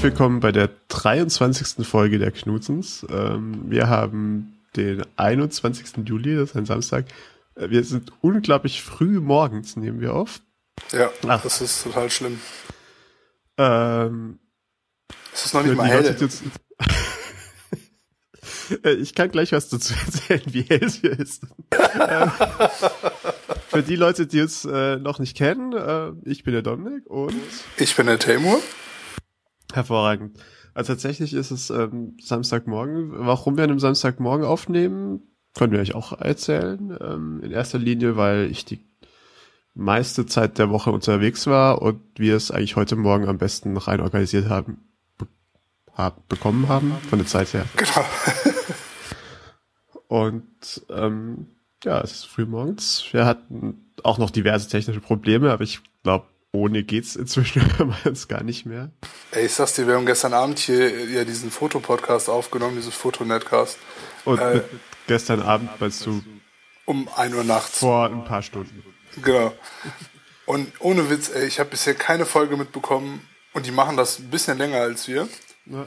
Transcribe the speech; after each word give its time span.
Herzlich 0.00 0.14
willkommen 0.14 0.40
bei 0.40 0.50
der 0.50 0.70
23. 0.88 1.86
Folge 1.86 2.18
der 2.18 2.30
Knutzens. 2.30 3.04
Ähm, 3.10 3.70
wir 3.70 3.90
haben 3.90 4.58
den 4.74 5.02
21. 5.16 6.08
Juli, 6.08 6.36
das 6.36 6.52
ist 6.52 6.56
ein 6.56 6.64
Samstag. 6.64 7.04
Äh, 7.54 7.68
wir 7.68 7.84
sind 7.84 8.10
unglaublich 8.22 8.82
früh 8.82 9.20
morgens, 9.20 9.76
nehmen 9.76 10.00
wir 10.00 10.14
auf. 10.14 10.40
Ja, 10.92 11.10
Ach. 11.28 11.42
das 11.42 11.60
ist 11.60 11.82
total 11.82 12.08
schlimm. 12.08 12.40
Ähm, 13.58 14.38
es 15.34 15.44
ist 15.44 15.52
noch 15.52 15.64
nicht 15.64 15.76
mal 15.76 15.86
hell. 15.86 16.16
Äh, 18.84 18.92
ich 18.92 19.14
kann 19.16 19.30
gleich 19.32 19.50
was 19.52 19.68
dazu 19.68 19.92
erzählen, 20.06 20.42
wie 20.46 20.62
hell 20.62 20.84
es 20.84 20.94
hier 20.94 21.18
ist. 21.18 21.42
Ähm, 21.72 22.30
für 23.68 23.82
die 23.82 23.96
Leute, 23.96 24.28
die 24.28 24.38
es 24.38 24.64
äh, 24.64 24.96
noch 24.96 25.18
nicht 25.18 25.36
kennen, 25.36 25.72
äh, 25.72 26.12
ich 26.24 26.44
bin 26.44 26.54
der 26.54 26.62
Dominik 26.62 27.04
und 27.06 27.34
ich 27.76 27.96
bin 27.96 28.06
der 28.06 28.20
Taymur. 28.20 28.60
Hervorragend. 29.74 30.38
Also 30.74 30.92
tatsächlich 30.92 31.34
ist 31.34 31.50
es 31.50 31.70
ähm, 31.70 32.16
Samstagmorgen. 32.22 33.10
Warum 33.12 33.56
wir 33.56 33.64
an 33.64 33.70
einem 33.70 33.80
Samstagmorgen 33.80 34.46
aufnehmen, 34.46 35.22
können 35.54 35.72
wir 35.72 35.80
euch 35.80 35.94
auch 35.94 36.18
erzählen. 36.20 36.96
Ähm, 37.00 37.40
in 37.42 37.50
erster 37.50 37.78
Linie, 37.78 38.16
weil 38.16 38.48
ich 38.50 38.64
die 38.64 38.80
meiste 39.74 40.26
Zeit 40.26 40.58
der 40.58 40.70
Woche 40.70 40.90
unterwegs 40.90 41.46
war 41.46 41.82
und 41.82 42.00
wir 42.16 42.36
es 42.36 42.50
eigentlich 42.50 42.76
heute 42.76 42.96
Morgen 42.96 43.28
am 43.28 43.38
besten 43.38 43.76
rein 43.76 44.00
organisiert 44.00 44.48
haben, 44.48 44.78
be 45.16 45.26
hab, 45.94 46.28
bekommen 46.28 46.68
haben, 46.68 46.92
von 47.08 47.18
der 47.18 47.26
Zeit 47.26 47.52
her. 47.52 47.66
Genau. 47.76 48.04
und 50.08 50.82
ähm, 50.90 51.46
ja, 51.84 52.00
es 52.00 52.12
ist 52.12 52.24
früh 52.26 52.44
morgens. 52.44 53.04
Wir 53.12 53.24
hatten 53.24 53.90
auch 54.02 54.18
noch 54.18 54.30
diverse 54.30 54.68
technische 54.68 55.00
Probleme, 55.00 55.50
aber 55.50 55.64
ich 55.64 55.80
glaube, 56.02 56.26
ohne 56.52 56.82
geht's 56.82 57.16
inzwischen 57.16 57.62
gar 58.28 58.42
nicht 58.42 58.66
mehr. 58.66 58.90
Ey, 59.30 59.46
ich 59.46 59.54
sag's 59.54 59.74
dir, 59.74 59.86
wir 59.86 59.94
haben 59.94 60.06
gestern 60.06 60.34
Abend 60.34 60.58
hier 60.58 61.08
ja 61.08 61.24
diesen 61.24 61.50
Fotopodcast 61.50 62.28
aufgenommen, 62.28 62.76
dieses 62.76 62.94
Fotonetcast. 62.94 63.78
Und 64.24 64.40
äh, 64.40 64.62
gestern 65.06 65.42
Abend 65.42 65.80
meinst 65.80 66.04
du? 66.06 66.22
Um 66.84 67.08
ein 67.14 67.34
Uhr 67.34 67.44
nachts. 67.44 67.78
Vor 67.78 68.06
ein 68.06 68.24
paar 68.24 68.42
Stunden. 68.42 68.82
Genau. 69.22 69.52
Und 70.46 70.72
ohne 70.80 71.08
Witz, 71.10 71.30
ey, 71.30 71.46
ich 71.46 71.60
habe 71.60 71.70
bisher 71.70 71.94
keine 71.94 72.26
Folge 72.26 72.56
mitbekommen 72.56 73.26
und 73.52 73.66
die 73.66 73.70
machen 73.70 73.96
das 73.96 74.18
ein 74.18 74.30
bisschen 74.30 74.58
länger 74.58 74.78
als 74.78 75.06
wir, 75.06 75.28
ja. 75.66 75.86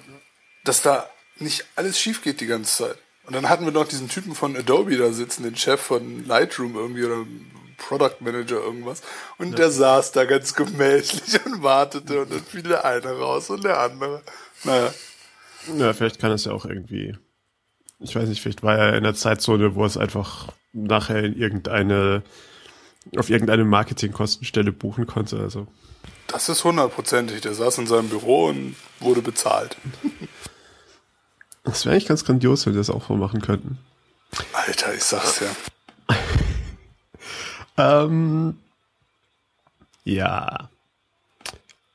dass 0.64 0.82
da 0.82 1.10
nicht 1.40 1.66
alles 1.76 2.00
schief 2.00 2.22
geht 2.22 2.40
die 2.40 2.46
ganze 2.46 2.86
Zeit. 2.86 2.98
Und 3.26 3.36
dann 3.36 3.50
hatten 3.50 3.66
wir 3.66 3.72
noch 3.72 3.88
diesen 3.88 4.10
Typen 4.10 4.36
von 4.36 4.56
Adobe 4.56 4.98
da 4.98 5.12
sitzen, 5.12 5.44
den 5.44 5.56
Chef 5.56 5.82
von 5.82 6.26
Lightroom 6.26 6.76
irgendwie 6.76 7.06
oder 7.06 7.26
Product 7.88 8.16
Manager 8.20 8.62
irgendwas. 8.62 9.02
Und 9.38 9.52
ja. 9.52 9.56
der 9.56 9.72
saß 9.72 10.12
da 10.12 10.26
ganz 10.26 10.56
gemächlich 10.56 11.46
und 11.46 11.64
wartete 11.64 12.22
und 12.22 12.32
dann 12.32 12.44
fiel 12.44 12.64
der 12.64 12.86
eine 12.86 13.12
raus 13.18 13.50
und 13.50 13.64
der 13.64 13.80
andere. 13.80 14.22
Naja. 14.64 14.94
Ja, 15.78 15.94
vielleicht 15.94 16.20
kann 16.20 16.32
es 16.32 16.46
ja 16.46 16.52
auch 16.52 16.66
irgendwie, 16.66 17.18
ich 18.00 18.16
weiß 18.16 18.28
nicht, 18.28 18.42
vielleicht 18.42 18.64
war 18.64 18.78
er 18.78 18.98
in 18.98 19.04
der 19.04 19.16
Zeitzone, 19.16 19.76
wo 19.76 19.86
es 19.86 19.98
einfach 19.98 20.50
nachher 20.74 21.24
in 21.24 21.38
irgendeine, 21.38 22.24
auf 23.18 23.30
irgendeine 23.30 23.64
Marketingkostenstelle 23.64 24.72
buchen 24.72 25.08
konnte, 25.08 25.40
also. 25.40 25.68
Das 26.28 26.50
ist 26.50 26.64
hundertprozentig. 26.64 27.42
Der 27.42 27.54
saß 27.54 27.78
in 27.78 27.88
seinem 27.88 28.10
Büro 28.10 28.48
und 28.48 28.76
wurde 29.00 29.22
bezahlt. 29.22 29.78
Das 31.64 31.86
wäre 31.86 31.94
eigentlich 31.94 32.08
ganz 32.08 32.26
grandios, 32.26 32.66
wenn 32.66 32.74
wir 32.74 32.80
das 32.80 32.90
auch 32.90 33.10
mal 33.10 33.18
machen 33.18 33.42
könnten. 33.42 33.78
Alter, 34.52 34.94
ich 34.94 35.04
sag's 35.04 35.40
ja. 35.40 35.48
Ähm, 37.78 38.58
ja. 40.04 40.70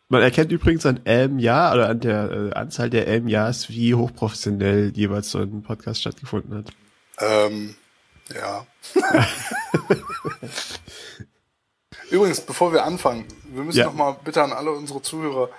Man 0.09 0.23
erkennt 0.23 0.51
übrigens 0.53 0.87
an 0.87 1.01
elm 1.05 1.39
Jahr 1.39 1.75
oder 1.75 1.91
an 1.91 2.01
der 2.01 2.31
äh, 2.31 2.53
Anzahl 2.55 2.89
der 2.89 3.07
elm 3.07 3.29
Jahres, 3.29 3.69
wie 3.69 3.95
hochprofessionell 3.95 4.93
jeweils 4.95 5.31
so 5.31 5.39
ein 5.39 5.63
Podcast 5.63 6.01
stattgefunden 6.01 6.57
hat. 6.57 6.73
Ähm, 7.19 7.75
ja. 8.35 8.67
Übrigens, 12.11 12.41
bevor 12.41 12.73
wir 12.73 12.85
anfangen, 12.85 13.27
wir 13.53 13.65
müssen 13.65 13.79
ja. 13.79 13.85
noch 13.87 13.95
mal 13.95 14.17
bitte 14.25 14.43
an 14.43 14.53
alle 14.53 14.71
unsere 14.73 15.03
Zuhörer. 15.03 15.51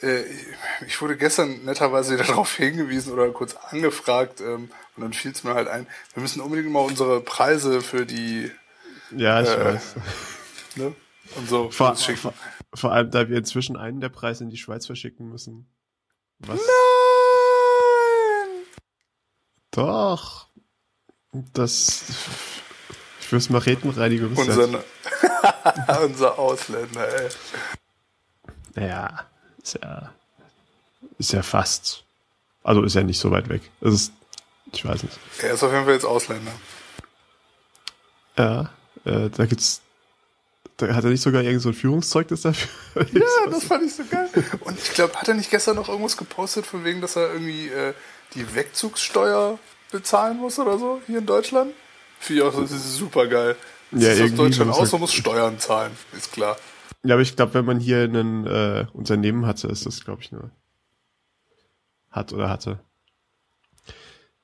Äh, 0.00 0.22
ich 0.86 1.00
wurde 1.02 1.18
gestern 1.18 1.64
netterweise 1.64 2.16
darauf 2.26 2.56
hingewiesen 2.56 3.12
oder 3.12 3.28
kurz 3.30 3.56
angefragt 3.70 4.40
ähm, 4.40 4.70
und 4.96 5.02
dann 5.02 5.12
fiel 5.12 5.32
es 5.32 5.44
mir 5.44 5.52
halt 5.54 5.68
ein. 5.68 5.86
Wir 6.14 6.22
müssen 6.22 6.40
unbedingt 6.40 6.70
mal 6.70 6.80
unsere 6.80 7.20
Preise 7.20 7.82
für 7.82 8.06
die 8.06 8.50
ja, 9.16 9.42
ich 9.42 9.48
äh, 9.48 9.64
weiß. 9.64 9.94
Ne? 10.74 10.94
Und 11.36 11.48
so 11.50 11.70
vor, 11.70 11.94
vor, 11.96 12.32
vor, 12.72 12.92
allem, 12.92 13.10
da 13.10 13.28
wir 13.28 13.36
inzwischen 13.36 13.76
einen 13.76 14.00
der 14.00 14.08
Preise 14.08 14.42
in 14.42 14.48
die 14.48 14.56
Schweiz 14.56 14.86
verschicken 14.86 15.28
müssen. 15.28 15.66
Was? 16.38 16.58
Nein! 16.58 16.66
Doch. 19.70 20.48
Das 21.52 22.04
fürs 23.20 23.48
Maretenreinigung. 23.48 24.36
Unser, 24.36 24.68
unser 26.02 26.38
Ausländer, 26.38 27.08
ey. 27.20 27.28
Naja, 28.74 29.26
ist 29.62 29.78
ja, 29.82 30.12
ist 31.18 31.32
ja 31.32 31.42
fast. 31.42 32.04
Also 32.62 32.82
ist 32.82 32.94
ja 32.94 33.02
nicht 33.02 33.18
so 33.18 33.30
weit 33.30 33.48
weg. 33.48 33.62
Es 33.80 33.94
ist, 33.94 34.12
ich 34.72 34.84
weiß 34.84 35.02
nicht. 35.02 35.18
Er 35.40 35.54
ist 35.54 35.62
auf 35.62 35.72
jeden 35.72 35.84
Fall 35.84 35.94
jetzt 35.94 36.04
Ausländer. 36.04 36.52
Ja. 38.36 38.70
Äh, 39.04 39.30
da 39.30 39.46
gibt's 39.46 39.82
da 40.76 40.94
hat 40.94 41.04
er 41.04 41.10
nicht 41.10 41.22
sogar 41.22 41.42
irgend 41.42 41.62
so 41.62 41.68
ein 41.68 41.74
Führungszeugnis 41.74 42.42
dafür? 42.42 42.68
Ja, 43.12 43.50
das 43.50 43.64
fand 43.64 43.84
ich 43.84 43.94
so 43.94 44.02
geil. 44.10 44.28
Und 44.60 44.78
ich 44.78 44.92
glaube, 44.94 45.14
hat 45.14 45.28
er 45.28 45.34
nicht 45.34 45.50
gestern 45.50 45.76
noch 45.76 45.88
irgendwas 45.88 46.16
gepostet, 46.16 46.66
von 46.66 46.84
wegen, 46.84 47.00
dass 47.00 47.16
er 47.16 47.32
irgendwie 47.32 47.68
äh, 47.68 47.94
die 48.34 48.54
Wegzugssteuer 48.54 49.58
bezahlen 49.90 50.38
muss 50.38 50.58
oder 50.58 50.78
so 50.78 51.00
hier 51.06 51.18
in 51.18 51.26
Deutschland? 51.26 51.72
Finde 52.18 52.42
ich 52.42 52.48
auch, 52.48 52.60
das 52.60 52.72
ist 52.72 52.96
super 52.96 53.26
geil. 53.26 53.56
Das 53.90 54.02
ja, 54.02 54.12
ist 54.12 54.22
aus 54.22 54.34
Deutschland 54.34 54.70
aus, 54.72 54.92
man 54.92 55.00
muss 55.02 55.12
Steuern 55.12 55.58
zahlen, 55.58 55.92
ist 56.16 56.32
klar. 56.32 56.56
Ja, 57.04 57.14
aber 57.14 57.22
ich 57.22 57.36
glaube, 57.36 57.54
wenn 57.54 57.64
man 57.64 57.78
hier 57.78 58.04
ein 58.04 58.46
äh, 58.46 58.86
Unternehmen 58.92 59.46
hatte, 59.46 59.68
ist 59.68 59.86
das, 59.86 60.04
glaube 60.04 60.22
ich, 60.22 60.32
nur 60.32 60.50
hat 62.10 62.32
oder 62.32 62.48
hatte. 62.48 62.80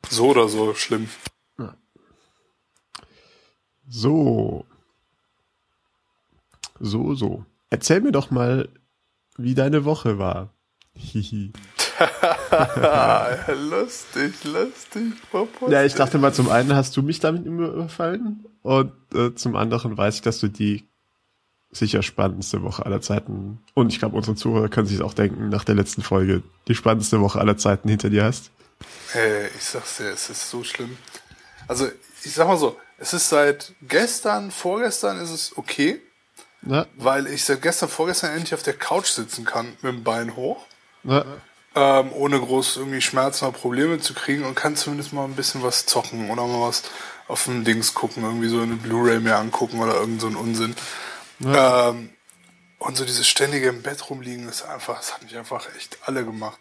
So 0.08 0.28
oder 0.28 0.48
so 0.48 0.74
schlimm. 0.74 1.08
So. 3.88 4.64
So, 6.80 7.14
so. 7.14 7.44
Erzähl 7.70 8.00
mir 8.00 8.12
doch 8.12 8.30
mal, 8.30 8.68
wie 9.36 9.54
deine 9.54 9.84
Woche 9.84 10.18
war. 10.18 10.50
Hihi. 10.94 11.52
lustig, 13.70 14.44
lustig. 14.44 15.12
Popo. 15.30 15.70
Ja, 15.70 15.84
ich 15.84 15.94
dachte 15.94 16.18
mal, 16.18 16.32
zum 16.32 16.48
einen 16.50 16.74
hast 16.74 16.96
du 16.96 17.02
mich 17.02 17.20
damit 17.20 17.44
überfallen 17.44 18.44
und 18.62 18.92
äh, 19.14 19.34
zum 19.34 19.56
anderen 19.56 19.96
weiß 19.96 20.16
ich, 20.16 20.22
dass 20.22 20.38
du 20.38 20.48
die 20.48 20.84
sicher 21.70 22.02
spannendste 22.02 22.62
Woche 22.62 22.86
aller 22.86 23.00
Zeiten 23.00 23.60
und 23.74 23.92
ich 23.92 23.98
glaube, 23.98 24.16
unsere 24.16 24.36
Zuhörer 24.36 24.68
können 24.68 24.86
sich 24.86 25.02
auch 25.02 25.14
denken, 25.14 25.48
nach 25.48 25.64
der 25.64 25.74
letzten 25.74 26.02
Folge, 26.02 26.42
die 26.68 26.74
spannendste 26.74 27.20
Woche 27.20 27.40
aller 27.40 27.56
Zeiten 27.56 27.88
hinter 27.88 28.10
dir 28.10 28.24
hast. 28.24 28.50
Hey, 29.10 29.48
ich 29.56 29.64
sag's 29.64 29.96
dir, 29.96 30.10
es 30.10 30.30
ist 30.30 30.50
so 30.50 30.62
schlimm. 30.62 30.96
Also, 31.66 31.88
ich 32.24 32.32
sag 32.32 32.46
mal 32.46 32.56
so, 32.56 32.76
es 32.98 33.12
ist 33.12 33.28
seit 33.28 33.72
gestern, 33.82 34.50
vorgestern 34.50 35.20
ist 35.20 35.30
es 35.30 35.56
okay. 35.56 36.00
Ja. 36.62 36.86
Weil 36.96 37.28
ich 37.28 37.44
seit 37.44 37.62
gestern, 37.62 37.88
vorgestern 37.88 38.32
endlich 38.32 38.54
auf 38.54 38.62
der 38.62 38.74
Couch 38.74 39.06
sitzen 39.06 39.44
kann 39.44 39.76
mit 39.80 39.92
dem 39.92 40.04
Bein 40.04 40.34
hoch. 40.36 40.66
Ja. 41.04 41.24
Ähm, 41.74 42.12
ohne 42.12 42.40
groß 42.40 42.76
irgendwie 42.78 43.00
Schmerzen 43.00 43.44
oder 43.44 43.56
Probleme 43.56 44.00
zu 44.00 44.12
kriegen 44.14 44.44
und 44.44 44.56
kann 44.56 44.74
zumindest 44.74 45.12
mal 45.12 45.24
ein 45.24 45.36
bisschen 45.36 45.62
was 45.62 45.86
zocken 45.86 46.30
oder 46.30 46.44
mal 46.44 46.66
was 46.66 46.82
auf 47.28 47.44
dem 47.44 47.62
Dings 47.64 47.94
gucken, 47.94 48.24
irgendwie 48.24 48.48
so 48.48 48.60
eine 48.60 48.74
Blu-ray 48.74 49.20
mehr 49.20 49.38
angucken 49.38 49.78
oder 49.78 49.94
irgend 49.94 50.20
so 50.20 50.26
ein 50.26 50.34
Unsinn. 50.34 50.74
Ja. 51.38 51.90
Ähm, 51.90 52.10
und 52.78 52.96
so 52.96 53.04
dieses 53.04 53.28
ständige 53.28 53.68
im 53.68 53.82
Bett 53.82 54.08
rumliegen 54.08 54.48
ist 54.48 54.62
einfach, 54.62 54.96
das 54.96 55.14
hat 55.14 55.22
mich 55.22 55.36
einfach 55.36 55.68
echt 55.76 55.98
alle 56.04 56.24
gemacht. 56.24 56.58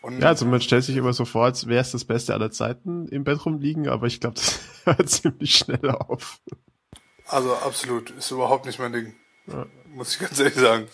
Und 0.00 0.20
ja, 0.20 0.28
also 0.28 0.46
man 0.46 0.60
stellt 0.60 0.84
sich 0.84 0.96
immer 0.96 1.12
so 1.12 1.24
vor, 1.24 1.44
als 1.44 1.66
wäre 1.66 1.80
es 1.80 1.92
das 1.92 2.04
Beste 2.04 2.34
aller 2.34 2.50
Zeiten 2.50 3.08
im 3.08 3.24
Bett 3.24 3.44
rumliegen, 3.44 3.88
aber 3.88 4.06
ich 4.06 4.20
glaube, 4.20 4.34
das 4.36 4.60
hört 4.84 5.10
ziemlich 5.10 5.54
schnell 5.56 5.90
auf. 5.90 6.40
Also 7.26 7.54
absolut, 7.56 8.10
ist 8.10 8.30
überhaupt 8.30 8.64
nicht 8.66 8.78
mein 8.78 8.92
Ding. 8.92 9.14
Ja. 9.46 9.66
Muss 9.86 10.14
ich 10.14 10.20
ganz 10.20 10.38
ehrlich 10.38 10.54
sagen. 10.54 10.86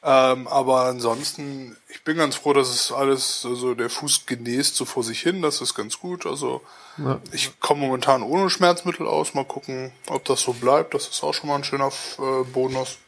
Ähm, 0.00 0.46
aber 0.46 0.82
ansonsten, 0.82 1.76
ich 1.88 2.04
bin 2.04 2.16
ganz 2.16 2.36
froh, 2.36 2.52
dass 2.52 2.68
es 2.68 2.92
alles, 2.92 3.44
also 3.44 3.74
der 3.74 3.90
Fuß 3.90 4.26
genäst 4.26 4.76
so 4.76 4.84
vor 4.84 5.02
sich 5.02 5.20
hin, 5.20 5.42
das 5.42 5.60
ist 5.60 5.74
ganz 5.74 5.98
gut. 5.98 6.24
Also 6.24 6.62
ja. 6.98 7.20
ich 7.32 7.58
komme 7.58 7.80
momentan 7.80 8.22
ohne 8.22 8.48
Schmerzmittel 8.48 9.06
aus, 9.08 9.34
mal 9.34 9.44
gucken, 9.44 9.92
ob 10.08 10.24
das 10.24 10.42
so 10.42 10.52
bleibt. 10.52 10.94
Das 10.94 11.08
ist 11.08 11.22
auch 11.24 11.34
schon 11.34 11.48
mal 11.48 11.56
ein 11.56 11.64
schöner 11.64 11.88
äh, 12.18 12.44
Bonus. 12.52 12.98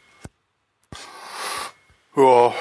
Ja, 2.16 2.52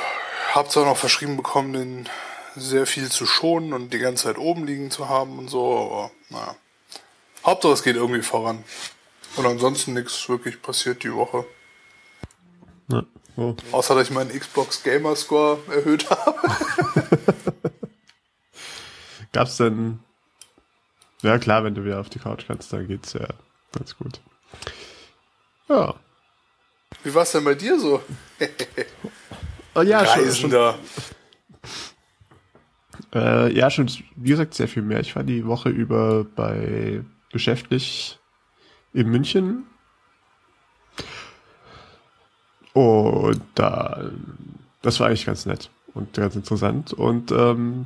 hab's 0.56 0.78
auch 0.78 0.86
noch 0.86 0.98
verschrieben 0.98 1.38
bekommen, 1.38 1.74
den 1.74 2.10
sehr 2.56 2.86
viel 2.86 3.10
zu 3.10 3.26
schonen 3.26 3.74
und 3.74 3.94
die 3.94 4.00
ganze 4.00 4.26
Zeit 4.26 4.38
oben 4.38 4.66
liegen 4.66 4.92
zu 4.92 5.10
haben 5.10 5.38
und 5.40 5.50
so, 5.50 5.78
aber 5.78 6.12
naja. 6.30 6.56
Hauptsache 7.46 7.74
es 7.74 7.84
geht 7.84 7.96
irgendwie 7.96 8.22
voran. 8.22 8.64
Und 9.36 9.46
ansonsten 9.46 9.94
nichts 9.94 10.28
wirklich 10.28 10.62
passiert 10.62 11.04
die 11.04 11.14
Woche. 11.14 11.46
Ja. 12.90 13.04
Oh. 13.38 13.56
Außer, 13.72 13.96
dass 13.96 14.10
ich 14.10 14.14
meinen 14.14 14.38
Xbox 14.38 14.84
Gamer 14.84 15.16
Score 15.16 15.60
erhöht 15.70 16.10
habe. 16.10 16.36
Gab's 19.32 19.58
denn. 19.58 20.00
Ja, 21.22 21.38
klar, 21.38 21.64
wenn 21.64 21.76
du 21.76 21.86
wieder 21.86 22.00
auf 22.00 22.10
die 22.10 22.20
Couch 22.20 22.46
kannst, 22.48 22.74
dann 22.74 22.88
geht's 22.88 23.14
ja 23.14 23.28
ganz 23.72 23.96
gut. 23.98 24.20
Ja. 25.70 25.96
Wie 27.04 27.14
war's 27.14 27.32
denn 27.32 27.44
bei 27.44 27.54
dir 27.54 27.80
so? 27.80 28.02
oh, 29.76 29.82
ja, 29.82 30.02
Reisender. 30.02 30.74
Schon, 30.74 30.80
äh, 33.14 33.54
ja, 33.54 33.70
schon, 33.70 33.90
wie 34.16 34.30
gesagt, 34.30 34.54
sehr 34.54 34.68
viel 34.68 34.84
mehr. 34.84 35.00
Ich 35.00 35.16
war 35.16 35.24
die 35.24 35.46
Woche 35.46 35.70
über 35.70 36.24
bei 36.24 37.04
geschäftlich 37.32 38.20
in 38.94 39.10
München. 39.10 39.66
Und 42.74 43.42
da, 43.56 44.12
das 44.82 45.00
war 45.00 45.08
eigentlich 45.08 45.26
ganz 45.26 45.46
nett 45.46 45.70
und 45.94 46.14
ganz 46.14 46.36
interessant. 46.36 46.94
Und 46.94 47.32
ähm, 47.32 47.86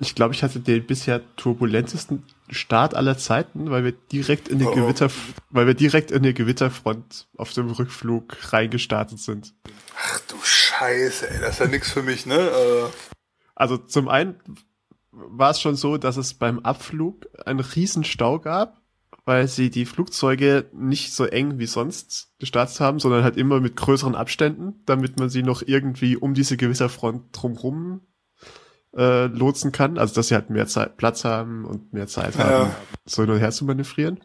ich 0.00 0.14
glaube, 0.14 0.34
ich 0.34 0.42
hatte 0.42 0.60
den 0.60 0.86
bisher 0.86 1.20
turbulentesten 1.36 2.24
Start 2.50 2.94
aller 2.94 3.16
Zeiten, 3.18 3.70
weil 3.70 3.84
wir 3.84 3.92
direkt 3.92 4.48
in 4.48 4.60
eine 4.60 4.70
oh. 4.70 4.74
Gewitter, 4.74 5.10
weil 5.50 5.66
wir 5.66 5.74
direkt 5.74 6.10
in 6.10 6.18
eine 6.18 6.34
Gewitterfront 6.34 7.28
auf 7.36 7.52
dem 7.52 7.70
Rückflug 7.70 8.52
reingestartet 8.52 9.18
sind. 9.18 9.54
Ach 9.96 10.20
du 10.28 10.36
Scheiße, 10.42 11.30
ey, 11.30 11.40
das 11.40 11.54
ist 11.54 11.58
ja 11.60 11.66
nichts 11.66 11.90
für 11.90 12.02
mich, 12.02 12.26
ne? 12.26 12.36
Äh. 12.36 12.88
Also 13.54 13.76
zum 13.76 14.08
einen 14.08 14.36
war 15.10 15.50
es 15.50 15.60
schon 15.60 15.76
so, 15.76 15.98
dass 15.98 16.16
es 16.16 16.34
beim 16.34 16.60
Abflug 16.60 17.28
einen 17.44 17.60
riesen 17.60 18.04
Stau 18.04 18.38
gab, 18.38 18.80
weil 19.24 19.46
sie 19.46 19.70
die 19.70 19.84
Flugzeuge 19.84 20.68
nicht 20.72 21.12
so 21.12 21.26
eng 21.26 21.58
wie 21.58 21.66
sonst 21.66 22.32
gestartet 22.38 22.80
haben, 22.80 22.98
sondern 22.98 23.22
halt 23.22 23.36
immer 23.36 23.60
mit 23.60 23.76
größeren 23.76 24.14
Abständen, 24.14 24.82
damit 24.86 25.18
man 25.18 25.28
sie 25.28 25.42
noch 25.42 25.62
irgendwie 25.64 26.16
um 26.16 26.34
diese 26.34 26.56
Gewitterfront 26.56 27.24
drumherum 27.32 28.00
äh, 28.96 29.26
lotsen 29.26 29.72
kann, 29.72 29.98
also 29.98 30.14
dass 30.14 30.28
sie 30.28 30.34
halt 30.34 30.50
mehr 30.50 30.66
Zeit, 30.66 30.96
Platz 30.96 31.24
haben 31.24 31.64
und 31.64 31.92
mehr 31.92 32.06
Zeit 32.06 32.34
ja. 32.36 32.44
haben, 32.44 32.70
so 33.06 33.22
hin 33.22 33.30
und 33.30 33.38
her 33.38 33.50
zu 33.50 33.64
manövrieren. 33.64 34.20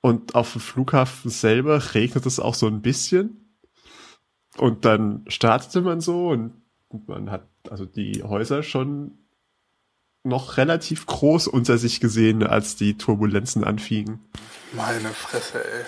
Und 0.00 0.34
auf 0.34 0.52
dem 0.52 0.60
Flughafen 0.60 1.30
selber 1.30 1.94
regnet 1.94 2.26
es 2.26 2.38
auch 2.38 2.54
so 2.54 2.66
ein 2.68 2.82
bisschen. 2.82 3.58
Und 4.56 4.84
dann 4.84 5.24
startete 5.28 5.80
man 5.80 6.00
so 6.00 6.28
und 6.28 6.52
man 7.06 7.30
hat 7.30 7.48
also 7.68 7.84
die 7.84 8.22
Häuser 8.22 8.62
schon 8.62 9.18
noch 10.22 10.56
relativ 10.56 11.06
groß 11.06 11.48
unter 11.48 11.78
sich 11.78 12.00
gesehen, 12.00 12.42
als 12.42 12.76
die 12.76 12.96
Turbulenzen 12.96 13.64
anfingen. 13.64 14.20
Meine 14.72 15.08
Fresse, 15.08 15.58
ey. 15.64 15.84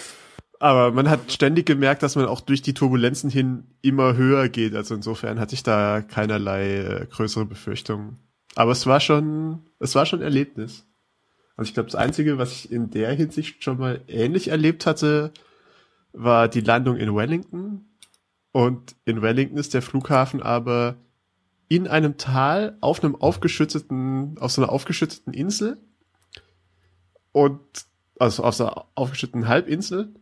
Aber 0.60 0.90
man 0.92 1.08
hat 1.08 1.30
ständig 1.30 1.66
gemerkt, 1.66 2.02
dass 2.02 2.16
man 2.16 2.26
auch 2.26 2.40
durch 2.40 2.62
die 2.62 2.74
Turbulenzen 2.74 3.30
hin 3.30 3.64
immer 3.80 4.16
höher 4.16 4.48
geht. 4.48 4.74
Also 4.74 4.94
insofern 4.94 5.38
hatte 5.38 5.54
ich 5.54 5.62
da 5.62 6.02
keinerlei 6.02 6.78
äh, 6.78 7.06
größere 7.06 7.44
Befürchtungen. 7.44 8.18
Aber 8.56 8.72
es 8.72 8.86
war 8.86 8.98
schon, 8.98 9.62
es 9.78 9.94
war 9.94 10.04
schon 10.04 10.20
Erlebnis. 10.20 10.84
Also 11.56 11.68
ich 11.68 11.74
glaube, 11.74 11.90
das 11.90 11.94
Einzige, 11.94 12.38
was 12.38 12.52
ich 12.52 12.72
in 12.72 12.90
der 12.90 13.12
Hinsicht 13.12 13.62
schon 13.62 13.78
mal 13.78 14.00
ähnlich 14.08 14.48
erlebt 14.48 14.86
hatte, 14.86 15.32
war 16.12 16.48
die 16.48 16.60
Landung 16.60 16.96
in 16.96 17.14
Wellington. 17.14 17.84
Und 18.50 18.96
in 19.04 19.22
Wellington 19.22 19.58
ist 19.58 19.74
der 19.74 19.82
Flughafen 19.82 20.42
aber 20.42 20.96
in 21.68 21.86
einem 21.86 22.16
Tal 22.16 22.76
auf 22.80 23.04
einem 23.04 23.14
aufgeschütteten, 23.14 24.38
auf 24.38 24.52
so 24.52 24.62
einer 24.62 24.72
aufgeschütteten 24.72 25.34
Insel. 25.34 25.78
Und, 27.30 27.60
also 28.18 28.42
auf 28.42 28.54
so 28.54 28.66
einer 28.66 28.86
aufgeschütteten 28.94 29.46
Halbinsel. 29.46 30.14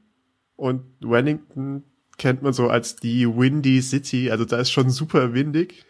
Und 0.56 0.84
Wellington 1.00 1.84
kennt 2.18 2.42
man 2.42 2.52
so 2.52 2.68
als 2.68 2.96
die 2.96 3.26
Windy 3.26 3.82
City, 3.82 4.30
also 4.30 4.44
da 4.44 4.58
ist 4.58 4.70
schon 4.70 4.90
super 4.90 5.34
windig. 5.34 5.84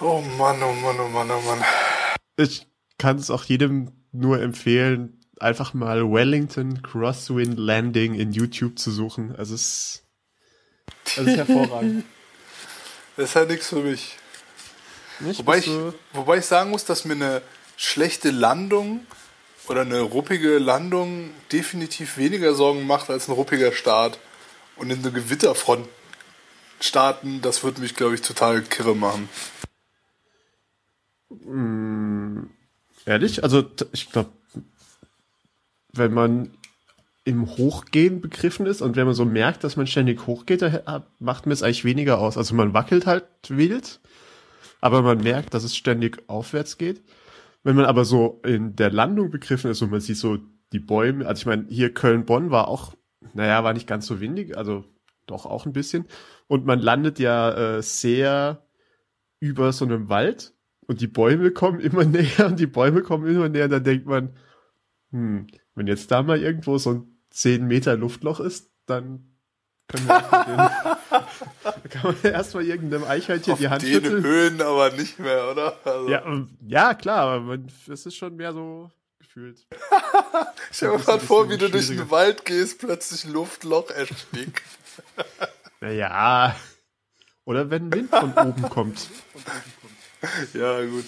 Oh 0.00 0.22
Mann, 0.38 0.62
oh 0.62 0.72
Mann, 0.72 0.96
oh 1.00 1.08
Mann, 1.08 1.30
oh 1.30 1.40
Mann. 1.40 1.64
Ich 2.36 2.66
kann 2.98 3.18
es 3.18 3.30
auch 3.30 3.44
jedem 3.44 3.92
nur 4.12 4.40
empfehlen, 4.40 5.20
einfach 5.40 5.74
mal 5.74 6.10
Wellington 6.10 6.82
Crosswind 6.82 7.58
Landing 7.58 8.14
in 8.14 8.32
YouTube 8.32 8.78
zu 8.78 8.90
suchen. 8.90 9.34
Also 9.36 9.54
es, 9.54 10.04
es 11.06 11.18
ist 11.18 11.36
hervorragend. 11.36 12.04
das 13.16 13.30
ist 13.30 13.36
halt 13.36 13.50
nichts 13.50 13.68
für 13.68 13.82
mich. 13.82 14.16
Nicht 15.20 15.40
wobei, 15.40 15.58
ich, 15.58 15.70
wobei 16.12 16.38
ich 16.38 16.46
sagen 16.46 16.70
muss, 16.70 16.84
dass 16.84 17.04
mir 17.04 17.14
eine 17.14 17.42
schlechte 17.76 18.30
Landung 18.30 19.06
oder 19.68 19.82
eine 19.82 20.00
ruppige 20.00 20.58
Landung 20.58 21.30
definitiv 21.52 22.16
weniger 22.16 22.54
Sorgen 22.54 22.86
macht 22.86 23.10
als 23.10 23.28
ein 23.28 23.32
ruppiger 23.32 23.72
Start. 23.72 24.18
Und 24.76 24.90
in 24.90 25.00
eine 25.00 25.12
Gewitterfront 25.12 25.86
starten, 26.80 27.40
das 27.42 27.62
würde 27.62 27.80
mich, 27.80 27.94
glaube 27.94 28.14
ich, 28.14 28.22
total 28.22 28.62
kirre 28.62 28.96
machen. 28.96 29.28
Mm, 31.28 32.44
ehrlich? 33.06 33.44
Also, 33.44 33.64
ich 33.92 34.10
glaube, 34.10 34.30
wenn 35.92 36.12
man 36.12 36.54
im 37.24 37.48
Hochgehen 37.56 38.20
begriffen 38.20 38.66
ist 38.66 38.82
und 38.82 38.96
wenn 38.96 39.06
man 39.06 39.14
so 39.14 39.24
merkt, 39.24 39.62
dass 39.62 39.76
man 39.76 39.86
ständig 39.86 40.26
hochgeht, 40.26 40.64
macht 41.20 41.46
mir 41.46 41.52
es 41.52 41.62
eigentlich 41.62 41.84
weniger 41.84 42.18
aus. 42.18 42.36
Also 42.36 42.54
man 42.54 42.74
wackelt 42.74 43.06
halt 43.06 43.24
wild, 43.48 44.00
aber 44.80 45.02
man 45.02 45.18
merkt, 45.18 45.54
dass 45.54 45.62
es 45.62 45.76
ständig 45.76 46.28
aufwärts 46.28 46.78
geht. 46.78 47.00
Wenn 47.62 47.76
man 47.76 47.84
aber 47.84 48.04
so 48.04 48.40
in 48.44 48.74
der 48.76 48.90
Landung 48.90 49.30
begriffen 49.30 49.70
ist 49.70 49.82
und 49.82 49.90
man 49.90 50.00
sieht 50.00 50.16
so 50.16 50.38
die 50.72 50.80
Bäume, 50.80 51.26
also 51.26 51.40
ich 51.40 51.46
meine, 51.46 51.66
hier 51.68 51.94
Köln-Bonn 51.94 52.50
war 52.50 52.68
auch, 52.68 52.94
naja, 53.34 53.62
war 53.62 53.72
nicht 53.72 53.86
ganz 53.86 54.06
so 54.06 54.20
windig, 54.20 54.56
also 54.56 54.84
doch 55.26 55.46
auch 55.46 55.66
ein 55.66 55.72
bisschen. 55.72 56.06
Und 56.48 56.66
man 56.66 56.80
landet 56.80 57.18
ja 57.18 57.76
äh, 57.76 57.82
sehr 57.82 58.66
über 59.38 59.72
so 59.72 59.84
einem 59.84 60.08
Wald 60.08 60.54
und 60.86 61.00
die 61.00 61.06
Bäume 61.06 61.50
kommen 61.52 61.80
immer 61.80 62.04
näher 62.04 62.46
und 62.46 62.58
die 62.58 62.66
Bäume 62.66 63.02
kommen 63.02 63.26
immer 63.26 63.48
näher. 63.48 63.64
Und 63.64 63.70
dann 63.70 63.84
denkt 63.84 64.06
man, 64.06 64.36
hm, 65.10 65.46
wenn 65.74 65.86
jetzt 65.86 66.10
da 66.10 66.22
mal 66.22 66.40
irgendwo 66.40 66.78
so 66.78 66.90
ein 66.90 67.18
10 67.30 67.66
Meter 67.66 67.96
Luftloch 67.96 68.40
ist, 68.40 68.70
dann 68.86 69.36
können 69.88 70.06
wir 70.06 70.91
kann 71.90 72.16
man 72.22 72.32
erstmal 72.32 72.64
irgendeinem 72.64 73.04
Eichhörnchen 73.04 73.52
Auf 73.52 73.58
die 73.58 73.68
Hand 73.68 73.82
den 73.82 73.92
schütteln. 73.92 74.24
Höhen 74.24 74.62
aber 74.62 74.90
nicht 74.90 75.18
mehr, 75.18 75.50
oder? 75.50 75.76
Also. 75.84 76.08
Ja, 76.08 76.22
ja, 76.66 76.94
klar, 76.94 77.28
aber 77.28 77.58
es 77.88 78.06
ist 78.06 78.16
schon 78.16 78.36
mehr 78.36 78.52
so 78.52 78.90
gefühlt. 79.18 79.66
Stell 80.70 80.96
dir 80.96 81.04
mal 81.04 81.20
vor, 81.20 81.48
wie 81.48 81.58
du 81.58 81.70
durch 81.70 81.88
den 81.88 82.10
Wald 82.10 82.44
gehst, 82.44 82.78
plötzlich 82.78 83.24
Luftloch 83.24 83.90
erstickt. 83.90 84.62
naja. 85.80 86.56
Oder 87.44 87.70
wenn 87.70 87.92
Wind 87.92 88.10
von 88.10 88.32
oben 88.36 88.62
kommt. 88.68 89.08
Ja, 90.54 90.84
gut. 90.84 91.06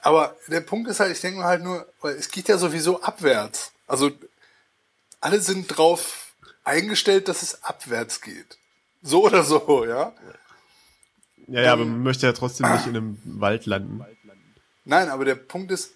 Aber 0.00 0.36
der 0.46 0.60
Punkt 0.60 0.88
ist 0.88 1.00
halt, 1.00 1.12
ich 1.12 1.20
denke 1.20 1.40
mir 1.40 1.44
halt 1.44 1.62
nur, 1.62 1.86
es 2.02 2.30
geht 2.30 2.48
ja 2.48 2.58
sowieso 2.58 3.02
abwärts. 3.02 3.72
Also 3.86 4.10
alle 5.20 5.40
sind 5.40 5.66
drauf 5.68 6.32
eingestellt, 6.64 7.28
dass 7.28 7.42
es 7.42 7.64
abwärts 7.64 8.20
geht. 8.20 8.58
So 9.02 9.24
oder 9.24 9.44
so, 9.44 9.84
ja. 9.84 10.12
Ja, 11.46 11.62
ja, 11.62 11.72
aber 11.72 11.84
man 11.84 12.02
möchte 12.02 12.26
ja 12.26 12.32
trotzdem 12.32 12.70
nicht 12.70 12.86
in 12.86 12.96
einem 12.96 13.18
Wald 13.24 13.66
landen. 13.66 14.04
Nein, 14.84 15.08
aber 15.08 15.24
der 15.24 15.34
Punkt 15.34 15.70
ist, 15.70 15.92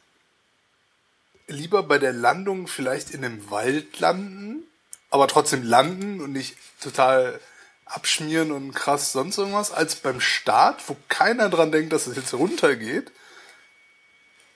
lieber 1.47 1.83
bei 1.83 1.99
der 1.99 2.13
Landung 2.13 2.67
vielleicht 2.67 3.11
in 3.11 3.25
einem 3.25 3.51
Wald 3.51 3.99
landen, 4.01 4.65
aber 5.11 5.29
trotzdem 5.29 5.63
landen 5.63 6.21
und 6.21 6.33
nicht 6.33 6.57
total 6.81 7.39
abschmieren 7.85 8.53
und 8.53 8.73
krass 8.75 9.13
sonst 9.13 9.39
irgendwas, 9.39 9.73
als 9.73 9.97
beim 9.97 10.21
Start, 10.21 10.89
wo 10.89 10.97
keiner 11.09 11.51
dran 11.51 11.73
denkt, 11.73 11.93
dass 11.93 12.07
es 12.07 12.17
jetzt 12.17 12.33
runtergeht. 12.33 13.13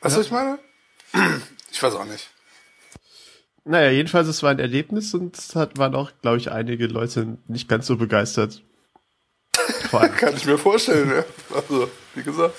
Weißt 0.01 0.17
du, 0.17 0.21
ja. 0.21 0.21
was 0.21 0.27
ich 0.27 0.33
meine? 0.33 0.59
Ich 1.71 1.83
weiß 1.83 1.95
auch 1.95 2.05
nicht. 2.05 2.31
Naja, 3.69 3.91
jedenfalls, 3.91 4.29
es 4.29 4.45
war 4.45 4.51
ein 4.53 4.61
Erlebnis 4.61 5.13
und 5.13 5.37
es 5.37 5.57
hat, 5.57 5.77
waren 5.77 5.97
auch, 5.97 6.13
glaube 6.23 6.37
ich, 6.37 6.53
einige 6.53 6.87
Leute 6.87 7.37
nicht 7.49 7.69
ganz 7.69 7.89
so 7.89 7.97
begeistert. 7.97 8.63
Kann 9.91 10.37
ich 10.37 10.47
mir 10.47 10.57
vorstellen, 10.57 11.11
ja. 11.11 11.25
Also, 11.53 11.91
wie 12.15 12.23
gesagt. 12.23 12.55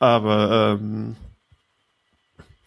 Aber 0.00 0.78
ähm, 0.80 1.14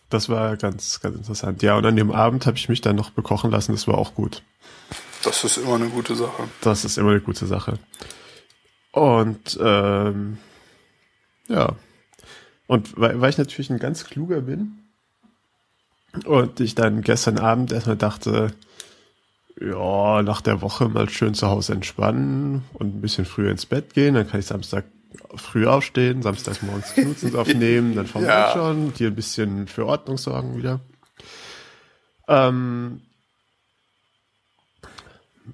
das 0.09 0.29
war 0.29 0.55
ganz, 0.55 1.01
ganz 1.01 1.17
interessant. 1.17 1.61
Ja, 1.63 1.75
und 1.75 1.85
an 1.85 1.97
dem 1.97 2.11
Abend 2.11 2.45
habe 2.45 2.55
ich 2.55 2.69
mich 2.69 2.79
dann 2.79 2.95
noch 2.95 3.09
bekochen 3.09 3.51
lassen, 3.51 3.73
das 3.73 3.89
war 3.89 3.97
auch 3.97 4.15
gut. 4.15 4.41
Das 5.23 5.43
ist 5.43 5.57
immer 5.57 5.75
eine 5.75 5.89
gute 5.89 6.15
Sache. 6.15 6.47
Das 6.61 6.85
ist 6.85 6.97
immer 6.97 7.11
eine 7.11 7.21
gute 7.21 7.45
Sache. 7.45 7.77
Und 8.93 9.59
ähm, 9.61 10.37
ja. 11.49 11.75
Und 12.67 12.97
weil, 12.97 13.19
weil 13.19 13.31
ich 13.31 13.37
natürlich 13.37 13.69
ein 13.69 13.79
ganz 13.79 14.05
kluger 14.05 14.39
bin, 14.41 14.82
und 16.25 16.59
ich 16.59 16.75
dann 16.75 17.01
gestern 17.01 17.39
Abend 17.39 17.71
erstmal 17.71 17.97
dachte, 17.97 18.53
ja, 19.59 20.21
nach 20.21 20.41
der 20.41 20.61
Woche 20.61 20.89
mal 20.89 21.09
schön 21.09 21.33
zu 21.33 21.47
Hause 21.47 21.73
entspannen 21.73 22.63
und 22.73 22.95
ein 22.95 23.01
bisschen 23.01 23.25
früher 23.25 23.51
ins 23.51 23.65
Bett 23.65 23.93
gehen. 23.93 24.15
Dann 24.15 24.27
kann 24.27 24.39
ich 24.39 24.45
Samstag 24.45 24.85
früh 25.35 25.67
aufstehen, 25.67 26.21
Samstag 26.21 26.61
morgens 26.63 26.93
Knutzens 26.93 27.35
aufnehmen, 27.35 27.95
dann 27.95 28.07
fahren 28.07 28.23
wir 28.25 28.51
schon, 28.53 28.93
dir 28.93 29.07
ein 29.07 29.15
bisschen 29.15 29.67
für 29.67 29.85
Ordnung 29.85 30.17
sorgen 30.17 30.57
wieder. 30.57 30.79
Ähm, 32.27 33.01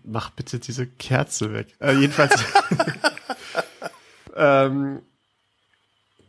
mach 0.03 0.29
bitte 0.31 0.59
diese 0.59 0.85
Kerze 0.87 1.53
weg. 1.53 1.75
Äh, 1.79 1.93
jedenfalls 1.93 2.33
ähm, 4.35 5.01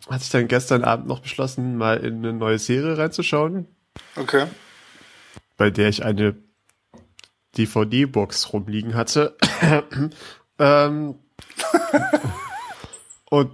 hatte 0.09 0.23
ich 0.23 0.31
dann 0.31 0.49
gestern 0.49 0.85
Abend 0.85 1.07
noch 1.07 1.21
beschlossen, 1.21 1.77
mal 1.77 1.99
in 1.99 2.19
eine 2.19 2.33
neue 2.33 2.59
Serie 2.59 2.99
reinzuschauen. 2.99 3.67
Okay. 4.21 4.47
Bei 5.57 5.71
der 5.71 5.89
ich 5.89 6.05
eine 6.05 6.37
DVD-Box 7.57 8.53
rumliegen 8.53 8.95
hatte. 8.95 9.37
ähm, 10.59 11.15
und 13.31 13.51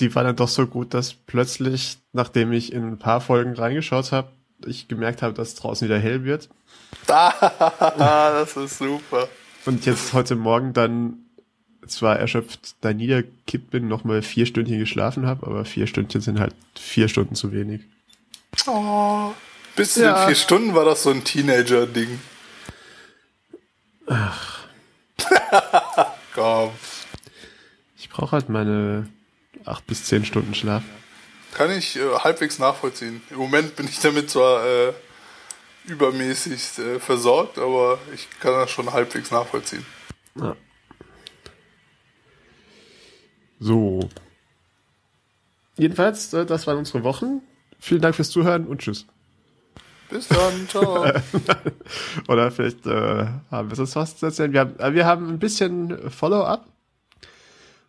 die 0.00 0.14
war 0.14 0.24
dann 0.24 0.36
doch 0.36 0.48
so 0.48 0.66
gut, 0.66 0.94
dass 0.94 1.14
plötzlich, 1.14 1.98
nachdem 2.12 2.52
ich 2.52 2.72
in 2.72 2.84
ein 2.84 2.98
paar 2.98 3.20
Folgen 3.20 3.54
reingeschaut 3.54 4.12
habe, 4.12 4.30
ich 4.66 4.86
gemerkt 4.86 5.22
habe, 5.22 5.32
dass 5.32 5.54
draußen 5.54 5.88
wieder 5.88 5.98
hell 5.98 6.24
wird. 6.24 6.48
das 7.06 8.56
ist 8.56 8.78
super. 8.78 9.28
Und 9.64 9.86
jetzt 9.86 10.12
heute 10.12 10.36
Morgen 10.36 10.72
dann 10.72 11.18
zwar 11.86 12.18
erschöpft 12.18 12.76
da 12.80 12.92
niederkippt 12.92 13.70
bin, 13.70 13.88
nochmal 13.88 14.22
vier 14.22 14.46
Stündchen 14.46 14.78
geschlafen 14.78 15.26
habe, 15.26 15.46
aber 15.46 15.64
vier 15.64 15.86
Stündchen 15.86 16.20
sind 16.20 16.38
halt 16.38 16.54
vier 16.76 17.08
Stunden 17.08 17.34
zu 17.34 17.52
wenig. 17.52 17.82
Oh, 18.66 19.32
bis 19.76 19.94
zu 19.94 20.02
ja. 20.02 20.14
den 20.14 20.26
vier 20.28 20.36
Stunden 20.36 20.74
war 20.74 20.84
das 20.84 21.02
so 21.02 21.10
ein 21.10 21.24
Teenager-Ding. 21.24 22.20
Ach. 24.06 24.66
Komm. 26.34 26.70
Ich 27.96 28.08
brauche 28.08 28.32
halt 28.32 28.48
meine 28.48 29.08
acht 29.64 29.86
bis 29.86 30.04
zehn 30.04 30.24
Stunden 30.24 30.54
Schlaf. 30.54 30.82
Kann 31.54 31.70
ich 31.70 31.96
äh, 31.96 32.18
halbwegs 32.18 32.58
nachvollziehen. 32.58 33.22
Im 33.30 33.36
Moment 33.36 33.76
bin 33.76 33.86
ich 33.86 34.00
damit 34.00 34.30
zwar 34.30 34.66
äh, 34.66 34.92
übermäßig 35.84 36.78
äh, 36.78 36.98
versorgt, 36.98 37.58
aber 37.58 37.98
ich 38.14 38.28
kann 38.40 38.52
das 38.52 38.70
schon 38.70 38.92
halbwegs 38.92 39.30
nachvollziehen. 39.30 39.84
Ja. 40.34 40.56
So. 43.60 44.08
Jedenfalls, 45.76 46.32
äh, 46.32 46.46
das 46.46 46.66
waren 46.66 46.78
unsere 46.78 47.04
Wochen. 47.04 47.42
Vielen 47.78 48.00
Dank 48.00 48.14
fürs 48.14 48.30
Zuhören 48.30 48.66
und 48.66 48.80
tschüss. 48.80 49.06
Bis 50.12 50.28
dann, 50.28 50.68
ciao. 50.68 51.06
Oder 52.28 52.50
vielleicht 52.50 52.84
äh, 52.86 53.26
haben 53.50 53.70
wir 53.70 53.76
sonst 53.76 53.96
was 53.96 54.16
zu 54.18 54.26
erzählen. 54.26 54.52
Wir 54.52 54.60
haben, 54.60 54.78
äh, 54.78 54.92
wir 54.92 55.06
haben 55.06 55.28
ein 55.28 55.38
bisschen 55.38 56.10
Follow-up. 56.10 56.66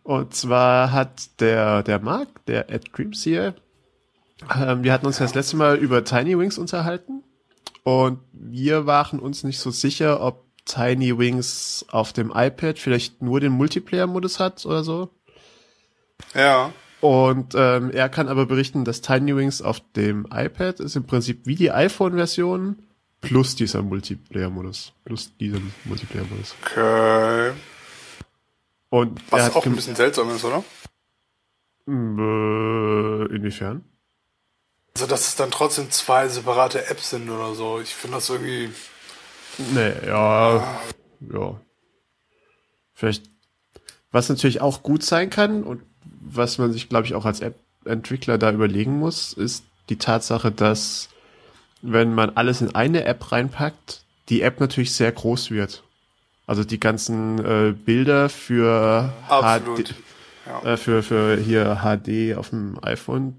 Und 0.02 0.34
zwar 0.34 0.92
hat 0.92 1.40
der, 1.40 1.82
der 1.82 1.98
Mark, 1.98 2.28
der 2.46 2.70
Ed 2.70 2.92
Creams 2.92 3.22
hier, 3.22 3.54
ähm, 4.54 4.84
wir 4.84 4.92
hatten 4.92 5.06
uns 5.06 5.18
ja. 5.18 5.26
das 5.26 5.34
letzte 5.34 5.56
Mal 5.56 5.76
über 5.76 6.02
Tiny 6.04 6.38
Wings 6.38 6.56
unterhalten. 6.56 7.22
Und 7.82 8.20
wir 8.32 8.86
waren 8.86 9.18
uns 9.18 9.44
nicht 9.44 9.58
so 9.58 9.70
sicher, 9.70 10.22
ob 10.22 10.44
Tiny 10.64 11.18
Wings 11.18 11.84
auf 11.90 12.14
dem 12.14 12.32
iPad 12.34 12.78
vielleicht 12.78 13.20
nur 13.20 13.40
den 13.40 13.52
Multiplayer-Modus 13.52 14.40
hat 14.40 14.64
oder 14.64 14.82
so. 14.82 15.10
Ja. 16.34 16.72
Und 17.04 17.54
ähm, 17.54 17.90
er 17.90 18.08
kann 18.08 18.28
aber 18.28 18.46
berichten, 18.46 18.86
dass 18.86 19.02
Tiny 19.02 19.36
Wings 19.36 19.60
auf 19.60 19.82
dem 19.92 20.26
iPad 20.32 20.80
ist 20.80 20.96
im 20.96 21.04
Prinzip 21.04 21.44
wie 21.44 21.54
die 21.54 21.70
iPhone-Version 21.70 22.82
plus 23.20 23.54
dieser 23.56 23.82
Multiplayer-Modus. 23.82 24.94
Plus 25.04 25.36
diesem 25.36 25.70
Multiplayer-Modus. 25.84 26.54
Okay. 26.62 27.52
Und 28.88 29.20
Was 29.30 29.54
auch 29.54 29.66
ein 29.66 29.74
bisschen 29.74 29.96
seltsam 29.96 30.34
ist, 30.34 30.46
oder? 30.46 30.64
Äh, 31.86 33.36
inwiefern? 33.36 33.84
Also, 34.94 35.06
dass 35.06 35.28
es 35.28 35.36
dann 35.36 35.50
trotzdem 35.50 35.90
zwei 35.90 36.28
separate 36.28 36.88
Apps 36.88 37.10
sind 37.10 37.28
oder 37.28 37.54
so. 37.54 37.80
Ich 37.80 37.94
finde 37.94 38.16
das 38.16 38.30
irgendwie. 38.30 38.70
Nee, 39.58 39.92
ja. 40.06 40.56
Ah. 40.56 40.80
Ja. 41.20 41.60
Vielleicht. 42.94 43.28
Was 44.10 44.30
natürlich 44.30 44.62
auch 44.62 44.82
gut 44.82 45.02
sein 45.02 45.28
kann 45.28 45.64
und 45.64 45.82
was 46.24 46.58
man 46.58 46.72
sich, 46.72 46.88
glaube 46.88 47.06
ich, 47.06 47.14
auch 47.14 47.24
als 47.24 47.40
App-Entwickler 47.40 48.38
da 48.38 48.52
überlegen 48.52 48.98
muss, 48.98 49.32
ist 49.32 49.64
die 49.88 49.96
Tatsache, 49.96 50.50
dass 50.50 51.08
wenn 51.82 52.14
man 52.14 52.30
alles 52.30 52.60
in 52.62 52.74
eine 52.74 53.04
App 53.04 53.30
reinpackt, 53.30 54.04
die 54.28 54.42
App 54.42 54.60
natürlich 54.60 54.92
sehr 54.92 55.12
groß 55.12 55.50
wird. 55.50 55.82
Also 56.46 56.64
die 56.64 56.80
ganzen 56.80 57.38
äh, 57.44 57.72
Bilder 57.72 58.28
für 58.28 59.12
Absolut. 59.28 59.88
HD, 59.88 59.94
ja. 60.46 60.72
äh, 60.72 60.76
für 60.76 61.02
für 61.02 61.36
hier 61.36 61.80
HD 61.82 62.36
auf 62.36 62.50
dem 62.50 62.78
iPhone. 62.82 63.36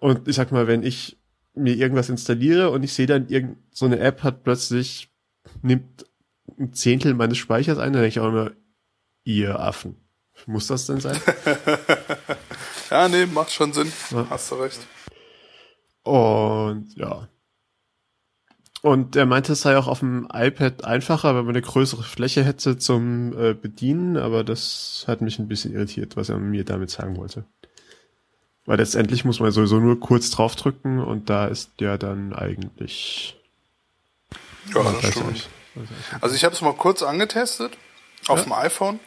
Und 0.00 0.28
ich 0.28 0.36
sag 0.36 0.52
mal, 0.52 0.66
wenn 0.66 0.82
ich 0.82 1.16
mir 1.54 1.74
irgendwas 1.74 2.08
installiere 2.08 2.70
und 2.70 2.82
ich 2.82 2.92
sehe 2.92 3.06
dann 3.06 3.28
irgend 3.28 3.58
so 3.70 3.86
eine 3.86 3.98
App 3.98 4.22
hat 4.22 4.44
plötzlich 4.44 5.10
nimmt 5.62 6.06
ein 6.58 6.72
Zehntel 6.72 7.14
meines 7.14 7.38
Speichers 7.38 7.78
ein, 7.78 7.92
dann 7.92 8.02
denke 8.02 8.08
ich 8.08 8.20
auch 8.20 8.28
immer, 8.28 8.50
ihr 9.24 9.58
Affen. 9.58 9.96
Muss 10.46 10.66
das 10.66 10.86
denn 10.86 11.00
sein? 11.00 11.20
ja, 12.90 13.08
nee, 13.08 13.26
macht 13.26 13.52
schon 13.52 13.72
Sinn. 13.72 13.92
Ja. 14.10 14.26
Hast 14.30 14.50
du 14.50 14.56
recht. 14.56 14.80
Und 16.02 16.94
ja. 16.96 17.28
Und 18.82 19.16
er 19.16 19.24
meinte, 19.24 19.54
es 19.54 19.62
sei 19.62 19.78
auch 19.78 19.86
auf 19.86 20.00
dem 20.00 20.28
iPad 20.30 20.84
einfacher, 20.84 21.34
wenn 21.34 21.46
man 21.46 21.54
eine 21.54 21.62
größere 21.62 22.02
Fläche 22.02 22.44
hätte 22.44 22.76
zum 22.76 23.32
äh, 23.32 23.54
Bedienen, 23.54 24.18
aber 24.18 24.44
das 24.44 25.04
hat 25.06 25.22
mich 25.22 25.38
ein 25.38 25.48
bisschen 25.48 25.72
irritiert, 25.72 26.16
was 26.16 26.28
er 26.28 26.36
mir 26.36 26.64
damit 26.64 26.90
sagen 26.90 27.16
wollte. 27.16 27.46
Weil 28.66 28.78
letztendlich 28.78 29.24
muss 29.24 29.40
man 29.40 29.52
sowieso 29.52 29.78
nur 29.78 30.00
kurz 30.00 30.30
draufdrücken 30.30 30.98
und 30.98 31.30
da 31.30 31.46
ist 31.46 31.70
ja 31.80 31.96
dann 31.96 32.34
eigentlich. 32.34 33.40
Ja, 34.74 34.82
das 34.82 35.10
stimmt. 35.10 35.48
Also 36.20 36.36
ich 36.36 36.44
habe 36.44 36.54
es 36.54 36.60
mal 36.60 36.74
kurz 36.74 37.02
angetestet 37.02 37.72
auf 38.28 38.38
ja? 38.40 38.44
dem 38.44 38.52
iPhone 38.52 39.00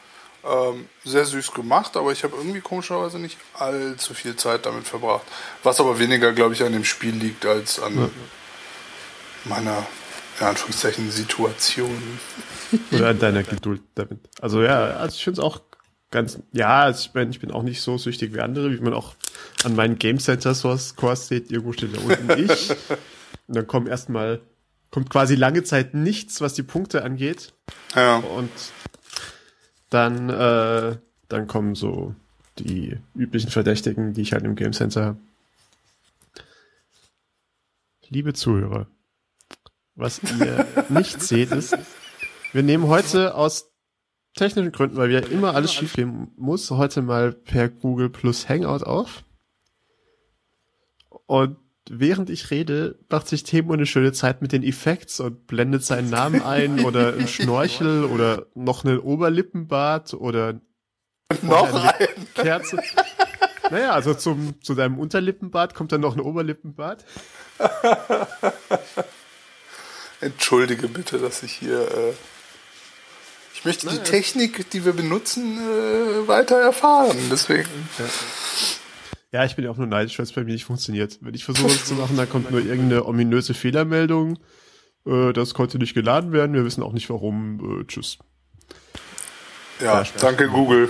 ähm, 0.45 0.87
sehr 1.03 1.25
süß 1.25 1.51
gemacht, 1.51 1.97
aber 1.97 2.11
ich 2.11 2.23
habe 2.23 2.35
irgendwie 2.37 2.61
komischerweise 2.61 3.19
nicht 3.19 3.37
allzu 3.53 4.13
viel 4.13 4.35
Zeit 4.35 4.65
damit 4.65 4.87
verbracht. 4.87 5.25
Was 5.63 5.79
aber 5.79 5.99
weniger, 5.99 6.33
glaube 6.33 6.53
ich, 6.53 6.63
an 6.63 6.73
dem 6.73 6.85
Spiel 6.85 7.15
liegt 7.15 7.45
als 7.45 7.79
an 7.79 7.97
ja. 7.97 8.09
meiner, 9.45 9.85
in 10.39 10.47
Anführungszeichen, 10.47 11.11
Situation. 11.11 12.19
Oder 12.91 13.09
an 13.09 13.19
deiner 13.19 13.43
Geduld 13.43 13.81
damit. 13.95 14.19
Also 14.41 14.61
ja, 14.61 14.77
also 14.77 15.15
ich 15.15 15.23
finde 15.23 15.41
es 15.41 15.45
auch 15.45 15.61
ganz, 16.11 16.39
ja, 16.53 16.83
also 16.83 17.07
ich, 17.07 17.13
mein, 17.13 17.29
ich 17.29 17.39
bin 17.39 17.51
auch 17.51 17.63
nicht 17.63 17.81
so 17.81 17.97
süchtig 17.97 18.33
wie 18.33 18.39
andere, 18.39 18.71
wie 18.71 18.79
man 18.79 18.93
auch 18.93 19.15
an 19.63 19.75
meinen 19.75 19.97
Game 19.97 20.19
Center 20.19 20.53
Scores 20.53 21.27
sieht. 21.27 21.51
Irgendwo 21.51 21.73
steht 21.73 21.95
da 21.95 21.99
unten 22.01 22.51
ich. 22.51 22.69
Und 22.69 23.55
dann 23.55 23.67
kommen 23.67 23.87
erstmal, 23.87 24.41
kommt 24.91 25.09
quasi 25.09 25.35
lange 25.35 25.63
Zeit 25.63 25.93
nichts, 25.93 26.41
was 26.41 26.53
die 26.53 26.63
Punkte 26.63 27.03
angeht. 27.03 27.53
Ja. 27.95 28.17
Und 28.17 28.49
dann, 29.89 30.29
äh, 30.29 30.97
dann 31.29 31.47
kommen 31.47 31.75
so 31.75 32.15
die 32.59 32.97
üblichen 33.15 33.51
Verdächtigen, 33.51 34.13
die 34.13 34.21
ich 34.21 34.33
halt 34.33 34.43
im 34.43 34.55
Game 34.55 34.73
Center 34.73 35.05
habe. 35.05 35.17
Liebe 38.09 38.33
Zuhörer, 38.33 38.87
was 39.95 40.21
ihr 40.23 40.65
nicht 40.89 41.21
seht, 41.21 41.51
ist, 41.51 41.77
wir 42.53 42.63
nehmen 42.63 42.87
heute 42.87 43.35
aus 43.35 43.69
technischen 44.35 44.71
Gründen, 44.71 44.95
weil 44.95 45.09
wir 45.09 45.29
immer 45.29 45.55
alles 45.55 45.73
schiefgehen 45.73 46.31
muss, 46.37 46.71
heute 46.71 47.01
mal 47.01 47.33
per 47.33 47.69
Google 47.69 48.09
Plus 48.09 48.47
Hangout 48.47 48.83
auf. 48.85 49.23
Und 51.25 51.57
während 51.89 52.29
ich 52.29 52.51
rede, 52.51 52.97
macht 53.09 53.27
sich 53.27 53.43
Temo 53.43 53.73
eine 53.73 53.85
schöne 53.85 54.13
Zeit 54.13 54.41
mit 54.41 54.51
den 54.51 54.63
Effekts 54.63 55.19
und 55.19 55.47
blendet 55.47 55.83
seinen 55.83 56.09
Namen 56.09 56.41
ein 56.41 56.79
oder 56.85 57.13
ein 57.13 57.27
Schnorchel 57.27 58.05
oder 58.05 58.47
noch 58.55 58.85
einen 58.85 58.99
Oberlippenbart 58.99 60.13
oder 60.13 60.59
noch 61.41 61.73
eine 61.73 62.07
Kerze. 62.35 62.81
Naja, 63.69 63.91
also 63.91 64.13
zum, 64.13 64.61
zu 64.61 64.75
deinem 64.75 64.97
Unterlippenbart 64.97 65.75
kommt 65.75 65.91
dann 65.91 66.01
noch 66.01 66.15
ein 66.15 66.21
Oberlippenbart. 66.21 67.03
Entschuldige 70.21 70.87
bitte, 70.87 71.19
dass 71.19 71.43
ich 71.43 71.53
hier. 71.53 71.81
Äh 71.81 72.13
ich 73.53 73.65
möchte 73.65 73.87
naja. 73.87 73.99
die 73.99 74.09
Technik, 74.09 74.69
die 74.69 74.85
wir 74.85 74.93
benutzen, 74.93 75.57
äh, 75.57 76.27
weiter 76.27 76.57
erfahren. 76.57 77.17
Deswegen. 77.31 77.89
Ja. 77.97 78.05
Ja, 79.31 79.43
ich 79.43 79.55
bin 79.55 79.65
ja 79.65 79.71
auch 79.71 79.77
nur 79.77 79.87
neidisch, 79.87 80.17
weil 80.17 80.23
es 80.23 80.31
bei 80.31 80.43
mir 80.43 80.53
nicht 80.53 80.65
funktioniert. 80.65 81.19
Wenn 81.21 81.33
ich 81.33 81.43
versuche 81.43 81.67
es 81.67 81.85
zu 81.85 81.95
machen, 81.95 82.15
dann 82.15 82.29
kommt 82.29 82.49
nur 82.49 82.61
irgendeine 82.61 83.05
ominöse 83.05 83.53
Fehlermeldung. 83.53 84.39
Äh, 85.05 85.33
das 85.33 85.53
konnte 85.53 85.77
nicht 85.77 85.93
geladen 85.93 86.31
werden. 86.31 86.53
Wir 86.53 86.63
wissen 86.63 86.81
auch 86.81 86.93
nicht 86.93 87.09
warum. 87.09 87.81
Äh, 87.81 87.85
tschüss. 87.85 88.19
Ja, 89.79 90.01
ja 90.01 90.07
danke 90.19 90.47
Google. 90.47 90.89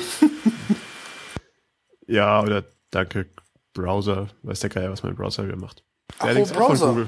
ja, 2.08 2.42
oder 2.42 2.64
danke 2.92 3.28
Browser. 3.74 4.28
Weiß 4.44 4.60
der 4.60 4.70
Geier, 4.70 4.92
was 4.92 5.04
mein 5.04 5.16
Browser 5.16 5.46
wieder 5.46 5.58
macht. 5.58 5.84
Ach, 6.20 6.36
oh, 6.36 6.46
Browser. 6.46 7.08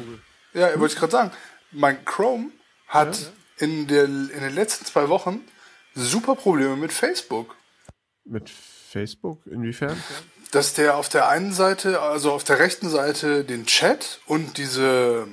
Ja, 0.53 0.79
wollte 0.79 0.93
ich 0.93 0.99
gerade 0.99 1.11
sagen. 1.11 1.31
Mein 1.71 2.03
Chrome 2.05 2.49
hat 2.87 3.19
ja, 3.19 3.23
ja. 3.25 3.33
In, 3.67 3.87
der, 3.87 4.05
in 4.05 4.29
den 4.29 4.55
letzten 4.55 4.85
zwei 4.85 5.09
Wochen 5.09 5.41
super 5.93 6.35
Probleme 6.35 6.75
mit 6.75 6.91
Facebook. 6.91 7.55
Mit 8.23 8.49
Facebook? 8.49 9.45
Inwiefern? 9.45 10.01
Dass 10.51 10.73
der 10.73 10.97
auf 10.97 11.09
der 11.09 11.27
einen 11.27 11.53
Seite, 11.53 12.01
also 12.01 12.31
auf 12.31 12.43
der 12.43 12.59
rechten 12.59 12.89
Seite 12.89 13.43
den 13.43 13.65
Chat 13.65 14.19
und 14.25 14.57
diese 14.57 15.27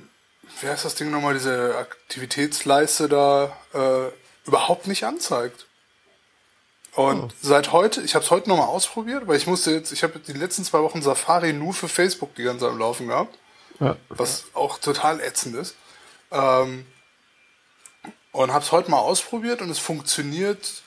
wie 0.61 0.69
heißt 0.69 0.85
das 0.85 0.95
Ding 0.95 1.11
nochmal, 1.11 1.35
diese 1.35 1.77
Aktivitätsleiste 1.77 3.09
da 3.09 3.57
äh, 3.75 4.11
überhaupt 4.47 4.87
nicht 4.87 5.05
anzeigt. 5.05 5.67
Und 6.95 7.25
oh. 7.25 7.29
seit 7.43 7.73
heute, 7.73 8.01
ich 8.01 8.15
habe 8.15 8.25
es 8.25 8.31
heute 8.31 8.49
nochmal 8.49 8.69
ausprobiert, 8.69 9.27
weil 9.27 9.37
ich 9.37 9.47
musste 9.47 9.71
jetzt, 9.71 9.93
ich 9.93 10.03
habe 10.03 10.19
die 10.19 10.33
letzten 10.33 10.65
zwei 10.65 10.81
Wochen 10.81 11.03
Safari 11.03 11.53
nur 11.53 11.75
für 11.75 11.89
Facebook 11.89 12.35
die 12.37 12.43
ganze 12.43 12.61
Zeit 12.61 12.71
am 12.71 12.79
Laufen 12.79 13.09
gehabt, 13.09 13.37
ja. 13.81 13.97
was 14.09 14.47
auch 14.55 14.79
total 14.79 15.21
ätzend 15.21 15.57
ist. 15.57 15.77
Ähm, 16.31 16.87
und 18.33 18.53
habe 18.53 18.65
es 18.65 18.73
heute 18.73 18.91
mal 18.91 18.99
ausprobiert 18.99 19.61
und 19.61 19.71
es 19.71 19.79
funktioniert 19.79 20.83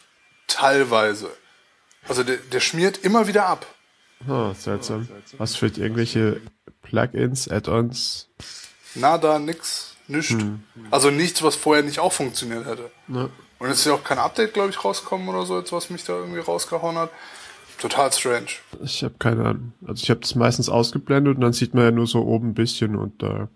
teilweise. 0.47 1.29
Also 2.07 2.23
der, 2.23 2.37
der 2.37 2.59
schmiert 2.59 2.99
immer 2.99 3.27
wieder 3.27 3.45
ab. 3.45 3.67
Oh, 4.27 4.53
seltsam. 4.53 5.07
Was 5.37 5.55
für 5.55 5.67
irgendwelche 5.67 6.41
Plugins, 6.81 7.47
Add-ons? 7.47 8.29
Nada, 8.95 9.39
nix, 9.39 9.95
nichts. 10.07 10.31
Hm. 10.31 10.63
Also 10.91 11.09
nichts, 11.09 11.41
was 11.43 11.55
vorher 11.55 11.83
nicht 11.83 11.99
auch 11.99 12.11
funktioniert 12.11 12.65
hätte. 12.65 12.91
Ja. 13.07 13.29
Und 13.59 13.69
es 13.69 13.79
ist 13.79 13.85
ja 13.85 13.93
auch 13.93 14.03
kein 14.03 14.19
Update, 14.19 14.53
glaube 14.53 14.69
ich, 14.69 14.83
rausgekommen 14.83 15.27
oder 15.29 15.45
so, 15.45 15.59
jetzt, 15.59 15.71
was 15.71 15.89
mich 15.89 16.03
da 16.03 16.13
irgendwie 16.13 16.39
rausgehauen 16.39 16.97
hat. 16.97 17.11
Total 17.77 18.11
strange. 18.11 18.47
Ich 18.83 19.03
habe 19.03 19.15
keine 19.19 19.45
Ahnung. 19.45 19.73
Also 19.87 20.03
ich 20.03 20.09
habe 20.09 20.19
das 20.19 20.35
meistens 20.35 20.67
ausgeblendet 20.69 21.35
und 21.35 21.41
dann 21.41 21.53
sieht 21.53 21.73
man 21.73 21.85
ja 21.85 21.91
nur 21.91 22.07
so 22.07 22.25
oben 22.25 22.49
ein 22.49 22.53
bisschen 22.53 22.95
und 22.95 23.21
da 23.23 23.43
äh, 23.43 23.47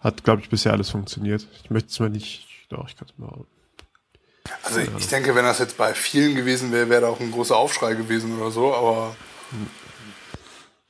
hat, 0.00 0.24
glaube 0.24 0.42
ich, 0.42 0.50
bisher 0.50 0.72
alles 0.72 0.90
funktioniert. 0.90 1.46
Ich 1.64 1.70
möchte 1.70 1.88
es 1.88 2.00
mal 2.00 2.10
nicht, 2.10 2.46
doch, 2.68 2.86
ich 2.86 2.96
kann 2.96 3.08
es 3.08 3.18
mal. 3.18 3.46
Also 4.62 4.80
ich, 4.80 4.90
ich 4.98 5.08
denke, 5.08 5.34
wenn 5.34 5.44
das 5.44 5.58
jetzt 5.58 5.78
bei 5.78 5.94
vielen 5.94 6.34
gewesen 6.34 6.70
wäre, 6.72 6.90
wäre 6.90 7.02
da 7.02 7.08
auch 7.08 7.20
ein 7.20 7.32
großer 7.32 7.56
Aufschrei 7.56 7.94
gewesen 7.94 8.38
oder 8.38 8.50
so, 8.50 8.74
aber. 8.74 9.16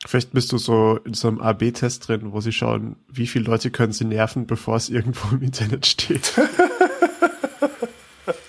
Vielleicht 0.07 0.33
bist 0.33 0.53
du 0.53 0.59
so 0.59 0.99
in 1.05 1.15
so 1.15 1.29
einem 1.29 1.41
AB-Test 1.41 2.09
drin, 2.09 2.33
wo 2.33 2.41
sie 2.41 2.53
schauen, 2.53 2.97
wie 3.09 3.27
viele 3.27 3.45
Leute 3.45 3.71
können 3.71 3.93
sie 3.93 4.05
nerven, 4.05 4.47
bevor 4.47 4.77
es 4.77 4.89
irgendwo 4.89 5.35
im 5.35 5.43
Internet 5.43 5.87
steht. 5.87 6.25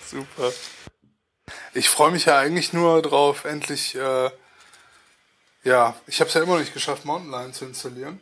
Super. 0.06 0.52
Ich 1.74 1.90
freue 1.90 2.12
mich 2.12 2.26
ja 2.26 2.38
eigentlich 2.38 2.72
nur 2.74 3.02
drauf, 3.02 3.46
endlich, 3.46 3.96
äh, 3.96 4.30
ja, 5.64 5.96
ich 6.08 6.20
habe 6.20 6.28
es 6.28 6.34
ja 6.34 6.44
immer 6.44 6.54
noch 6.54 6.60
nicht 6.60 6.74
geschafft, 6.74 7.06
Mountain 7.06 7.32
Lion 7.32 7.54
zu 7.54 7.66
installieren. 7.66 8.20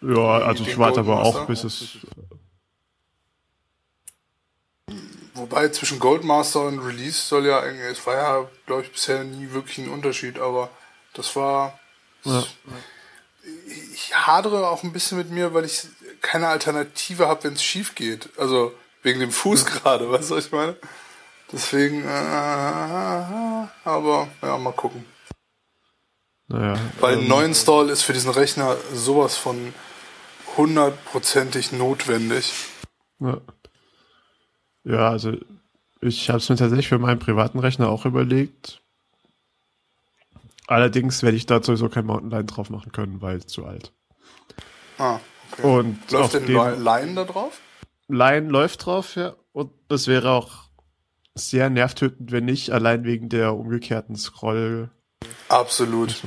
Ja, 0.00 0.38
also 0.38 0.64
ich 0.64 0.78
warte 0.78 1.00
aber 1.00 1.22
auch, 1.22 1.46
bis 1.46 1.64
es. 1.64 1.98
Wobei 5.38 5.68
zwischen 5.68 5.98
Goldmaster 5.98 6.60
und 6.60 6.80
Release 6.80 7.20
soll 7.20 7.46
ja 7.46 7.60
eigentlich, 7.60 7.98
es 7.98 8.06
war 8.06 8.14
ja, 8.14 8.48
glaube 8.66 8.82
ich, 8.82 8.92
bisher 8.92 9.24
nie 9.24 9.52
wirklich 9.52 9.78
ein 9.78 9.90
Unterschied, 9.90 10.38
aber 10.38 10.70
das 11.14 11.34
war. 11.36 11.78
Ja. 12.24 12.44
Ich 13.92 14.14
hadere 14.14 14.68
auch 14.68 14.82
ein 14.82 14.92
bisschen 14.92 15.16
mit 15.16 15.30
mir, 15.30 15.54
weil 15.54 15.64
ich 15.64 15.86
keine 16.20 16.48
Alternative 16.48 17.28
habe, 17.28 17.44
wenn 17.44 17.54
es 17.54 17.62
schief 17.62 17.94
geht. 17.94 18.28
Also 18.38 18.74
Wegen 19.02 19.20
dem 19.20 19.30
Fuß 19.30 19.64
gerade, 19.64 20.10
weißt 20.10 20.30
du, 20.30 20.36
was 20.36 20.46
ich 20.46 20.52
meine? 20.52 20.76
Deswegen, 21.50 22.04
äh, 22.04 22.08
aber 23.84 24.28
ja, 24.42 24.58
mal 24.58 24.72
gucken. 24.72 25.04
Naja. 26.48 26.78
Weil 27.00 27.14
ein 27.14 27.22
ähm, 27.22 27.28
Neuinstall 27.28 27.88
ist 27.88 28.02
für 28.02 28.12
diesen 28.12 28.30
Rechner 28.30 28.76
sowas 28.92 29.36
von 29.36 29.72
hundertprozentig 30.56 31.72
notwendig. 31.72 32.52
Ja. 33.20 33.40
Ja, 34.88 35.10
also 35.10 35.32
ich 36.00 36.28
habe 36.28 36.38
es 36.38 36.48
mir 36.48 36.56
tatsächlich 36.56 36.88
für 36.88 36.98
meinen 36.98 37.18
privaten 37.18 37.58
Rechner 37.58 37.88
auch 37.88 38.06
überlegt. 38.06 38.82
Allerdings 40.66 41.22
werde 41.22 41.36
ich 41.36 41.46
da 41.46 41.62
sowieso 41.62 41.88
kein 41.88 42.06
Mountain 42.06 42.30
Lion 42.30 42.46
drauf 42.46 42.70
machen 42.70 42.92
können, 42.92 43.20
weil 43.20 43.44
zu 43.44 43.64
alt. 43.64 43.92
Ah, 44.98 45.20
okay. 45.52 45.62
Und 45.62 46.10
Läuft 46.10 46.34
denn 46.34 46.46
Lion 46.46 47.14
da 47.14 47.24
drauf? 47.24 47.60
Line 48.08 48.48
läuft 48.48 48.86
drauf, 48.86 49.16
ja. 49.16 49.34
Und 49.52 49.70
das 49.88 50.06
wäre 50.06 50.30
auch 50.30 50.68
sehr 51.34 51.70
nervtötend, 51.70 52.32
wenn 52.32 52.46
nicht, 52.46 52.70
allein 52.70 53.04
wegen 53.04 53.28
der 53.28 53.54
umgekehrten 53.54 54.16
Scroll. 54.16 54.90
Absolut. 55.48 56.22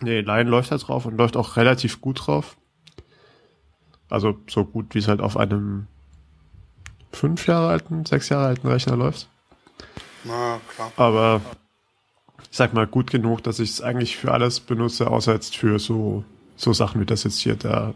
Nee, 0.00 0.20
Line 0.20 0.48
läuft 0.50 0.72
da 0.72 0.78
drauf 0.78 1.06
und 1.06 1.16
läuft 1.16 1.36
auch 1.36 1.56
relativ 1.56 2.00
gut 2.00 2.26
drauf. 2.26 2.56
Also 4.08 4.38
so 4.48 4.64
gut, 4.64 4.94
wie 4.94 4.98
es 4.98 5.08
halt 5.08 5.20
auf 5.20 5.36
einem 5.36 5.86
fünf 7.16 7.46
Jahre 7.46 7.68
alten, 7.68 8.04
sechs 8.04 8.28
Jahre 8.28 8.46
alten 8.46 8.68
Rechner 8.68 8.96
läuft. 8.96 9.28
Na, 10.24 10.60
klar. 10.74 10.92
Aber 10.96 11.40
ich 12.50 12.56
sag 12.56 12.72
mal 12.72 12.86
gut 12.86 13.10
genug, 13.10 13.42
dass 13.42 13.58
ich 13.58 13.70
es 13.70 13.80
eigentlich 13.80 14.16
für 14.16 14.32
alles 14.32 14.60
benutze, 14.60 15.10
außer 15.10 15.32
jetzt 15.32 15.56
für 15.56 15.78
so, 15.78 16.24
so 16.56 16.72
Sachen 16.72 17.00
wie 17.00 17.06
das 17.06 17.24
jetzt 17.24 17.40
hier, 17.40 17.56
da 17.56 17.94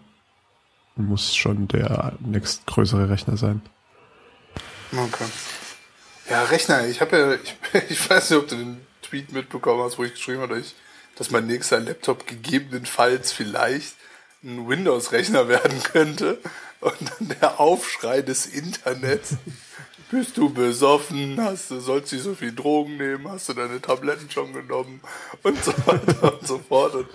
muss 0.97 1.35
schon 1.35 1.69
der 1.69 2.15
nächstgrößere 2.21 3.09
Rechner 3.09 3.37
sein. 3.37 3.63
Okay. 4.93 5.25
Ja, 6.29 6.45
Rechner, 6.45 6.87
ich 6.87 7.01
habe 7.01 7.17
ja, 7.17 7.35
ich, 7.35 7.57
ich, 7.91 8.11
weiß 8.11 8.31
nicht, 8.31 8.39
ob 8.39 8.49
du 8.49 8.57
den 8.57 8.81
Tweet 9.03 9.33
mitbekommen 9.33 9.83
hast, 9.83 9.99
wo 9.99 10.05
ich 10.05 10.15
geschrieben 10.15 10.43
habe, 10.43 10.63
dass, 11.17 11.31
mein 11.31 11.47
nächster 11.47 11.81
Laptop 11.81 12.27
gegebenenfalls 12.27 13.33
vielleicht 13.33 13.97
ein 14.43 14.69
Windows-Rechner 14.69 15.49
werden 15.49 15.83
könnte. 15.83 16.39
Und 16.81 16.95
dann 17.01 17.37
der 17.41 17.61
Aufschrei 17.61 18.23
des 18.23 18.47
Internets. 18.47 19.35
Bist 20.11 20.37
du 20.37 20.51
besoffen? 20.51 21.41
Hast 21.41 21.71
du, 21.71 21.79
sollst 21.79 22.11
du 22.11 22.19
so 22.19 22.35
viel 22.35 22.53
Drogen 22.53 22.97
nehmen? 22.97 23.31
Hast 23.31 23.49
du 23.49 23.53
deine 23.53 23.81
Tabletten 23.81 24.29
schon 24.29 24.53
genommen? 24.53 25.01
Und 25.43 25.63
so 25.63 25.73
weiter 25.87 26.41
und 26.41 26.47
so 26.47 26.59
fort. 26.59 26.95
Und 26.95 27.09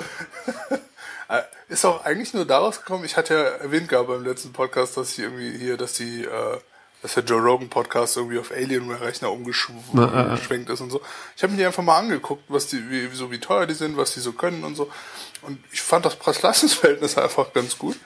äh, 1.28 1.42
ist 1.68 1.84
auch 1.84 2.06
eigentlich 2.06 2.34
nur 2.34 2.46
daraus 2.46 2.80
gekommen, 2.80 3.04
ich 3.04 3.18
hatte 3.18 3.34
ja 3.34 3.42
erwähnt 3.42 3.90
gehabt 3.90 4.08
beim 4.08 4.24
letzten 4.24 4.54
Podcast, 4.54 4.96
dass 4.96 5.12
ich 5.12 5.20
irgendwie 5.20 5.58
hier, 5.58 5.76
dass 5.76 5.94
die, 5.94 6.24
äh, 6.24 6.58
dass 7.02 7.16
der 7.16 7.24
Joe 7.26 7.42
Rogan 7.42 7.68
Podcast 7.68 8.16
irgendwie 8.16 8.40
auf 8.40 8.52
Alienware-Rechner 8.52 9.30
umgeschwenkt 9.30 10.70
ist 10.70 10.80
und 10.80 10.90
so. 10.90 11.02
Ich 11.36 11.44
habe 11.44 11.52
mir 11.52 11.58
die 11.58 11.66
einfach 11.66 11.84
mal 11.84 11.98
angeguckt, 11.98 12.44
was 12.48 12.68
die, 12.68 12.90
wie, 12.90 13.14
so 13.14 13.30
wie 13.30 13.40
teuer 13.40 13.66
die 13.66 13.74
sind, 13.74 13.98
was 13.98 14.14
die 14.14 14.22
so 14.22 14.32
können 14.32 14.64
und 14.64 14.76
so. 14.76 14.90
Und 15.42 15.62
ich 15.74 15.82
fand 15.82 16.06
das 16.06 16.16
Preis-Leistungs-Verhältnis 16.16 17.18
einfach 17.18 17.52
ganz 17.52 17.78
gut. 17.78 17.98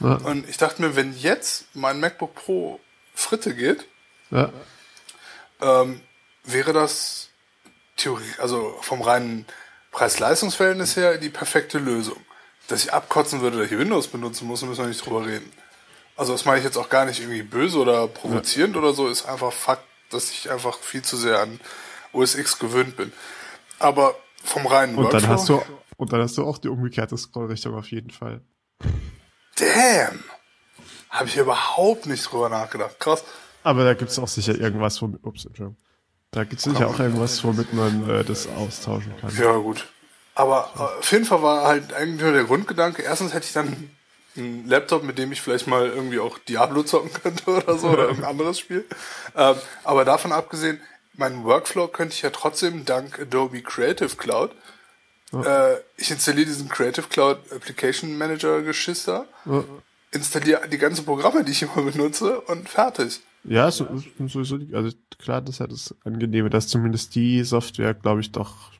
Ja. 0.00 0.16
Und 0.16 0.48
ich 0.48 0.56
dachte 0.56 0.82
mir, 0.82 0.96
wenn 0.96 1.16
jetzt 1.16 1.66
mein 1.74 2.00
MacBook 2.00 2.34
Pro 2.34 2.80
Fritte 3.14 3.54
geht, 3.54 3.86
ja. 4.30 4.52
ähm, 5.60 6.00
wäre 6.44 6.72
das 6.72 7.30
Theorie, 7.96 8.34
also 8.38 8.76
vom 8.82 9.00
reinen 9.00 9.46
Preis-Leistungs-Verhältnis 9.92 10.96
her 10.96 11.16
die 11.16 11.30
perfekte 11.30 11.78
Lösung 11.78 12.20
dass 12.68 12.84
ich 12.84 12.92
abkotzen 12.92 13.40
würde, 13.40 13.58
dass 13.58 13.70
ich 13.70 13.78
Windows 13.78 14.08
benutzen 14.08 14.46
muss, 14.46 14.62
müssen 14.62 14.82
wir 14.82 14.88
nicht 14.88 15.04
drüber 15.04 15.26
reden. 15.26 15.50
Also 16.16 16.32
das 16.32 16.44
meine 16.44 16.58
ich 16.58 16.64
jetzt 16.64 16.76
auch 16.76 16.88
gar 16.88 17.04
nicht 17.04 17.20
irgendwie 17.20 17.42
böse 17.42 17.78
oder 17.78 18.08
provozierend 18.08 18.74
ja. 18.74 18.82
oder 18.82 18.94
so, 18.94 19.08
ist 19.08 19.26
einfach 19.26 19.52
Fakt, 19.52 19.84
dass 20.10 20.30
ich 20.30 20.50
einfach 20.50 20.78
viel 20.78 21.02
zu 21.02 21.16
sehr 21.16 21.40
an 21.40 21.60
OS 22.12 22.34
X 22.36 22.58
gewöhnt 22.58 22.96
bin. 22.96 23.12
Aber 23.78 24.16
vom 24.42 24.66
reinen 24.66 24.96
und 24.96 25.04
Workflow, 25.04 25.20
dann 25.20 25.30
hast 25.30 25.48
du 25.48 25.62
Und 25.96 26.12
dann 26.12 26.22
hast 26.22 26.38
du 26.38 26.44
auch 26.44 26.58
die 26.58 26.68
umgekehrte 26.68 27.16
Scrollrichtung 27.16 27.74
auf 27.74 27.90
jeden 27.90 28.10
Fall. 28.10 28.40
Damn! 29.56 30.24
Habe 31.10 31.28
ich 31.28 31.36
überhaupt 31.36 32.06
nicht 32.06 32.30
drüber 32.30 32.48
nachgedacht. 32.48 32.98
Krass. 33.00 33.24
Aber 33.62 33.84
da 33.84 33.94
gibt 33.94 34.10
es 34.10 34.18
auch 34.18 34.28
sicher 34.28 34.54
irgendwas, 34.54 35.00
womit, 35.02 35.24
ups, 35.24 35.44
Entschuldigung. 35.46 35.76
Da 36.30 36.44
gibt 36.44 36.58
es 36.58 36.64
sicher 36.64 36.88
auch 36.88 36.98
irgendwas, 36.98 37.42
womit 37.42 37.72
man 37.72 38.08
äh, 38.08 38.24
das 38.24 38.46
austauschen 38.46 39.14
kann. 39.20 39.34
Ja, 39.36 39.56
gut. 39.56 39.86
Aber 40.34 40.70
äh, 40.76 40.98
auf 40.98 41.10
jeden 41.10 41.24
Fall 41.24 41.42
war 41.42 41.66
halt 41.66 41.94
eigentlich 41.94 42.22
nur 42.22 42.32
der 42.32 42.44
Grundgedanke. 42.44 43.02
Erstens 43.02 43.32
hätte 43.32 43.46
ich 43.46 43.52
dann 43.54 43.90
einen 44.36 44.68
Laptop, 44.68 45.02
mit 45.02 45.18
dem 45.18 45.32
ich 45.32 45.40
vielleicht 45.40 45.66
mal 45.66 45.86
irgendwie 45.86 46.18
auch 46.18 46.38
Diablo 46.38 46.82
zocken 46.82 47.12
könnte 47.12 47.50
oder 47.50 47.78
so 47.78 47.88
oder 47.88 48.02
irgendein 48.04 48.30
anderes 48.30 48.58
Spiel. 48.58 48.84
Ähm, 49.34 49.56
aber 49.82 50.04
davon 50.04 50.32
abgesehen, 50.32 50.80
meinen 51.14 51.44
Workflow 51.44 51.88
könnte 51.88 52.14
ich 52.14 52.22
ja 52.22 52.30
trotzdem 52.30 52.84
dank 52.84 53.18
Adobe 53.18 53.62
Creative 53.62 54.14
Cloud. 54.16 54.52
Oh. 55.32 55.42
Äh, 55.42 55.80
ich 55.96 56.10
installiere 56.10 56.46
diesen 56.46 56.68
Creative 56.68 57.06
Cloud 57.08 57.38
Application 57.52 58.16
Manager 58.16 58.62
Geschiss 58.62 59.04
da, 59.04 59.26
oh. 59.46 59.64
installiere 60.12 60.68
die 60.68 60.78
ganzen 60.78 61.04
Programme, 61.04 61.44
die 61.44 61.52
ich 61.52 61.62
immer 61.62 61.82
benutze 61.82 62.40
und 62.42 62.68
fertig. 62.68 63.20
Ja, 63.44 63.70
so, 63.70 63.86
sowieso, 64.26 64.58
also 64.72 64.90
klar, 65.18 65.40
das 65.40 65.56
ist 65.56 65.58
ja 65.60 65.66
das 65.66 65.94
Angenehme, 66.04 66.50
dass 66.50 66.68
zumindest 66.68 67.14
die 67.14 67.44
Software, 67.44 67.94
glaube 67.94 68.20
ich, 68.20 68.32
doch 68.32 68.72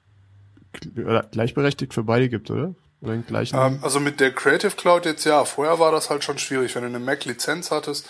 gleichberechtigt 1.31 1.95
für 1.95 2.03
beide 2.03 2.29
gibt, 2.29 2.51
oder? 2.51 2.75
oder 3.01 3.13
den 3.13 3.27
gleichen? 3.27 3.57
Ähm, 3.59 3.79
also 3.83 4.01
mit 4.01 4.21
der 4.21 4.33
Creative 4.33 4.73
Cloud 4.73 5.07
jetzt 5.07 5.25
ja. 5.25 5.45
Vorher 5.45 5.79
war 5.79 5.93
das 5.93 6.11
halt 6.11 6.25
schon 6.25 6.39
schwierig, 6.39 6.75
wenn 6.75 6.83
du 6.83 6.89
eine 6.89 6.99
Mac-Lizenz 6.99 7.71
hattest. 7.71 8.07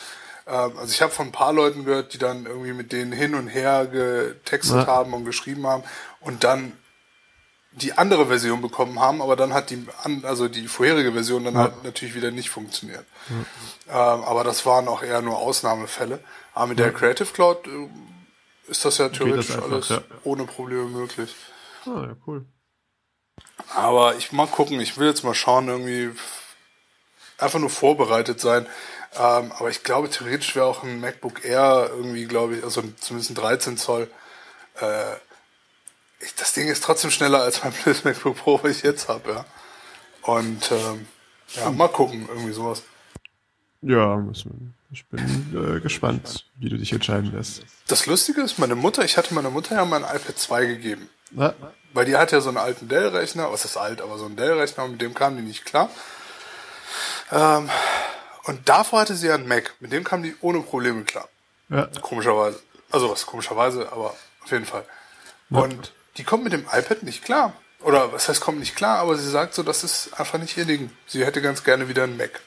Ähm, 0.47 0.73
also 0.79 0.93
ich 0.93 1.03
habe 1.03 1.13
von 1.13 1.27
ein 1.27 1.33
paar 1.33 1.53
Leuten 1.53 1.85
gehört, 1.85 2.15
die 2.15 2.19
dann 2.19 2.47
irgendwie 2.47 2.73
mit 2.73 2.93
denen 2.93 3.13
hin 3.13 3.35
und 3.35 3.49
her 3.49 3.87
getextet 3.87 4.77
ja. 4.77 4.87
haben 4.87 5.15
und 5.15 5.25
geschrieben 5.25 5.67
haben 5.67 5.83
und 6.21 6.45
dann 6.45 6.73
die 7.77 7.93
andere 7.93 8.27
Version 8.27 8.63
bekommen 8.63 9.01
haben, 9.01 9.21
aber 9.21 9.37
dann 9.37 9.53
hat 9.53 9.69
die 9.69 9.87
also 10.23 10.49
die 10.49 10.67
vorherige 10.67 11.13
Version 11.13 11.45
dann 11.45 11.55
ja. 11.55 11.61
halt 11.61 11.85
natürlich 11.85 12.15
wieder 12.15 12.31
nicht 12.31 12.49
funktioniert. 12.49 13.05
Ja. 13.89 14.15
Ähm, 14.15 14.25
aber 14.25 14.45
das 14.45 14.65
waren 14.65 14.89
auch 14.89 15.03
eher 15.03 15.21
nur 15.21 15.37
Ausnahmefälle. 15.37 16.21
Aber 16.55 16.69
mit 16.69 16.79
der 16.79 16.93
Creative 16.93 17.31
Cloud 17.33 17.67
äh, 17.67 17.89
ist 18.69 18.85
das 18.87 18.97
ja 18.97 19.11
theoretisch 19.11 19.49
das 19.49 19.57
einfach, 19.57 19.91
alles 19.91 19.93
ohne 20.25 20.45
Probleme 20.45 20.87
möglich. 20.87 21.35
Ah, 21.85 22.07
ja, 22.09 22.17
cool. 22.27 22.47
Aber 23.75 24.17
ich 24.17 24.33
mal 24.33 24.47
gucken, 24.47 24.81
ich 24.81 24.97
will 24.97 25.09
jetzt 25.09 25.23
mal 25.23 25.35
schauen, 25.35 25.69
irgendwie. 25.69 26.19
einfach 27.37 27.59
nur 27.59 27.71
vorbereitet 27.71 28.41
sein. 28.41 28.67
Ähm, 29.19 29.53
aber 29.53 29.69
ich 29.69 29.83
glaube, 29.83 30.09
theoretisch 30.09 30.57
wäre 30.57 30.65
auch 30.65 30.83
ein 30.83 31.01
MacBook 31.01 31.45
Air 31.45 31.91
irgendwie, 31.91 32.25
glaube 32.25 32.57
ich, 32.57 32.65
also 32.65 32.83
zumindest 32.99 33.33
ein 33.33 33.35
13 33.35 33.77
Zoll. 33.77 34.11
Äh, 34.81 35.17
ich, 36.27 36.35
das 36.35 36.53
Ding 36.53 36.69
ist 36.69 36.85
trotzdem 36.85 37.11
schneller 37.11 37.41
als 37.43 37.63
mein 37.63 37.73
MacBook 38.05 38.37
Pro, 38.37 38.61
was 38.63 38.79
ich 38.79 38.83
jetzt 38.83 39.09
habe, 39.09 39.31
ja. 39.31 39.45
Und 40.23 40.71
ähm, 40.73 41.07
ja, 41.55 41.71
mal 41.71 41.89
gucken, 41.89 42.27
irgendwie 42.29 42.53
sowas. 42.53 42.83
Ja, 43.83 44.23
ich 44.91 45.07
bin 45.07 45.77
äh, 45.77 45.81
gespannt, 45.81 46.47
wie 46.57 46.69
du 46.69 46.77
dich 46.77 46.93
entscheiden 46.93 47.33
lässt. 47.33 47.63
Das 47.87 48.07
Lustige 48.07 48.41
ist, 48.41 48.59
meine 48.59 48.75
Mutter, 48.75 49.05
ich 49.05 49.17
hatte 49.17 49.35
meiner 49.35 49.51
Mutter 49.51 49.77
ja 49.77 49.85
mein 49.85 50.03
iPad 50.03 50.37
2 50.37 50.67
gegeben. 50.67 51.09
Ja. 51.33 51.55
Weil 51.93 52.07
die 52.07 52.17
hat 52.17 52.33
ja 52.33 52.41
so 52.41 52.49
einen 52.49 52.59
alten 52.59 52.89
Dell-Rechner, 52.89 53.51
was 53.53 53.65
ist 53.65 53.77
alt, 53.77 54.01
aber 54.01 54.19
so 54.19 54.27
einen 54.27 54.37
Dell-Rechner, 54.37 54.89
mit 54.89 55.01
dem 55.01 55.15
kam 55.15 55.37
die 55.37 55.43
nicht 55.43 55.65
klar. 55.65 55.89
Ähm, 57.31 57.71
und 58.45 58.69
davor 58.69 59.01
hatte 59.01 59.15
sie 59.15 59.29
ja 59.29 59.35
einen 59.35 59.49
Mac, 59.49 59.75
mit 59.81 59.93
dem 59.93 60.05
kam 60.05 60.23
die 60.23 60.35
ohne 60.41 60.61
Probleme 60.61 61.05
klar. 61.05 61.29
Ja. 61.69 61.89
Komischerweise. 62.01 62.61
Also 62.91 63.11
was 63.11 63.27
komischerweise, 63.27 63.91
aber 63.93 64.15
auf 64.43 64.51
jeden 64.51 64.67
Fall. 64.67 64.85
Ja. 65.51 65.61
Und 65.61 65.93
die 66.17 66.25
kommt 66.25 66.45
mit 66.45 66.53
dem 66.53 66.65
iPad 66.73 67.03
nicht 67.03 67.25
klar. 67.25 67.55
Oder 67.81 68.13
was 68.13 68.29
heißt, 68.29 68.41
kommt 68.41 68.59
nicht 68.59 68.75
klar, 68.75 68.99
aber 68.99 69.17
sie 69.17 69.29
sagt 69.29 69.55
so, 69.55 69.63
das 69.63 69.85
ist 69.85 70.19
einfach 70.19 70.39
nicht 70.39 70.57
ihr 70.57 70.65
Ding. 70.65 70.91
Sie 71.07 71.25
hätte 71.25 71.43
ganz 71.43 71.63
gerne 71.63 71.89
wieder 71.89 72.05
einen 72.05 72.17
Mac. 72.17 72.41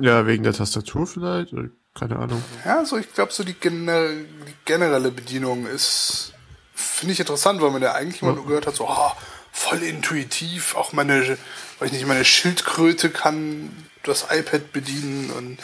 Ja, 0.00 0.26
wegen 0.26 0.42
der 0.42 0.52
Tastatur 0.52 1.06
vielleicht? 1.06 1.54
Keine 1.98 2.16
Ahnung. 2.16 2.42
Ja, 2.64 2.84
so 2.84 2.96
ich 2.96 3.12
glaube, 3.12 3.32
so 3.32 3.44
die, 3.44 3.54
gener 3.54 4.08
die, 4.10 4.54
generelle 4.64 5.10
Bedienung 5.10 5.66
ist, 5.66 6.32
finde 6.74 7.12
ich 7.12 7.20
interessant, 7.20 7.60
weil 7.60 7.70
man 7.70 7.82
ja 7.82 7.92
eigentlich 7.92 8.22
immer 8.22 8.32
ja. 8.32 8.36
nur 8.36 8.46
gehört 8.46 8.66
hat, 8.66 8.74
so, 8.74 8.88
oh, 8.88 9.12
voll 9.52 9.82
intuitiv, 9.82 10.76
auch 10.76 10.92
meine, 10.92 11.38
weiß 11.78 11.86
ich 11.86 11.92
nicht, 11.92 12.06
meine 12.06 12.24
Schildkröte 12.24 13.10
kann 13.10 13.70
das 14.02 14.26
iPad 14.30 14.72
bedienen 14.72 15.30
und 15.30 15.58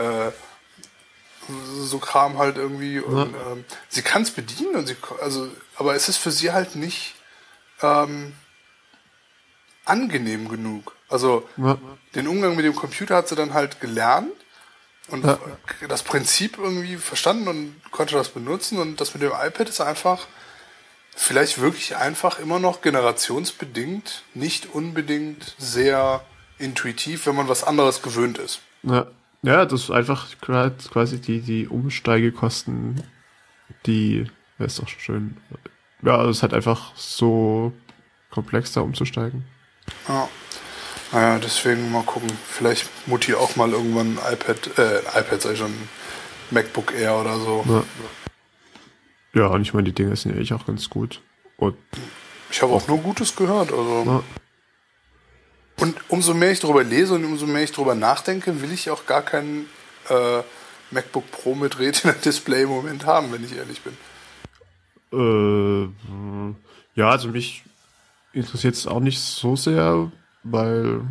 äh, 0.00 0.32
so 1.80 1.98
Kram 1.98 2.38
halt 2.38 2.56
irgendwie. 2.56 3.00
Und 3.00 3.32
ja. 3.32 3.52
ähm, 3.52 3.64
sie 3.88 4.02
kann 4.02 4.22
es 4.22 4.30
bedienen 4.30 4.76
und 4.76 4.86
sie, 4.86 4.96
also, 5.20 5.48
aber 5.82 5.96
es 5.96 6.08
ist 6.08 6.18
für 6.18 6.30
sie 6.30 6.52
halt 6.52 6.76
nicht 6.76 7.14
ähm, 7.82 8.34
angenehm 9.84 10.48
genug. 10.48 10.94
Also 11.08 11.48
ja. 11.56 11.76
den 12.14 12.28
Umgang 12.28 12.54
mit 12.54 12.64
dem 12.64 12.76
Computer 12.76 13.16
hat 13.16 13.26
sie 13.26 13.34
dann 13.34 13.52
halt 13.52 13.80
gelernt 13.80 14.32
und 15.08 15.24
ja. 15.24 15.38
das 15.88 16.04
Prinzip 16.04 16.56
irgendwie 16.56 16.96
verstanden 16.96 17.48
und 17.48 17.74
konnte 17.90 18.14
das 18.14 18.28
benutzen 18.28 18.78
und 18.78 19.00
das 19.00 19.12
mit 19.12 19.24
dem 19.24 19.32
iPad 19.32 19.68
ist 19.68 19.80
einfach 19.80 20.28
vielleicht 21.16 21.60
wirklich 21.60 21.96
einfach 21.96 22.38
immer 22.38 22.60
noch 22.60 22.80
generationsbedingt, 22.80 24.22
nicht 24.34 24.72
unbedingt 24.72 25.56
sehr 25.58 26.24
intuitiv, 26.58 27.26
wenn 27.26 27.34
man 27.34 27.48
was 27.48 27.64
anderes 27.64 28.02
gewöhnt 28.02 28.38
ist. 28.38 28.60
Ja, 28.84 29.08
ja 29.42 29.66
das 29.66 29.82
ist 29.82 29.90
einfach 29.90 30.28
quasi 30.40 31.20
die, 31.20 31.40
die 31.40 31.66
Umsteigekosten, 31.66 33.02
die, 33.84 34.30
ja, 34.58 34.64
ist 34.64 34.78
doch 34.78 34.88
schön. 34.88 35.36
Ja, 36.02 36.24
es 36.24 36.38
ist 36.38 36.42
halt 36.42 36.54
einfach 36.54 36.92
so 36.96 37.72
komplex 38.30 38.72
da 38.72 38.80
umzusteigen. 38.80 39.44
Ja. 40.08 40.28
Naja, 41.12 41.38
deswegen 41.38 41.92
mal 41.92 42.02
gucken. 42.02 42.30
Vielleicht 42.48 42.88
Mutti 43.06 43.34
auch 43.34 43.56
mal 43.56 43.70
irgendwann 43.70 44.18
ein 44.18 44.32
iPad, 44.32 44.78
äh, 44.78 44.98
iPad 45.20 45.42
sei 45.42 45.56
schon, 45.56 45.72
MacBook 46.50 46.94
Air 46.94 47.20
oder 47.20 47.38
so. 47.38 47.64
Ja. 47.68 47.84
Ja, 49.34 49.46
und 49.46 49.62
ich 49.62 49.72
meine, 49.72 49.84
die 49.84 49.94
Dinge 49.94 50.14
sind 50.16 50.34
ja 50.34 50.40
echt 50.40 50.52
auch 50.52 50.66
ganz 50.66 50.90
gut. 50.90 51.20
Und 51.56 51.76
ich 52.50 52.60
habe 52.60 52.72
auch 52.72 52.86
nur 52.86 52.98
Gutes 52.98 53.34
gehört. 53.34 53.70
Also. 53.70 54.04
Ja. 54.06 54.22
Und 55.80 55.96
umso 56.08 56.34
mehr 56.34 56.52
ich 56.52 56.60
darüber 56.60 56.84
lese 56.84 57.14
und 57.14 57.24
umso 57.24 57.46
mehr 57.46 57.62
ich 57.62 57.72
darüber 57.72 57.94
nachdenke, 57.94 58.60
will 58.60 58.72
ich 58.72 58.90
auch 58.90 59.06
gar 59.06 59.22
keinen 59.22 59.68
äh, 60.08 60.42
MacBook 60.90 61.30
Pro 61.30 61.54
mit 61.54 61.78
Retina-Display 61.78 62.62
im 62.64 62.68
Moment 62.68 63.06
haben, 63.06 63.32
wenn 63.32 63.44
ich 63.44 63.56
ehrlich 63.56 63.80
bin. 63.80 63.96
Äh, 65.12 65.88
ja, 66.94 67.10
also 67.10 67.28
mich 67.28 67.64
interessiert 68.32 68.74
es 68.74 68.86
auch 68.86 69.00
nicht 69.00 69.20
so 69.20 69.56
sehr, 69.56 70.10
weil, 70.42 71.02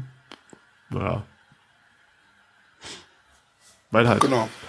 naja. 0.89 1.23
Weil 3.91 4.07
halt. 4.07 4.21
Genau. 4.21 4.49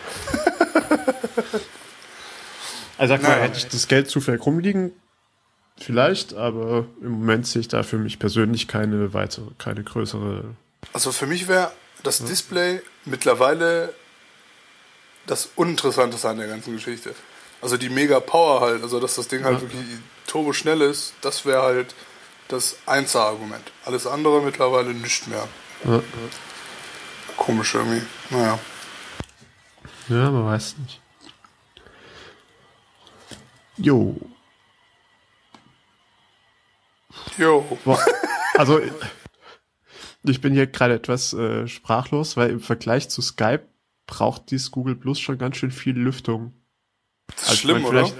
Also 2.99 3.15
sag 3.15 3.23
mal, 3.23 3.41
hätte 3.41 3.59
ich 3.59 3.67
das 3.67 3.89
Geld 3.89 4.09
zufällig 4.09 4.47
rumliegen, 4.47 4.93
vielleicht, 5.77 6.35
aber 6.35 6.87
im 7.01 7.11
Moment 7.11 7.49
sehe 7.49 7.61
ich 7.61 7.67
da 7.67 7.83
für 7.83 7.99
mich 7.99 8.21
persönlich 8.21 8.69
keine 8.69 9.13
weitere, 9.13 9.47
keine 9.59 9.83
größere. 9.83 10.55
Also 10.93 11.11
für 11.11 11.27
mich 11.27 11.49
wäre 11.49 11.73
das 12.05 12.21
ja. 12.21 12.27
Display 12.27 12.81
mittlerweile 13.05 13.93
das 15.27 15.51
Uninteressanteste 15.57 16.29
an 16.29 16.39
der 16.39 16.47
ganzen 16.47 16.75
Geschichte. 16.75 17.13
Also 17.63 17.77
die 17.77 17.89
mega 17.89 18.21
Power 18.21 18.61
halt, 18.61 18.83
also 18.83 19.01
dass 19.01 19.15
das 19.15 19.29
Ding 19.29 19.45
halt 19.45 19.57
ja. 19.57 19.63
wirklich 19.63 19.85
turbo 20.27 20.53
schnell 20.53 20.81
ist, 20.81 21.15
das 21.21 21.47
wäre 21.47 21.63
halt 21.63 21.95
das 22.49 22.77
Einser-Argument. 22.87 23.73
Alles 23.85 24.07
andere 24.07 24.43
mittlerweile 24.43 24.93
nicht 24.93 25.29
mehr. 25.29 25.49
Ja. 25.85 26.03
Komisch 27.37 27.75
irgendwie. 27.75 28.03
Naja. 28.31 28.59
Ja, 30.09 30.31
man 30.31 30.47
weiß 30.47 30.77
nicht. 30.79 31.01
Jo. 33.77 34.17
Jo. 37.39 37.79
Also, 38.55 38.81
ich 40.25 40.41
bin 40.41 40.53
hier 40.53 40.67
gerade 40.67 40.95
etwas 40.95 41.33
äh, 41.33 41.67
sprachlos, 41.67 42.37
weil 42.37 42.51
im 42.51 42.61
Vergleich 42.61 43.09
zu 43.09 43.23
Skype 43.23 43.67
braucht 44.07 44.51
dieses 44.51 44.71
Google 44.71 44.97
Plus 44.97 45.19
schon 45.19 45.39
ganz 45.39 45.57
schön 45.57 45.71
viel 45.71 45.97
Lüftung. 45.97 46.53
Das 47.27 47.37
ist 47.37 47.49
also, 47.49 47.61
schlimm, 47.61 47.85
oder? 47.85 48.11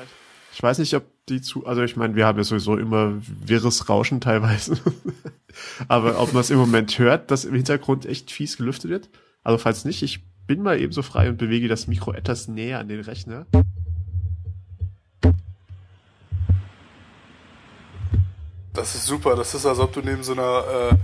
Ich 0.55 0.63
weiß 0.63 0.79
nicht, 0.79 0.95
ob 0.95 1.05
die 1.29 1.41
zu, 1.41 1.67
also 1.67 1.83
ich 1.83 1.97
meine, 1.97 2.15
wir 2.15 2.27
haben 2.27 2.39
ja 2.39 2.45
sowieso 2.45 2.77
immer 2.77 3.15
wirres 3.27 3.89
Rauschen 3.89 4.21
teilweise. 4.21 4.79
Aber 5.89 6.21
ob 6.21 6.33
man 6.33 6.41
es 6.41 6.51
im 6.51 6.59
Moment 6.59 6.99
hört, 6.99 7.31
dass 7.31 7.45
im 7.45 7.55
Hintergrund 7.55 8.07
echt 8.07 8.31
fies 8.31 8.57
gelüftet 8.57 8.91
wird. 8.91 9.11
Also 9.43 9.59
falls 9.59 9.85
nicht, 9.85 10.03
ich 10.03 10.25
bin 10.47 10.63
mal 10.63 10.79
ebenso 10.81 11.03
frei 11.03 11.29
und 11.29 11.39
bewege 11.39 11.69
das 11.69 11.87
Mikro 11.87 12.13
etwas 12.13 12.49
näher 12.49 12.81
an 12.81 12.89
den 12.89 13.01
Rechner. 13.01 13.47
Das 18.73 18.95
ist 18.95 19.07
super. 19.07 19.37
Das 19.37 19.55
ist, 19.55 19.67
als 19.67 19.79
ob 19.79 19.93
du 19.93 20.01
neben 20.01 20.23
so 20.23 20.33
einer, 20.33 20.91
äh, 20.93 20.97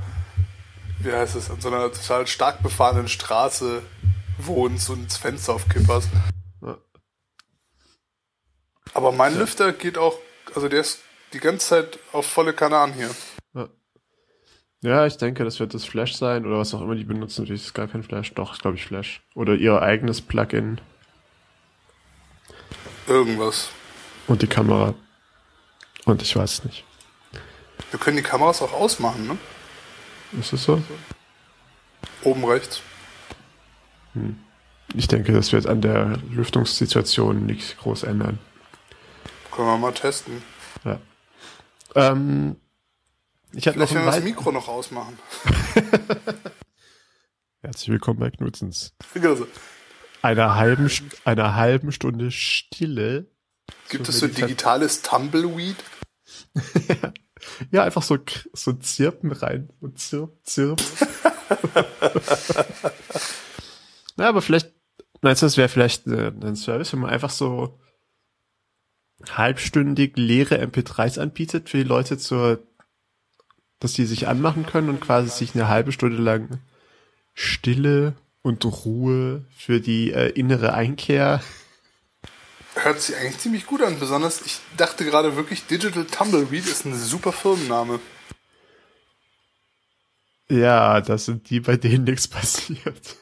wie 1.00 1.12
heißt 1.12 1.36
es, 1.36 1.50
an 1.50 1.60
so 1.60 1.68
einer 1.68 1.92
total 1.92 2.26
stark 2.26 2.62
befahrenen 2.62 3.08
Straße 3.08 3.82
wohnst 4.38 4.90
und 4.90 5.06
das 5.06 5.16
Fenster 5.18 5.54
auf 5.54 5.68
Kipp 5.68 5.86
hast. 5.88 6.08
Ja. 6.12 6.37
Aber 8.94 9.12
mein 9.12 9.34
ja. 9.34 9.40
Lüfter 9.40 9.72
geht 9.72 9.98
auch, 9.98 10.18
also 10.54 10.68
der 10.68 10.80
ist 10.80 11.00
die 11.32 11.40
ganze 11.40 11.68
Zeit 11.68 11.98
auf 12.12 12.26
volle 12.26 12.52
Kanne 12.52 12.78
an 12.78 12.92
hier. 12.92 13.10
Ja. 13.54 13.68
ja, 14.82 15.06
ich 15.06 15.16
denke, 15.16 15.44
das 15.44 15.60
wird 15.60 15.74
das 15.74 15.84
Flash 15.84 16.16
sein 16.16 16.46
oder 16.46 16.58
was 16.58 16.74
auch 16.74 16.80
immer 16.80 16.94
die 16.94 17.04
benutzen. 17.04 17.42
Natürlich 17.42 17.62
ist 17.62 17.68
es 17.68 17.74
gar 17.74 17.88
kein 17.88 18.02
Flash. 18.02 18.34
Doch, 18.34 18.52
ist 18.52 18.62
glaube 18.62 18.76
ich 18.76 18.86
Flash. 18.86 19.22
Oder 19.34 19.54
ihr 19.54 19.80
eigenes 19.82 20.20
Plugin. 20.20 20.80
Irgendwas. 23.06 23.70
Und 24.26 24.42
die 24.42 24.46
Kamera. 24.46 24.94
Und 26.04 26.22
ich 26.22 26.34
weiß 26.34 26.64
nicht. 26.64 26.84
Wir 27.90 27.98
können 27.98 28.16
die 28.16 28.22
Kameras 28.22 28.60
auch 28.62 28.72
ausmachen, 28.72 29.26
ne? 29.26 29.38
Ist 30.38 30.52
das 30.52 30.64
so? 30.64 30.82
Oben 32.22 32.44
rechts. 32.44 32.82
Hm. 34.12 34.38
Ich 34.94 35.08
denke, 35.08 35.32
das 35.32 35.52
wird 35.52 35.66
an 35.66 35.80
der 35.80 36.18
Lüftungssituation 36.30 37.46
nichts 37.46 37.76
groß 37.78 38.04
ändern. 38.04 38.38
Können 39.58 39.70
wir 39.70 39.78
mal 39.78 39.92
testen. 39.92 40.40
Ja. 40.84 41.00
Ähm, 41.96 42.60
ich 43.52 43.66
hatte 43.66 43.76
Vielleicht 43.76 43.94
noch 43.94 44.04
das 44.04 44.22
Mikro 44.22 44.52
noch 44.52 44.68
ausmachen. 44.68 45.18
Herzlich 47.62 47.88
willkommen 47.88 48.20
bei 48.20 48.30
Knutzens. 48.30 48.94
Einer 50.22 50.54
halben, 50.54 50.88
einer 51.24 51.56
halben 51.56 51.90
Stunde 51.90 52.30
Stille. 52.30 53.32
Gibt 53.88 54.08
es 54.08 54.20
so 54.20 54.28
digitales 54.28 55.02
Tumbleweed? 55.02 55.74
Ja, 57.72 57.82
einfach 57.82 58.02
so, 58.02 58.16
so 58.52 58.72
Zirpen 58.74 59.32
rein. 59.32 59.70
So 59.80 59.88
Zirp, 59.88 60.38
Zirp. 60.44 60.80
ja, 64.16 64.28
aber 64.28 64.40
vielleicht, 64.42 64.72
meinst 65.20 65.42
du, 65.42 65.46
das 65.46 65.56
wäre 65.56 65.68
vielleicht 65.68 66.06
ein 66.06 66.54
Service, 66.54 66.92
wenn 66.92 67.00
man 67.00 67.10
einfach 67.10 67.30
so 67.30 67.80
halbstündig 69.30 70.16
leere 70.16 70.62
MP3s 70.62 71.18
anbietet 71.18 71.68
für 71.68 71.78
die 71.78 71.84
Leute 71.84 72.18
zur, 72.18 72.62
dass 73.80 73.92
die 73.92 74.06
sich 74.06 74.28
anmachen 74.28 74.66
können 74.66 74.88
und 74.88 75.00
quasi 75.00 75.28
sich 75.30 75.54
eine 75.54 75.68
halbe 75.68 75.92
Stunde 75.92 76.22
lang 76.22 76.60
Stille 77.34 78.14
und 78.42 78.64
Ruhe 78.64 79.44
für 79.56 79.80
die 79.80 80.12
äh, 80.12 80.30
innere 80.30 80.74
Einkehr 80.74 81.42
hört 82.84 83.00
sich 83.00 83.16
eigentlich 83.16 83.38
ziemlich 83.38 83.66
gut 83.66 83.82
an. 83.82 83.98
Besonders, 83.98 84.42
ich 84.42 84.58
dachte 84.76 85.04
gerade 85.04 85.36
wirklich, 85.36 85.66
Digital 85.66 86.04
Tumbleweed 86.04 86.66
ist 86.66 86.84
ein 86.84 86.94
super 86.94 87.32
Firmenname. 87.32 88.00
Ja, 90.48 91.00
das 91.00 91.26
sind 91.26 91.50
die, 91.50 91.60
bei 91.60 91.76
denen 91.76 92.04
nichts 92.04 92.26
passiert. 92.28 93.16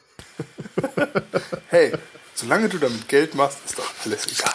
hey, 1.69 1.93
solange 2.33 2.69
du 2.69 2.77
damit 2.77 3.07
Geld 3.09 3.35
machst, 3.35 3.59
ist 3.65 3.79
doch 3.79 3.93
alles 4.05 4.27
egal. 4.27 4.53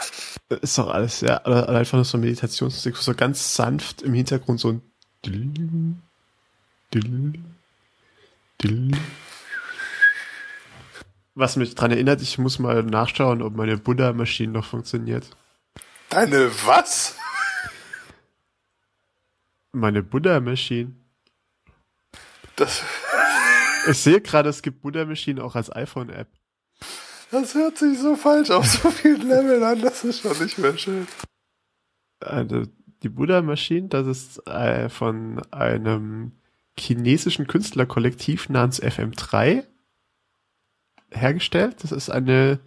Ist 0.49 0.79
doch 0.79 0.89
alles, 0.89 1.21
ja. 1.21 1.45
Oder 1.45 1.69
einfach 1.69 1.97
nur 1.97 2.05
so 2.05 2.19
Meditationsmusik, 2.19 2.97
so 2.97 3.15
ganz 3.15 3.55
sanft 3.55 4.03
im 4.03 4.15
Hintergrund 4.15 4.61
so 4.61 4.73
ein 4.73 4.83
Dill, 5.25 5.97
Dill, 6.93 7.33
Dill. 8.63 8.91
Was 11.35 11.57
mich 11.57 11.75
dran 11.75 11.91
erinnert, 11.91 12.21
ich 12.21 12.39
muss 12.39 12.59
mal 12.59 12.83
nachschauen, 12.83 13.41
ob 13.41 13.55
meine 13.55 13.79
Buddha-Maschine 13.79 14.53
noch 14.53 14.67
funktioniert. 14.67 15.31
Deine 16.11 16.51
was? 16.67 17.17
Meine 19.73 20.03
Buddha-Maschine. 20.03 20.93
Das. 22.57 22.83
Ich 23.89 23.99
sehe 23.99 24.21
gerade, 24.21 24.51
es 24.51 24.61
gibt 24.61 24.83
Buddha-Maschinen 24.83 25.41
auch 25.41 25.55
als 25.57 25.75
iPhone-App. 25.75 26.29
Das 27.33 27.55
hört 27.55 27.79
sich 27.79 27.99
so 27.99 28.15
falsch 28.15 28.51
auf 28.51 28.67
so 28.67 28.91
vielen 28.91 29.23
Leveln 29.23 29.63
an, 29.63 29.81
das 29.81 30.05
ist 30.05 30.21
schon 30.21 30.39
nicht 30.39 30.59
mehr 30.59 30.77
schön. 30.77 31.09
Also, 32.21 32.65
die 33.03 33.09
Buddha-Maschine, 33.09 33.89
das 33.89 34.07
ist 34.07 34.47
äh, 34.47 34.91
von 34.91 35.41
einem 35.51 36.33
chinesischen 36.79 37.47
Künstlerkollektiv 37.47 38.51
namens 38.51 38.83
FM3 38.83 39.65
hergestellt. 41.11 41.77
Das 41.83 41.91
ist 41.91 42.11
eine 42.11 42.61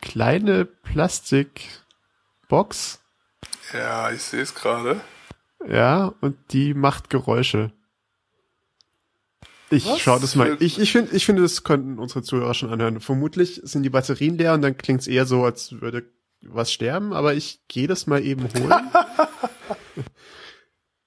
kleine 0.00 0.64
Plastikbox. 0.64 3.00
Ja, 3.72 4.10
ich 4.10 4.22
sehe 4.22 4.42
es 4.42 4.56
gerade. 4.56 5.00
Ja, 5.68 6.12
und 6.20 6.36
die 6.52 6.74
macht 6.74 7.10
Geräusche. 7.10 7.70
Ich 9.72 9.86
Was? 9.86 10.00
schau 10.00 10.18
das 10.18 10.36
mal. 10.36 10.58
Ich, 10.60 10.78
ich 10.78 10.92
finde, 10.92 11.16
ich 11.16 11.24
finde, 11.24 11.40
das 11.40 11.64
könnten 11.64 11.98
unsere 11.98 12.22
Zuhörer 12.22 12.52
schon 12.52 12.68
anhören. 12.68 13.00
Vermutlich 13.00 13.58
sind 13.64 13.82
die 13.84 13.90
Batterien 13.90 14.36
leer 14.36 14.52
und 14.52 14.60
dann 14.60 14.76
klingt 14.76 15.00
es 15.00 15.06
eher 15.06 15.24
so, 15.24 15.44
als 15.44 15.80
würde 15.80 16.04
was 16.42 16.70
sterben, 16.70 17.14
aber 17.14 17.32
ich 17.32 17.62
gehe 17.68 17.86
das 17.86 18.06
mal 18.06 18.22
eben 18.22 18.48
holen. 18.52 18.74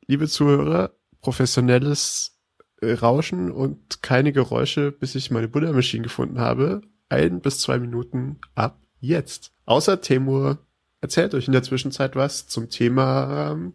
Liebe 0.08 0.28
Zuhörer, 0.28 0.96
professionelles 1.22 2.40
äh, 2.82 2.94
Rauschen 2.94 3.52
und 3.52 4.02
keine 4.02 4.34
Geräusche, 4.34 4.92
bis 4.92 5.14
ich 5.14 5.30
meine 5.30 5.48
Buddha-Maschine 5.48 6.04
gefunden 6.04 6.40
habe. 6.40 6.82
Ein 7.08 7.42
bis 7.42 7.60
zwei 7.60 7.78
Minuten 7.78 8.40
ab 8.56 8.82
jetzt. 9.00 9.52
Außer 9.66 10.02
Temur 10.02 10.58
erzählt 11.02 11.36
euch 11.36 11.46
in 11.46 11.54
der 11.54 11.62
Zwischenzeit 11.62 12.16
was 12.16 12.48
zum 12.48 12.72
Thema 12.72 13.52
ähm, 13.52 13.74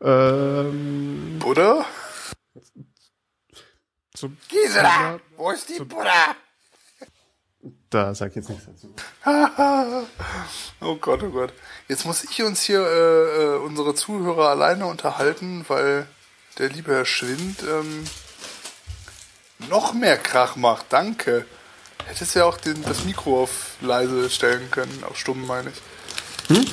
ähm, 0.00 1.38
Buddha? 1.40 1.84
Zum 4.18 4.36
Gisela, 4.48 5.20
wo 5.36 5.52
ist 5.52 5.68
die 5.68 5.78
Buddha? 5.78 6.34
Da 7.88 8.12
sag 8.16 8.30
ich 8.30 8.34
jetzt 8.34 8.48
nichts 8.48 8.64
dazu. 8.66 8.92
oh 10.80 10.96
Gott, 10.96 11.22
oh 11.22 11.28
Gott. 11.30 11.52
Jetzt 11.86 12.04
muss 12.04 12.24
ich 12.24 12.42
uns 12.42 12.62
hier 12.62 12.80
äh, 12.80 13.44
äh, 13.44 13.58
unsere 13.58 13.94
Zuhörer 13.94 14.48
alleine 14.48 14.86
unterhalten, 14.86 15.64
weil 15.68 16.08
der 16.58 16.68
liebe 16.68 16.90
Herr 16.90 17.04
Schwind 17.04 17.62
ähm, 17.62 18.02
noch 19.68 19.94
mehr 19.94 20.18
Krach 20.18 20.56
macht. 20.56 20.86
Danke. 20.88 21.46
Hättest 22.06 22.34
ja 22.34 22.44
auch 22.44 22.56
den, 22.56 22.82
das 22.82 23.04
Mikro 23.04 23.44
auf 23.44 23.76
leise 23.80 24.30
stellen 24.30 24.68
können, 24.72 25.04
auf 25.04 25.16
stumm 25.16 25.46
meine 25.46 25.70
ich. 25.70 26.56
Hm? 26.56 26.66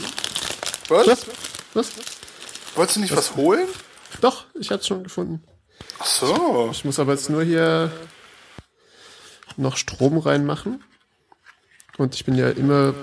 Was? 0.87 1.07
Was? 1.07 1.27
Was? 1.75 1.91
Wolltest 2.73 2.95
du 2.95 3.01
nicht 3.01 3.15
was, 3.15 3.29
was 3.29 3.35
holen? 3.35 3.67
Doch, 4.19 4.47
ich 4.55 4.71
hab's 4.71 4.87
schon 4.87 5.03
gefunden. 5.03 5.43
Ach 5.99 6.05
so. 6.05 6.69
Ich, 6.71 6.85
muss 6.85 6.99
aber 6.99 7.13
jetzt 7.13 7.29
nur 7.29 7.43
hier 7.43 7.91
noch 9.57 9.77
Strom 9.77 10.17
reinmachen. 10.17 10.83
Und 11.97 12.15
ich 12.15 12.25
bin 12.25 12.35
ja 12.35 12.49
immer, 12.49 12.93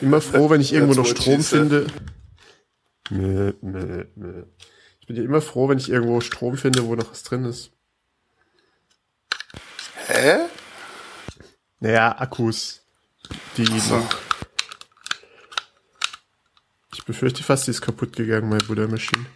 immer 0.00 0.20
froh, 0.20 0.50
wenn 0.50 0.60
ich 0.60 0.72
irgendwo 0.74 0.94
noch 0.94 1.06
Strom 1.06 1.42
finde. 1.42 1.86
Nö, 3.10 3.52
nö, 3.60 4.04
nö. 4.14 4.44
Ich 5.00 5.06
bin 5.06 5.16
ja 5.16 5.22
immer 5.22 5.42
froh, 5.42 5.68
wenn 5.68 5.78
ich 5.78 5.90
irgendwo 5.90 6.20
Strom 6.20 6.56
finde, 6.56 6.86
wo 6.86 6.94
noch 6.94 7.10
was 7.10 7.22
drin 7.22 7.44
ist. 7.44 7.70
Hä? 10.06 10.46
Naja, 11.80 12.16
Akkus. 12.18 12.82
Die 13.56 13.66
so. 13.78 13.96
noch. 13.96 14.16
Ich 16.94 17.04
befürchte 17.04 17.42
fast, 17.42 17.66
die 17.66 17.70
ist 17.72 17.82
kaputt 17.82 18.16
gegangen, 18.16 18.48
meine 18.48 18.64
Buddha 18.64 18.86
Machine. 18.86 19.26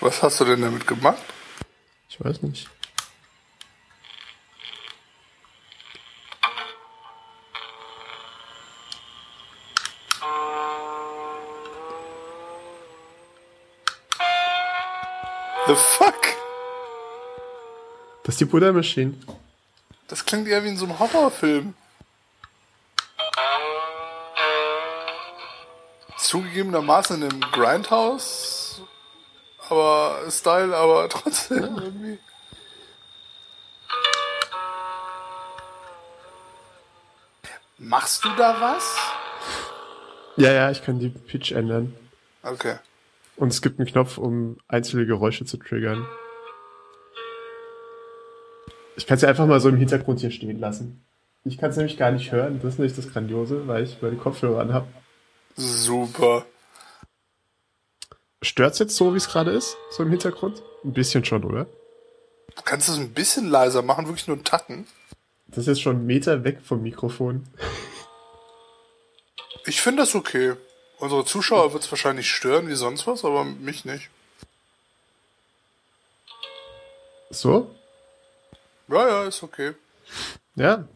Was 0.00 0.22
hast 0.22 0.40
du 0.40 0.44
denn 0.44 0.62
damit 0.62 0.86
gemacht? 0.86 1.22
Ich 2.08 2.24
weiß 2.24 2.42
nicht. 2.42 2.68
The 15.66 15.74
fuck? 15.74 16.14
Das 18.22 18.36
ist 18.36 18.40
die 18.40 18.46
Buddha 18.46 18.72
Machine. 18.72 19.14
Das 20.06 20.24
klingt 20.24 20.48
eher 20.48 20.64
wie 20.64 20.68
in 20.68 20.78
so 20.78 20.86
einem 20.86 20.98
Horrorfilm. 20.98 21.74
Zugegebenermaßen 26.16 27.22
in 27.22 27.30
einem 27.30 27.40
Grindhouse, 27.52 28.57
aber 29.70 30.30
Style, 30.30 30.76
aber 30.76 31.08
trotzdem 31.08 31.62
ja. 31.62 31.82
irgendwie. 31.82 32.18
Machst 37.78 38.24
du 38.24 38.28
da 38.36 38.60
was? 38.60 38.96
Ja, 40.36 40.52
ja, 40.52 40.70
ich 40.70 40.82
kann 40.84 40.98
die 40.98 41.08
Pitch 41.08 41.52
ändern. 41.52 41.94
Okay. 42.42 42.76
Und 43.36 43.52
es 43.52 43.62
gibt 43.62 43.78
einen 43.78 43.88
Knopf, 43.88 44.18
um 44.18 44.58
einzelne 44.66 45.06
Geräusche 45.06 45.44
zu 45.44 45.56
triggern. 45.58 46.06
Ich 48.96 49.06
kann 49.06 49.14
es 49.14 49.22
ja 49.22 49.28
einfach 49.28 49.46
mal 49.46 49.60
so 49.60 49.68
im 49.68 49.76
Hintergrund 49.76 50.20
hier 50.20 50.32
stehen 50.32 50.58
lassen. 50.58 51.04
Ich 51.44 51.56
kann 51.56 51.70
es 51.70 51.76
nämlich 51.76 51.96
gar 51.96 52.10
nicht 52.10 52.32
hören. 52.32 52.58
Das 52.60 52.74
ist 52.74 52.78
nicht 52.80 52.98
das 52.98 53.12
Grandiose, 53.12 53.68
weil 53.68 53.84
ich 53.84 54.02
meine 54.02 54.16
Kopfhörer 54.16 54.60
anhab. 54.60 54.88
Super. 55.56 56.44
Stört's 58.42 58.78
jetzt 58.78 58.96
so, 58.96 59.14
wie 59.14 59.16
es 59.16 59.28
gerade 59.28 59.50
ist? 59.50 59.76
So 59.90 60.02
im 60.02 60.10
Hintergrund? 60.10 60.62
Ein 60.84 60.92
bisschen 60.92 61.24
schon, 61.24 61.44
oder? 61.44 61.66
Du 62.54 62.62
kannst 62.64 62.88
es 62.88 62.96
ein 62.96 63.12
bisschen 63.12 63.48
leiser 63.48 63.82
machen, 63.82 64.06
wirklich 64.06 64.26
nur 64.28 64.36
einen 64.36 64.44
Tacken. 64.44 64.86
Das 65.48 65.58
ist 65.58 65.66
jetzt 65.66 65.82
schon 65.82 65.96
einen 65.96 66.06
Meter 66.06 66.44
weg 66.44 66.60
vom 66.62 66.82
Mikrofon. 66.82 67.46
Ich 69.66 69.80
finde 69.80 70.02
das 70.02 70.14
okay. 70.14 70.54
Unsere 70.98 71.24
Zuschauer 71.24 71.72
wird 71.72 71.84
es 71.84 71.90
wahrscheinlich 71.90 72.30
stören 72.30 72.68
wie 72.68 72.74
sonst 72.74 73.06
was, 73.06 73.24
aber 73.24 73.44
mich 73.44 73.84
nicht. 73.84 74.10
So? 77.30 77.74
Ja, 78.88 79.08
ja, 79.08 79.24
ist 79.24 79.42
okay. 79.42 79.74
Ja. 80.54 80.88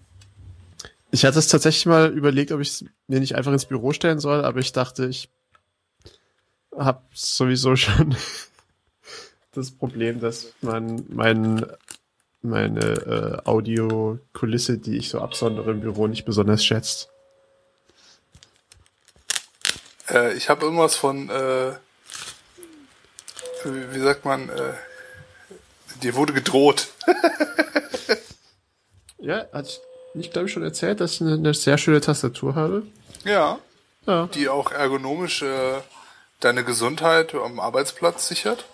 Ich 1.11 1.25
hatte 1.25 1.39
es 1.39 1.49
tatsächlich 1.49 1.87
mal 1.87 2.11
überlegt, 2.11 2.53
ob 2.53 2.61
ich 2.61 2.69
es 2.69 2.85
mir 3.07 3.21
nicht 3.21 3.37
einfach 3.37 3.53
ins 3.53 3.67
Büro 3.67 3.93
stellen 3.93 4.19
soll, 4.19 4.45
aber 4.45 4.61
ich 4.61 4.73
dachte, 4.73 5.07
ich 5.07 5.29
habe 6.77 7.03
sowieso 7.13 7.77
schon 7.77 8.17
das 9.53 9.71
Problem, 9.71 10.21
dass 10.21 10.53
man 10.63 11.05
mein, 11.09 11.67
meine 12.41 13.43
äh, 13.45 13.49
Audiokulisse, 13.49 14.79
die 14.79 14.97
ich 14.97 15.11
so 15.11 15.21
absondere 15.21 15.73
im 15.73 15.81
Büro, 15.81 16.07
nicht 16.07 16.25
besonders 16.25 16.65
schätzt. 16.65 17.11
Äh, 20.09 20.35
ich 20.35 20.49
habe 20.49 20.65
irgendwas 20.65 20.95
von, 20.95 21.29
äh, 21.29 21.73
wie 23.65 24.01
sagt 24.01 24.25
man, 24.25 24.49
äh, 24.49 24.73
dir 26.03 26.15
wurde 26.15 26.33
gedroht. 26.33 26.89
ja, 29.19 29.45
hatte 29.53 29.69
ich 29.69 29.81
nicht, 30.15 30.33
glaube 30.33 30.49
ich, 30.49 30.53
schon 30.53 30.63
erzählt, 30.63 31.01
dass 31.01 31.15
ich 31.15 31.21
eine, 31.23 31.35
eine, 31.35 31.55
sehr 31.55 31.79
schöne 31.79 32.01
Tastatur 32.01 32.55
habe. 32.55 32.83
Ja. 33.25 33.59
ja. 34.07 34.29
Die 34.35 34.49
auch 34.49 34.73
ergonomisch 34.73 35.43
äh, 35.43 35.81
deine 36.45 36.65
Gesundheit 36.65 37.35
am 37.35 37.61
Arbeitsplatz 37.61 38.29
sichert. 38.29 38.65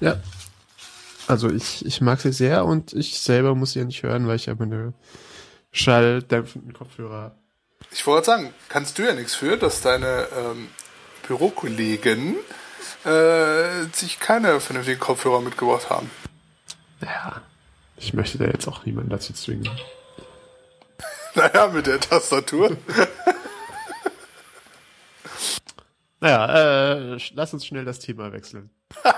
Ja. 0.00 0.20
Also 1.26 1.50
ich, 1.50 1.84
ich 1.84 2.00
mag 2.00 2.20
sie 2.20 2.32
sehr 2.32 2.64
und 2.64 2.94
ich 2.94 3.20
selber 3.20 3.54
muss 3.54 3.72
sie 3.72 3.80
ja 3.80 3.84
nicht 3.84 4.02
hören, 4.02 4.26
weil 4.26 4.36
ich 4.36 4.48
habe 4.48 4.64
eine 4.64 4.94
schalldämpfenden 5.72 6.72
Kopfhörer 6.72 7.22
habe. 7.22 7.34
Ich 7.90 8.06
wollte 8.06 8.26
sagen, 8.26 8.54
kannst 8.68 8.98
du 8.98 9.02
ja 9.02 9.12
nichts 9.12 9.34
für, 9.34 9.56
dass 9.56 9.80
deine 9.82 10.28
ähm, 10.36 10.68
Bürokollegen 11.26 12.36
äh, 13.04 13.84
sich 13.92 14.20
keine 14.20 14.60
vernünftigen 14.60 15.00
Kopfhörer 15.00 15.40
mitgebracht 15.40 15.90
haben. 15.90 16.10
Ja, 17.02 17.42
ich 17.96 18.14
möchte 18.14 18.38
da 18.38 18.46
jetzt 18.46 18.66
auch 18.66 18.84
niemanden 18.84 19.10
dazu 19.10 19.32
zwingen. 19.32 19.68
naja, 21.34 21.68
mit 21.68 21.86
der 21.86 22.00
Tastatur. 22.00 22.76
Naja, 26.20 27.14
äh, 27.14 27.18
lass 27.34 27.54
uns 27.54 27.64
schnell 27.66 27.84
das 27.84 28.00
Thema 28.00 28.32
wechseln. 28.32 28.70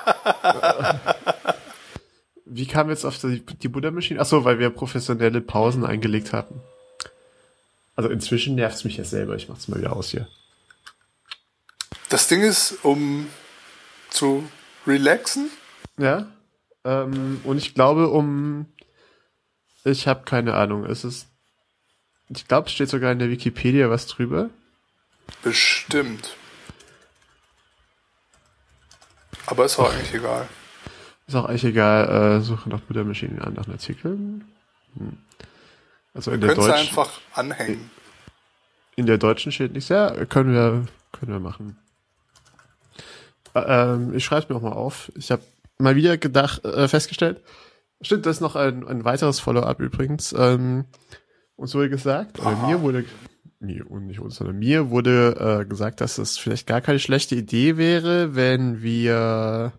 Wie 2.45 2.67
kam 2.67 2.91
jetzt 2.91 3.05
auf 3.05 3.19
die, 3.19 3.45
die 3.45 3.69
Buddha 3.69 3.91
Machine? 3.91 4.21
Achso, 4.21 4.45
weil 4.45 4.59
wir 4.59 4.71
professionelle 4.71 5.41
Pausen 5.41 5.85
eingelegt 5.85 6.33
hatten. 6.33 6.61
Also 7.95 8.11
inzwischen 8.11 8.57
nervt 8.57 8.77
es 8.77 8.85
mich 8.85 8.97
ja 8.97 9.05
selber. 9.05 9.37
Ich 9.37 9.49
mach's 9.49 9.69
mal 9.69 9.79
wieder 9.79 9.95
aus 9.95 10.11
hier. 10.11 10.27
Das 12.09 12.27
Ding 12.27 12.43
ist, 12.43 12.79
um 12.83 13.29
zu 14.11 14.49
relaxen. 14.87 15.51
Ja. 15.97 16.27
Ähm, 16.85 17.41
und 17.45 17.59
ich 17.59 17.75
glaube, 17.75 18.09
um. 18.09 18.67
Ich 19.85 20.09
habe 20.09 20.25
keine 20.25 20.55
Ahnung. 20.55 20.85
Es 20.85 21.05
ist. 21.05 21.29
Ich 22.29 22.49
glaube, 22.49 22.67
es 22.67 22.73
steht 22.73 22.89
sogar 22.89 23.13
in 23.13 23.19
der 23.19 23.31
Wikipedia 23.31 23.91
was 23.91 24.07
drüber. 24.07 24.51
Bestimmt. 25.43 26.37
Aber 29.47 29.65
ist 29.65 29.79
auch 29.79 29.93
eigentlich 29.93 30.15
egal. 30.15 30.49
Ist 31.27 31.35
auch 31.35 31.47
eigentlich 31.47 31.65
egal. 31.65 32.39
Äh, 32.39 32.41
suche 32.41 32.69
nach 32.69 32.81
Buddha 32.81 33.05
Machine 33.05 33.43
an 33.43 33.55
nach 33.55 33.69
Artikeln. 33.69 34.45
Hm. 34.97 35.19
Also 36.15 36.33
in 36.33 36.41
der 36.41 36.55
deutschen. 36.55 36.73
einfach 36.73 37.21
anhängen. 37.35 37.91
In 38.97 39.07
der 39.07 39.19
deutschen 39.19 39.53
steht 39.53 39.73
nichts. 39.73 39.89
Ja, 39.89 40.11
können 40.27 40.53
wir, 40.53 40.87
können 41.13 41.33
wir 41.33 41.41
machen. 41.41 41.79
Ähm, 43.55 44.15
ich 44.15 44.25
schreibe 44.25 44.43
es 44.43 44.49
mir 44.49 44.57
auch 44.57 44.63
mal 44.63 44.73
auf. 44.73 45.11
Ich 45.17 45.31
habe 45.31 45.43
mal 45.79 45.97
wieder 45.97 46.19
gedacht, 46.19 46.65
äh, 46.65 46.89
festgestellt. 46.89 47.43
Stimmt, 48.03 48.27
das 48.27 48.37
ist 48.37 48.41
noch 48.41 48.57
ein, 48.57 48.87
ein 48.87 49.05
weiteres 49.05 49.41
Follow-up 49.41 49.81
übrigens. 49.81 50.35
Ähm, 50.37 50.87
uns 51.57 51.75
wurde 51.75 51.91
gesagt, 51.91 52.39
oder 52.41 52.49
Aha. 52.49 52.67
mir 52.67 52.81
wurde, 52.81 53.05
mir 53.61 53.91
und 53.91 54.07
nicht 54.07 54.21
uns, 54.21 54.37
sondern 54.37 54.59
mir 54.59 54.91
wurde 54.91 55.63
äh, 55.63 55.65
gesagt, 55.67 56.01
dass 56.01 56.19
es 56.19 56.39
vielleicht 56.39 56.67
gar 56.67 56.81
keine 56.81 56.99
schlechte 56.99 57.35
Idee 57.35 57.77
wäre, 57.77 58.35
wenn 58.35 58.83
wir 58.83 59.73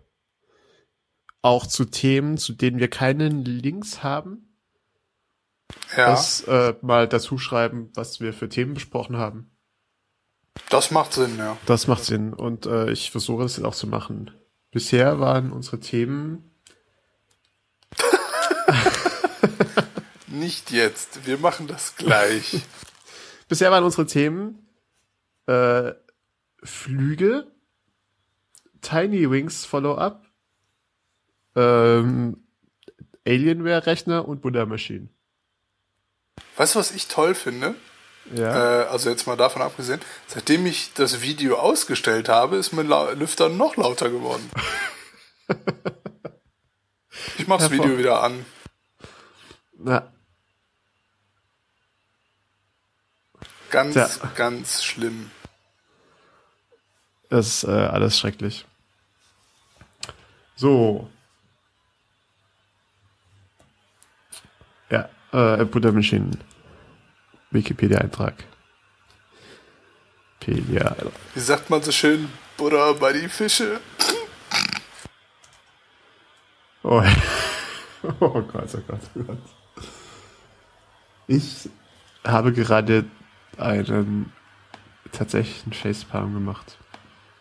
auch 1.41 1.65
zu 1.65 1.85
Themen, 1.85 2.37
zu 2.37 2.53
denen 2.53 2.79
wir 2.79 2.89
keinen 2.89 3.43
Links 3.43 4.03
haben, 4.03 4.55
ja. 5.97 6.11
das 6.11 6.41
äh, 6.41 6.75
mal 6.81 7.07
dazu 7.07 7.37
schreiben, 7.37 7.89
was 7.95 8.19
wir 8.19 8.33
für 8.33 8.49
Themen 8.49 8.75
besprochen 8.75 9.17
haben. 9.17 9.51
Das 10.69 10.91
macht 10.91 11.13
Sinn, 11.13 11.37
ja. 11.37 11.57
Das 11.65 11.87
macht 11.87 12.03
Sinn 12.03 12.33
und 12.33 12.65
äh, 12.65 12.91
ich 12.91 13.09
versuche 13.09 13.43
das 13.43 13.57
jetzt 13.57 13.65
auch 13.65 13.75
zu 13.75 13.87
machen. 13.87 14.31
Bisher 14.69 15.19
waren 15.19 15.51
unsere 15.51 15.79
Themen 15.79 16.51
Nicht 20.27 20.71
jetzt, 20.71 21.25
wir 21.25 21.37
machen 21.37 21.67
das 21.67 21.95
gleich. 21.95 22.61
Bisher 23.51 23.69
waren 23.69 23.83
unsere 23.83 24.05
Themen 24.05 24.65
äh, 25.45 25.91
Flüge, 26.63 27.51
Tiny 28.79 29.29
Wings 29.29 29.65
Follow-up, 29.65 30.25
ähm, 31.57 32.45
Alienware-Rechner 33.27 34.25
und 34.25 34.41
Buddha 34.41 34.65
Machine. 34.65 35.09
Weißt 36.55 36.75
du, 36.75 36.79
was 36.79 36.91
ich 36.91 37.09
toll 37.09 37.35
finde? 37.35 37.75
Ja. 38.33 38.83
Äh, 38.83 38.85
also 38.85 39.09
jetzt 39.09 39.27
mal 39.27 39.35
davon 39.35 39.61
abgesehen, 39.61 39.99
seitdem 40.27 40.65
ich 40.65 40.93
das 40.93 41.21
Video 41.21 41.57
ausgestellt 41.57 42.29
habe, 42.29 42.55
ist 42.55 42.71
mein 42.71 42.87
La 42.87 43.11
Lüfter 43.11 43.49
noch 43.49 43.75
lauter 43.75 44.09
geworden. 44.09 44.49
ich 47.37 47.47
mach 47.47 47.59
das 47.59 47.69
Video 47.69 47.97
wieder 47.97 48.23
an. 48.23 48.45
Na. 49.77 50.09
Ganz, 53.71 53.93
Tja. 53.93 54.31
ganz 54.35 54.83
schlimm. 54.83 55.31
Das 57.29 57.47
ist 57.47 57.63
äh, 57.63 57.71
alles 57.71 58.19
schrecklich. 58.19 58.65
So. 60.57 61.09
Ja, 64.89 65.09
äh, 65.31 65.63
Buddha 65.63 65.91
Machine. 65.91 66.31
Wikipedia-Eintrag. 67.51 68.43
Wikipedia. 70.41 70.95
Wie 71.33 71.39
sagt 71.39 71.69
man 71.69 71.81
so 71.81 71.91
schön, 71.91 72.29
Buddha 72.57 72.93
bei 72.93 73.13
die 73.13 73.29
Fische? 73.29 73.79
Oh. 76.83 77.03
oh 78.19 78.41
Gott, 78.41 78.69
oh 78.75 78.81
Gott, 78.87 79.01
oh 79.15 79.23
Gott. 79.23 79.37
Ich 81.27 81.69
habe 82.25 82.51
gerade 82.51 83.05
einen 83.57 84.31
tatsächlichen 85.11 85.73
Facepalm 85.73 86.33
gemacht. 86.33 86.77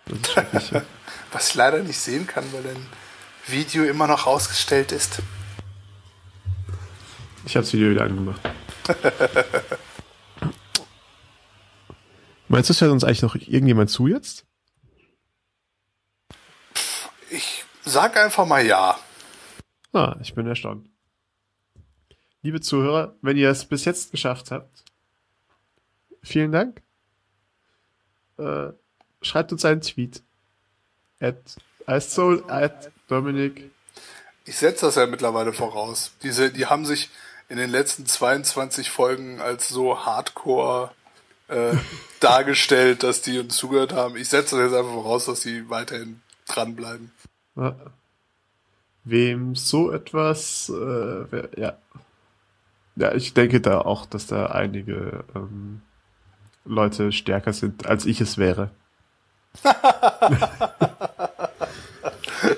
Das 0.06 0.18
ist 0.18 0.30
schrecklich. 0.32 0.72
Was 1.32 1.48
ich 1.48 1.54
leider 1.54 1.82
nicht 1.82 1.98
sehen 1.98 2.26
kann, 2.26 2.44
weil 2.52 2.62
dein 2.62 2.86
Video 3.46 3.84
immer 3.84 4.06
noch 4.06 4.26
ausgestellt 4.26 4.92
ist. 4.92 5.22
Ich 7.44 7.56
habe 7.56 7.64
das 7.64 7.72
Video 7.72 7.90
wieder 7.90 8.04
angemacht. 8.04 8.40
Meinst 12.48 12.68
du, 12.68 12.72
es 12.72 12.80
hört 12.80 12.90
uns 12.90 13.04
eigentlich 13.04 13.22
noch 13.22 13.36
irgendjemand 13.36 13.90
zu 13.90 14.08
jetzt? 14.08 14.44
Ich 17.30 17.64
sag 17.84 18.16
einfach 18.16 18.44
mal 18.44 18.66
ja. 18.66 18.98
Ah, 19.92 20.16
ich 20.20 20.34
bin 20.34 20.46
erstaunt. 20.46 20.88
Liebe 22.42 22.60
Zuhörer, 22.60 23.14
wenn 23.22 23.36
ihr 23.36 23.50
es 23.50 23.64
bis 23.64 23.84
jetzt 23.84 24.10
geschafft 24.10 24.50
habt, 24.50 24.84
vielen 26.22 26.52
Dank. 26.52 26.83
Äh, 28.38 28.72
schreibt 29.22 29.52
uns 29.52 29.64
einen 29.64 29.80
Tweet. 29.80 30.22
At, 31.20 31.37
also, 31.87 32.42
at 32.48 32.90
Dominik. 33.09 33.70
Ich 34.44 34.56
setze 34.56 34.87
das 34.87 34.94
ja 34.94 35.06
mittlerweile 35.06 35.52
voraus. 35.52 36.12
Diese, 36.22 36.50
die 36.50 36.66
haben 36.66 36.87
sich 36.87 37.11
in 37.48 37.56
den 37.56 37.70
letzten 37.70 38.06
22 38.06 38.90
Folgen 38.90 39.40
als 39.40 39.68
so 39.68 40.04
hardcore 40.06 40.92
äh, 41.48 41.74
dargestellt, 42.20 43.02
dass 43.02 43.22
die 43.22 43.38
uns 43.38 43.56
zugehört 43.56 43.92
haben. 43.92 44.16
Ich 44.16 44.28
setze 44.28 44.56
das 44.56 44.70
jetzt 44.70 44.78
einfach 44.78 44.92
voraus, 44.92 45.26
dass 45.26 45.42
sie 45.42 45.68
weiterhin 45.68 46.22
dranbleiben. 46.48 47.12
Ja. 47.56 47.76
Wem 49.04 49.54
so 49.56 49.90
etwas, 49.90 50.68
äh, 50.68 50.72
wer, 50.74 51.48
ja. 51.56 51.78
Ja, 52.96 53.14
ich 53.14 53.35
denke 53.35 53.61
da 53.61 53.80
auch, 53.80 54.04
dass 54.04 54.26
da 54.26 54.46
einige 54.46 55.24
ähm, 55.35 55.80
Leute 56.64 57.12
stärker 57.12 57.52
sind, 57.52 57.86
als 57.86 58.06
ich 58.06 58.20
es 58.20 58.38
wäre. 58.38 58.70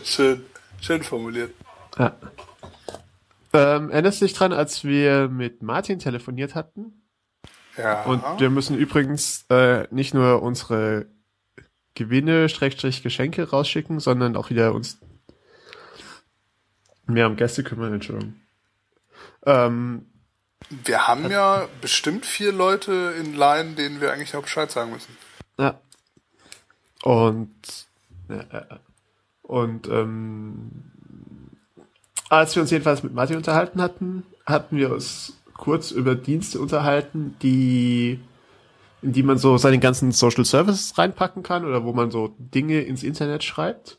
schön, 0.04 0.44
schön 0.80 1.02
formuliert. 1.02 1.52
Ja. 1.98 2.14
Ähm, 3.54 3.90
erinnerst 3.90 4.20
du 4.20 4.24
dich 4.24 4.34
dran, 4.34 4.52
als 4.52 4.84
wir 4.84 5.28
mit 5.28 5.62
Martin 5.62 5.98
telefoniert 5.98 6.54
hatten? 6.54 7.02
Ja. 7.76 8.02
Und 8.04 8.22
wir 8.38 8.50
müssen 8.50 8.76
übrigens 8.76 9.44
äh, 9.50 9.86
nicht 9.90 10.14
nur 10.14 10.42
unsere 10.42 11.06
Gewinne, 11.94 12.48
Schrägstrich 12.48 13.02
Geschenke 13.02 13.50
rausschicken, 13.50 14.00
sondern 14.00 14.36
auch 14.36 14.50
wieder 14.50 14.74
uns 14.74 14.98
mehr 17.06 17.26
um 17.26 17.36
Gäste 17.36 17.62
kümmern, 17.62 17.94
Entschuldigung. 17.94 18.34
Ähm, 19.44 20.06
wir 20.70 21.06
haben 21.06 21.30
ja 21.30 21.68
bestimmt 21.80 22.26
vier 22.26 22.52
Leute 22.52 23.14
in 23.18 23.34
Line, 23.34 23.72
denen 23.72 24.00
wir 24.00 24.12
eigentlich 24.12 24.32
noch 24.32 24.42
Bescheid 24.42 24.70
sagen 24.70 24.92
müssen. 24.92 25.16
Ja. 25.58 25.80
Und 27.02 27.50
ja, 28.28 28.80
und 29.42 29.88
ähm, 29.88 30.70
als 32.28 32.54
wir 32.54 32.62
uns 32.62 32.70
jedenfalls 32.70 33.02
mit 33.02 33.12
Martin 33.12 33.36
unterhalten 33.36 33.82
hatten, 33.82 34.24
hatten 34.46 34.76
wir 34.76 34.90
uns 34.92 35.36
kurz 35.54 35.90
über 35.90 36.14
Dienste 36.14 36.58
unterhalten, 36.60 37.36
die 37.42 38.20
in 39.02 39.12
die 39.12 39.22
man 39.22 39.36
so 39.36 39.58
seine 39.58 39.80
ganzen 39.80 40.12
Social 40.12 40.44
Services 40.44 40.96
reinpacken 40.96 41.42
kann 41.42 41.64
oder 41.64 41.84
wo 41.84 41.92
man 41.92 42.10
so 42.10 42.34
Dinge 42.38 42.80
ins 42.80 43.02
Internet 43.02 43.42
schreibt 43.42 43.98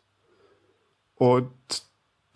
und 1.16 1.52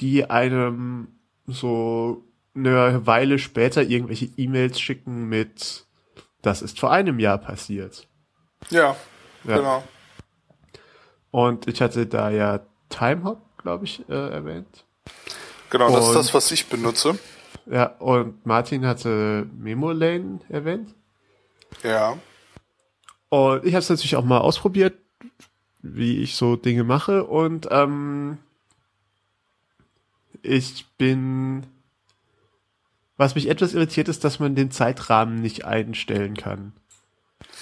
die 0.02 0.30
einem 0.30 1.08
so 1.48 2.27
eine 2.58 3.06
Weile 3.06 3.40
später 3.40 3.84
irgendwelche 3.84 4.30
E-Mails 4.38 4.80
schicken 4.80 5.26
mit, 5.26 5.86
das 6.42 6.62
ist 6.62 6.80
vor 6.80 6.92
einem 6.92 7.20
Jahr 7.20 7.38
passiert. 7.38 8.08
Ja, 8.70 8.96
ja. 9.44 9.58
genau. 9.58 9.84
Und 11.32 11.68
ich 11.68 11.82
hatte 11.82 12.08
da 12.08 12.30
ja 12.30 12.62
Timehop, 12.90 13.42
glaube 13.58 13.86
ich, 13.86 14.08
äh, 14.10 14.30
erwähnt. 14.30 14.86
Genau, 15.70 15.92
das 15.92 16.06
und, 16.06 16.12
ist 16.12 16.16
das, 16.16 16.34
was 16.34 16.52
ich 16.52 16.68
benutze. 16.68 17.20
Ja, 17.66 17.88
und 18.00 18.46
Martin 18.46 18.86
hatte 18.86 19.48
Memolane 19.58 20.40
erwähnt. 20.50 20.96
Ja. 21.84 22.18
Und 23.30 23.66
ich 23.66 23.74
habe 23.74 23.80
es 23.80 23.90
natürlich 23.90 24.16
auch 24.16 24.24
mal 24.24 24.40
ausprobiert, 24.40 24.98
wie 25.82 26.22
ich 26.22 26.36
so 26.36 26.56
Dinge 26.56 26.84
mache. 26.84 27.26
Und 27.26 27.68
ähm, 27.72 28.38
ich 30.42 30.86
bin 30.98 31.68
was 33.18 33.36
mich 33.36 33.50
etwas 33.50 33.74
irritiert 33.74 34.08
ist, 34.08 34.24
dass 34.24 34.40
man 34.40 34.56
den 34.56 34.72
Zeitrahmen 34.72 35.42
nicht 35.42 35.66
einstellen 35.66 36.36
kann. 36.36 36.74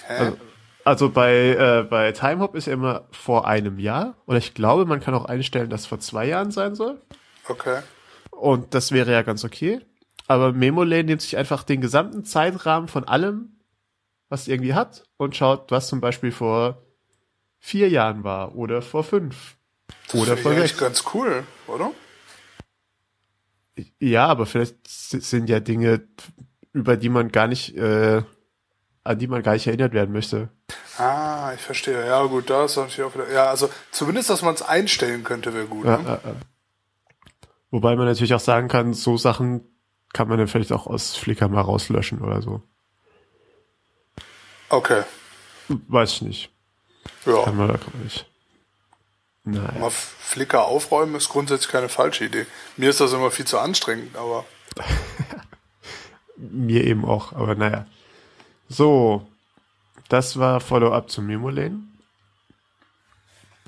Also, 0.08 0.38
Also 0.84 1.10
bei, 1.10 1.34
äh, 1.34 1.84
bei 1.89 2.12
Timehop 2.12 2.53
ist 2.56 2.68
ja 2.68 2.74
immer 2.74 3.08
vor 3.12 3.47
einem 3.47 3.80
Jahr. 3.80 4.16
Und 4.26 4.36
ich 4.36 4.53
glaube, 4.53 4.86
man 4.86 4.99
kann 4.99 5.16
auch 5.16 5.26
einstellen, 5.26 5.70
dass 5.70 5.88
vor 5.88 5.99
zwei 5.99 6.28
Jahren 6.28 6.51
sein 6.51 6.76
soll. 6.76 7.01
Okay. 7.47 7.80
Und 8.30 8.76
das 8.76 8.91
wäre 8.91 9.12
ja 9.12 9.24
ganz 9.24 9.43
okay. 9.43 9.82
Aber 10.28 10.53
Memolane 10.53 11.03
nimmt 11.03 11.22
sich 11.22 11.38
einfach 11.38 11.64
den 11.64 11.82
gesamten 11.82 12.24
Zeitrahmen 12.24 12.88
von 12.88 13.03
allem, 13.03 13.56
was 14.30 14.47
irgendwie 14.47 14.74
hat, 14.76 15.03
und 15.18 15.36
schaut, 15.36 15.72
was 15.72 15.88
zum 15.88 16.01
Beispiel 16.01 16.32
vor 16.32 16.84
vier 17.60 17.89
Jahren 17.89 18.24
war 18.24 18.56
oder 18.56 18.82
vor 18.82 19.03
fünf. 19.03 19.56
Das 20.12 20.22
oder 20.22 20.38
vor 20.38 20.53
sechs. 20.53 20.78
ganz 20.78 21.03
cool, 21.14 21.43
oder? 21.68 21.91
Ja, 24.00 24.28
aber 24.28 24.46
vielleicht 24.46 24.88
sind 24.88 25.50
ja 25.50 25.60
Dinge, 25.60 26.08
über 26.72 26.98
die 26.98 27.10
man 27.10 27.32
gar 27.32 27.48
nicht, 27.48 27.76
äh, 27.76 28.24
an 29.04 29.20
die 29.20 29.28
man 29.28 29.44
gar 29.44 29.54
nicht 29.54 29.68
erinnert 29.68 29.94
werden 29.94 30.14
möchte. 30.14 30.50
Ah, 30.98 31.52
ich 31.54 31.62
verstehe. 31.62 32.06
Ja, 32.06 32.24
gut, 32.26 32.50
da 32.50 32.66
ist 32.66 32.78
natürlich 32.78 33.04
auch 33.04 33.14
wieder. 33.16 33.32
Ja, 33.32 33.46
also 33.50 33.70
zumindest, 33.92 34.30
dass 34.30 34.42
man 34.42 34.56
es 34.56 34.62
einstellen 34.62 35.24
könnte, 35.24 35.54
wäre 35.54 35.66
gut. 35.66 35.86
Ja, 35.86 35.98
ne? 35.98 36.20
ja, 36.24 36.36
Wobei 37.72 37.96
man 37.96 38.06
natürlich 38.06 38.34
auch 38.34 38.40
sagen 38.40 38.70
kann, 38.70 38.94
so 38.94 39.18
Sachen 39.18 39.68
kann 40.14 40.30
man 40.30 40.38
dann 40.38 40.48
vielleicht 40.48 40.72
auch 40.72 40.88
aus 40.88 41.16
Flickr 41.18 41.50
mal 41.50 41.62
rauslöschen 41.62 42.22
oder 42.22 42.42
so. 42.42 42.62
Okay. 44.70 45.04
Weiß 45.68 46.14
ich 46.14 46.22
nicht. 46.22 46.50
Ja. 47.26 47.44
Kann 47.44 47.58
man, 47.58 47.68
kann 47.68 47.92
man 47.94 48.04
nicht. 48.04 48.26
Naja. 49.46 49.80
Mal 49.80 49.91
Flickr 49.91 50.66
aufräumen 50.66 51.16
ist 51.16 51.30
grundsätzlich 51.30 51.72
keine 51.72 51.88
falsche 51.88 52.26
Idee. 52.26 52.48
Mir 52.78 52.89
ist 52.89 53.00
das 53.00 53.14
immer 53.14 53.30
viel 53.30 53.46
zu 53.46 53.60
anstrengend, 53.60 54.18
aber. 54.18 54.46
Mir 56.38 56.84
eben 56.84 57.06
auch, 57.06 57.32
aber 57.34 57.56
naja. 57.56 57.86
So, 58.68 59.26
das 60.10 60.39
war 60.39 60.60
Follow-up 60.60 61.10
zu 61.10 61.22
Memolane. 61.22 61.80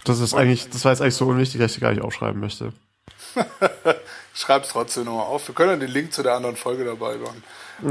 Das 0.03 0.19
ist 0.19 0.33
eigentlich, 0.33 0.69
das 0.69 0.83
war 0.83 0.91
jetzt 0.91 1.01
eigentlich 1.01 1.15
so 1.15 1.27
unwichtig, 1.27 1.61
dass 1.61 1.75
ich 1.75 1.81
gar 1.81 1.91
nicht 1.91 2.01
aufschreiben 2.01 2.39
möchte. 2.39 2.73
Schreib's 4.33 4.69
trotzdem 4.69 5.05
nochmal 5.05 5.25
auf. 5.25 5.47
Wir 5.47 5.55
können 5.55 5.71
dann 5.71 5.79
den 5.79 5.91
Link 5.91 6.13
zu 6.13 6.23
der 6.23 6.33
anderen 6.33 6.55
Folge 6.55 6.85
dabei 6.85 7.17
machen. 7.17 7.43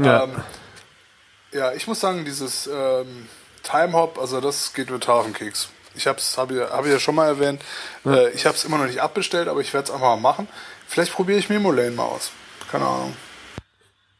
Ja, 0.03 0.23
ähm, 0.23 0.35
ja 1.53 1.73
ich 1.73 1.87
muss 1.87 1.99
sagen, 1.99 2.25
dieses 2.25 2.67
ähm, 2.67 3.27
Timehop, 3.63 4.17
also 4.17 4.41
das 4.41 4.73
geht 4.73 4.89
mit 4.89 5.07
Hafenkeks. 5.07 5.69
Ich 5.97 6.07
habe 6.07 6.19
ich, 6.19 6.37
hab 6.37 6.85
ich 6.85 6.91
ja 6.91 6.99
schon 6.99 7.15
mal 7.15 7.27
erwähnt. 7.27 7.61
Ja. 8.05 8.15
Äh, 8.15 8.29
ich 8.31 8.45
habe 8.45 8.55
es 8.55 8.63
immer 8.63 8.77
noch 8.77 8.85
nicht 8.85 9.01
abbestellt, 9.01 9.47
aber 9.47 9.61
ich 9.61 9.73
werde 9.73 9.89
es 9.89 9.91
einfach 9.91 10.15
mal 10.15 10.21
machen. 10.21 10.47
Vielleicht 10.87 11.13
probiere 11.13 11.39
ich 11.39 11.49
Memolane 11.49 11.91
mal 11.91 12.05
aus. 12.05 12.31
Keine 12.71 12.85
Ahnung. 12.85 13.15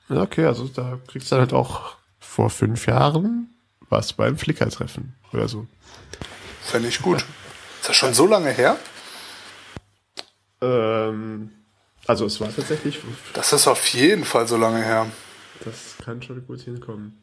Okay, 0.09 0.45
also 0.45 0.67
da 0.67 0.99
kriegst 1.07 1.31
du 1.31 1.35
halt 1.35 1.53
auch 1.53 1.95
vor 2.19 2.49
fünf 2.49 2.85
Jahren 2.87 3.53
was 3.89 4.13
beim 4.13 4.37
Flickr-Treffen 4.37 5.15
oder 5.33 5.47
so. 5.47 5.65
Fände 6.61 6.89
ich 6.89 7.01
gut. 7.01 7.23
Ist 7.79 7.89
das 7.89 7.95
schon 7.95 8.13
so 8.13 8.27
lange 8.27 8.51
her? 8.51 8.77
Ähm, 10.61 11.51
also 12.05 12.25
es 12.25 12.39
war 12.41 12.53
tatsächlich. 12.53 12.99
Das 13.33 13.53
ist 13.53 13.67
auf 13.67 13.85
jeden 13.87 14.25
Fall 14.25 14.47
so 14.47 14.57
lange 14.57 14.83
her. 14.83 15.07
Das 15.63 15.95
kann 16.03 16.21
schon 16.21 16.45
gut 16.45 16.61
hinkommen. 16.61 17.21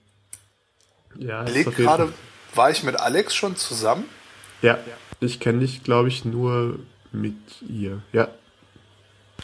Ja, 1.17 1.47
ich 1.47 1.65
gerade, 1.77 2.13
war 2.55 2.71
ich 2.71 2.83
mit 2.83 2.99
Alex 2.99 3.35
schon 3.35 3.57
zusammen? 3.57 4.05
Ja, 4.65 4.79
ich 5.21 5.41
kenne 5.41 5.59
dich, 5.59 5.85
glaube 5.85 6.09
ich, 6.09 6.25
nur 6.25 6.79
mit 7.13 7.37
ihr. 7.69 8.03
Ja. 8.13 8.29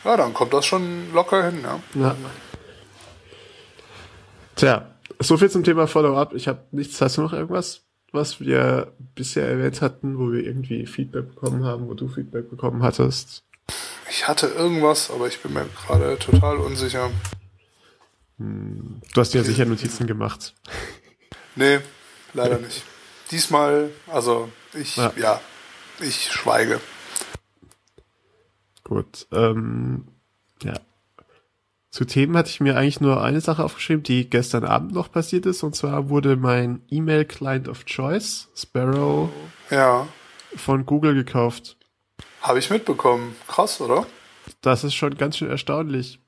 Ja, 0.03 0.17
dann 0.17 0.33
kommt 0.33 0.55
das 0.55 0.65
schon 0.65 1.13
locker 1.13 1.45
hin, 1.45 1.61
ja. 1.63 1.81
ja. 1.95 2.17
Tja, 4.57 4.95
so 5.19 5.37
viel 5.37 5.51
zum 5.51 5.63
Thema 5.63 5.87
Follow-up. 5.87 6.33
Ich 6.33 6.49
habe 6.49 6.65
nichts. 6.71 7.03
Hast 7.03 7.19
du 7.19 7.21
noch 7.21 7.35
irgendwas, 7.35 7.83
was 8.13 8.41
wir 8.41 8.95
bisher 9.15 9.47
erwähnt 9.47 9.83
hatten, 9.83 10.19
wo 10.19 10.33
wir 10.33 10.43
irgendwie 10.43 10.87
Feedback 10.87 11.35
bekommen 11.35 11.65
haben, 11.65 11.87
wo 11.87 11.93
du 11.93 12.09
Feedback 12.09 12.49
bekommen 12.49 12.83
hattest? 12.83 13.45
Ich 14.09 14.27
hatte 14.27 14.47
irgendwas, 14.47 15.11
aber 15.11 15.29
ich 15.29 15.39
bin 15.41 15.53
mir 15.53 15.67
gerade 15.87 16.19
total 16.19 16.57
unsicher. 16.57 17.11
Hm, 18.39 19.03
du 19.13 19.21
hast 19.21 19.35
dir 19.35 19.39
ja 19.39 19.45
sicher 19.45 19.67
Notizen 19.67 20.07
gemacht. 20.07 20.55
Nee, 21.57 21.81
leider 22.33 22.57
nicht. 22.57 22.85
Diesmal, 23.31 23.91
also 24.07 24.51
ich, 24.75 24.97
ja, 24.97 25.13
ja 25.17 25.41
ich 26.01 26.31
schweige. 26.33 26.81
Gut. 28.85 29.27
Ähm, 29.33 30.09
ja. 30.63 30.75
Zu 31.91 32.05
Themen 32.05 32.37
hatte 32.37 32.51
ich 32.51 32.61
mir 32.61 32.77
eigentlich 32.77 33.01
nur 33.01 33.23
eine 33.23 33.41
Sache 33.41 33.65
aufgeschrieben, 33.65 34.03
die 34.03 34.31
gestern 34.31 34.65
Abend 34.65 34.93
noch 34.93 35.11
passiert 35.11 35.47
ist. 35.47 35.63
Und 35.63 35.75
zwar 35.75 36.09
wurde 36.09 36.37
mein 36.37 36.83
E-Mail-Client 36.89 37.69
of 37.69 37.85
Choice, 37.85 38.49
Sparrow, 38.55 39.31
ja. 39.71 40.07
von 40.55 40.87
Google 40.87 41.15
gekauft. 41.15 41.77
Habe 42.43 42.59
ich 42.61 42.71
mitbekommen. 42.71 43.35
Krass, 43.49 43.81
oder? 43.81 44.07
Das 44.61 44.85
ist 44.85 44.95
schon 44.95 45.17
ganz 45.17 45.37
schön 45.37 45.51
erstaunlich. 45.51 46.21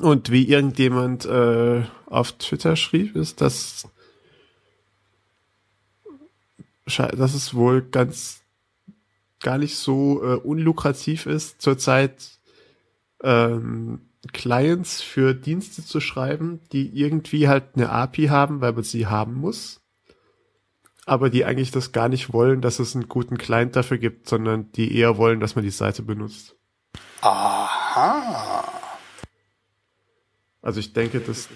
Und 0.00 0.30
wie 0.30 0.48
irgendjemand 0.48 1.24
äh, 1.26 1.82
auf 2.06 2.32
Twitter 2.32 2.76
schrieb, 2.76 3.16
ist, 3.16 3.40
dass, 3.40 3.88
dass 6.98 7.34
es 7.34 7.54
wohl 7.54 7.82
ganz 7.82 8.40
gar 9.40 9.58
nicht 9.58 9.76
so 9.76 10.22
äh, 10.22 10.36
unlukrativ 10.36 11.26
ist, 11.26 11.62
zurzeit 11.62 12.38
ähm, 13.22 14.00
Clients 14.32 15.00
für 15.00 15.34
Dienste 15.34 15.84
zu 15.84 16.00
schreiben, 16.00 16.60
die 16.72 16.90
irgendwie 16.98 17.48
halt 17.48 17.64
eine 17.74 17.90
API 17.90 18.26
haben, 18.26 18.60
weil 18.60 18.72
man 18.72 18.84
sie 18.84 19.06
haben 19.06 19.34
muss 19.34 19.80
aber 21.10 21.28
die 21.28 21.44
eigentlich 21.44 21.72
das 21.72 21.90
gar 21.90 22.08
nicht 22.08 22.32
wollen, 22.32 22.60
dass 22.60 22.78
es 22.78 22.94
einen 22.94 23.08
guten 23.08 23.36
Client 23.36 23.74
dafür 23.74 23.98
gibt, 23.98 24.28
sondern 24.28 24.70
die 24.72 24.96
eher 24.96 25.16
wollen, 25.16 25.40
dass 25.40 25.56
man 25.56 25.64
die 25.64 25.70
Seite 25.70 26.02
benutzt. 26.02 26.54
Aha. 27.20 28.64
Also 30.62 30.78
ich 30.78 30.92
denke, 30.92 31.18
das. 31.18 31.48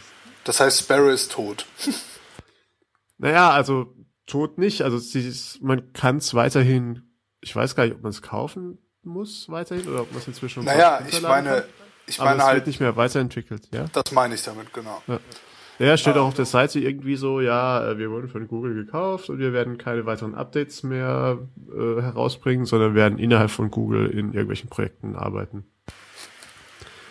Das 0.42 0.58
heißt, 0.58 0.80
Sparrow 0.80 1.12
ist 1.12 1.30
tot. 1.30 1.66
naja, 3.18 3.50
also 3.50 3.94
tot 4.26 4.58
nicht. 4.58 4.82
Also 4.82 4.96
ist, 4.96 5.62
man 5.62 5.92
kann 5.92 6.18
es 6.18 6.34
weiterhin. 6.34 7.02
Ich 7.40 7.54
weiß 7.54 7.74
gar 7.76 7.84
nicht, 7.84 7.94
ob 7.94 8.02
man 8.02 8.10
es 8.10 8.22
kaufen 8.22 8.78
muss 9.02 9.48
weiterhin 9.48 9.86
oder 9.88 10.02
ob 10.02 10.12
man 10.12 10.20
es 10.20 10.28
inzwischen. 10.28 10.64
Naja, 10.64 11.00
ich 11.06 11.20
meine, 11.20 11.64
ich 12.06 12.18
meine 12.18 12.38
es 12.38 12.44
halt. 12.44 12.56
wird 12.56 12.66
nicht 12.66 12.80
mehr 12.80 12.96
weiterentwickelt, 12.96 13.68
ja. 13.72 13.86
Das 13.92 14.12
meine 14.12 14.34
ich 14.34 14.42
damit 14.42 14.72
genau. 14.72 15.02
Ja. 15.06 15.20
Ja, 15.80 15.96
steht 15.96 16.16
auch 16.16 16.28
auf 16.28 16.34
der 16.34 16.44
Seite 16.44 16.78
irgendwie 16.78 17.16
so, 17.16 17.40
ja, 17.40 17.90
äh, 17.90 17.98
wir 17.98 18.08
wurden 18.10 18.28
von 18.28 18.46
Google 18.46 18.74
gekauft 18.74 19.28
und 19.28 19.38
wir 19.40 19.52
werden 19.52 19.76
keine 19.76 20.06
weiteren 20.06 20.36
Updates 20.36 20.84
mehr 20.84 21.38
äh, 21.68 22.00
herausbringen, 22.00 22.64
sondern 22.64 22.94
werden 22.94 23.18
innerhalb 23.18 23.50
von 23.50 23.72
Google 23.72 24.08
in 24.10 24.28
irgendwelchen 24.28 24.70
Projekten 24.70 25.16
arbeiten. 25.16 25.66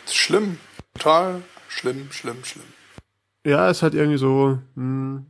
Schlimm, 0.09 0.59
total 0.93 1.41
schlimm, 1.67 2.09
schlimm, 2.11 2.43
schlimm. 2.45 2.65
Ja, 3.45 3.69
ist 3.69 3.83
halt 3.83 3.95
irgendwie 3.95 4.17
so, 4.17 4.59
hm, 4.75 5.25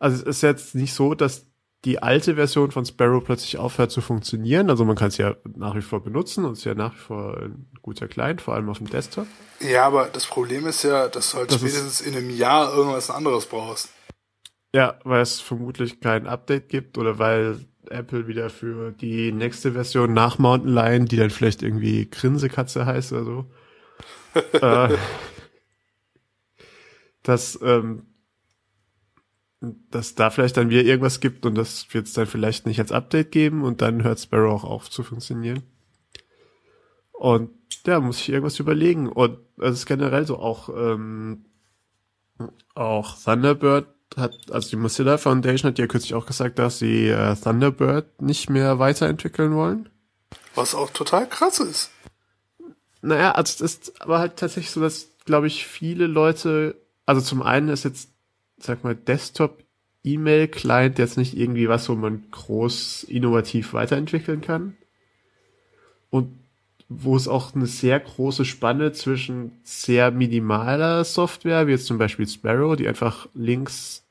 also 0.00 0.16
es 0.16 0.22
ist 0.22 0.42
jetzt 0.42 0.74
nicht 0.74 0.94
so, 0.94 1.14
dass 1.14 1.46
die 1.84 2.02
alte 2.02 2.34
Version 2.34 2.70
von 2.70 2.84
Sparrow 2.84 3.24
plötzlich 3.24 3.56
aufhört 3.58 3.90
zu 3.90 4.00
funktionieren. 4.00 4.68
Also 4.68 4.84
man 4.84 4.96
kann 4.96 5.08
es 5.08 5.16
ja 5.16 5.36
nach 5.56 5.74
wie 5.74 5.82
vor 5.82 6.02
benutzen 6.02 6.44
und 6.44 6.52
es 6.52 6.58
ist 6.60 6.64
ja 6.64 6.74
nach 6.74 6.94
wie 6.94 6.98
vor 6.98 7.38
ein 7.38 7.70
guter 7.80 8.08
Client, 8.08 8.42
vor 8.42 8.54
allem 8.54 8.68
auf 8.68 8.78
dem 8.78 8.90
Desktop. 8.90 9.26
Ja, 9.60 9.86
aber 9.86 10.06
das 10.06 10.26
Problem 10.26 10.66
ist 10.66 10.82
ja, 10.82 11.08
dass 11.08 11.30
du 11.30 11.38
halt 11.38 11.52
das 11.52 11.60
spätestens 11.60 12.00
in 12.00 12.16
einem 12.16 12.30
Jahr 12.30 12.74
irgendwas 12.74 13.10
anderes 13.10 13.46
brauchst. 13.46 13.90
Ja, 14.74 14.98
weil 15.04 15.22
es 15.22 15.40
vermutlich 15.40 16.00
kein 16.00 16.26
Update 16.26 16.68
gibt 16.68 16.98
oder 16.98 17.18
weil 17.18 17.58
Apple 17.88 18.26
wieder 18.26 18.50
für 18.50 18.92
die 18.92 19.32
nächste 19.32 19.72
Version 19.72 20.12
nach 20.12 20.38
Mountain 20.38 20.74
Lion, 20.74 21.06
die 21.06 21.16
dann 21.16 21.30
vielleicht 21.30 21.62
irgendwie 21.62 22.08
Grinsekatze 22.08 22.84
heißt 22.86 23.12
oder 23.12 23.24
so, 23.24 23.50
äh, 24.52 24.96
dass 27.22 27.58
ähm, 27.62 28.09
dass 29.60 30.14
da 30.14 30.30
vielleicht 30.30 30.56
dann 30.56 30.70
wieder 30.70 30.82
irgendwas 30.82 31.20
gibt 31.20 31.44
und 31.44 31.54
das 31.54 31.92
wird 31.92 32.06
es 32.06 32.14
dann 32.14 32.26
vielleicht 32.26 32.66
nicht 32.66 32.80
als 32.80 32.92
Update 32.92 33.30
geben 33.30 33.62
und 33.62 33.82
dann 33.82 34.02
hört 34.02 34.20
Sparrow 34.20 34.52
auch 34.52 34.64
auf 34.64 34.90
zu 34.90 35.02
funktionieren. 35.02 35.62
Und 37.12 37.50
ja, 37.86 38.00
muss 38.00 38.18
ich 38.18 38.30
irgendwas 38.30 38.58
überlegen. 38.58 39.08
Und 39.08 39.38
es 39.58 39.72
ist 39.72 39.86
generell 39.86 40.26
so 40.26 40.38
auch, 40.38 40.70
ähm, 40.70 41.44
auch 42.74 43.22
Thunderbird 43.22 43.86
hat, 44.16 44.34
also 44.50 44.70
die 44.70 44.76
Mozilla 44.76 45.18
Foundation 45.18 45.70
hat 45.70 45.78
ja 45.78 45.86
kürzlich 45.86 46.14
auch 46.14 46.26
gesagt, 46.26 46.58
dass 46.58 46.78
sie 46.78 47.08
äh, 47.08 47.36
Thunderbird 47.36 48.22
nicht 48.22 48.48
mehr 48.48 48.78
weiterentwickeln 48.78 49.54
wollen. 49.54 49.88
Was 50.54 50.74
auch 50.74 50.90
total 50.90 51.28
krass 51.28 51.58
ist. 51.60 51.90
Naja, 53.02 53.32
also 53.32 53.64
es 53.64 53.78
ist 53.78 54.00
aber 54.00 54.18
halt 54.18 54.36
tatsächlich 54.36 54.70
so, 54.70 54.80
dass, 54.80 55.08
glaube 55.24 55.46
ich, 55.46 55.66
viele 55.66 56.06
Leute, 56.06 56.76
also 57.06 57.20
zum 57.20 57.42
einen 57.42 57.68
ist 57.68 57.84
jetzt 57.84 58.09
sag 58.62 58.84
mal, 58.84 58.94
Desktop-E-Mail-Client 58.94 60.98
jetzt 60.98 61.16
nicht 61.16 61.36
irgendwie 61.36 61.68
was, 61.68 61.88
wo 61.88 61.94
man 61.94 62.24
groß 62.30 63.04
innovativ 63.04 63.72
weiterentwickeln 63.72 64.40
kann. 64.40 64.76
Und 66.10 66.38
wo 66.88 67.16
es 67.16 67.28
auch 67.28 67.54
eine 67.54 67.66
sehr 67.66 68.00
große 68.00 68.44
Spanne 68.44 68.92
zwischen 68.92 69.52
sehr 69.62 70.10
minimaler 70.10 71.04
Software, 71.04 71.68
wie 71.68 71.72
jetzt 71.72 71.86
zum 71.86 71.98
Beispiel 71.98 72.26
Sparrow, 72.26 72.74
die 72.74 72.88
einfach 72.88 73.28
Links 73.32 74.04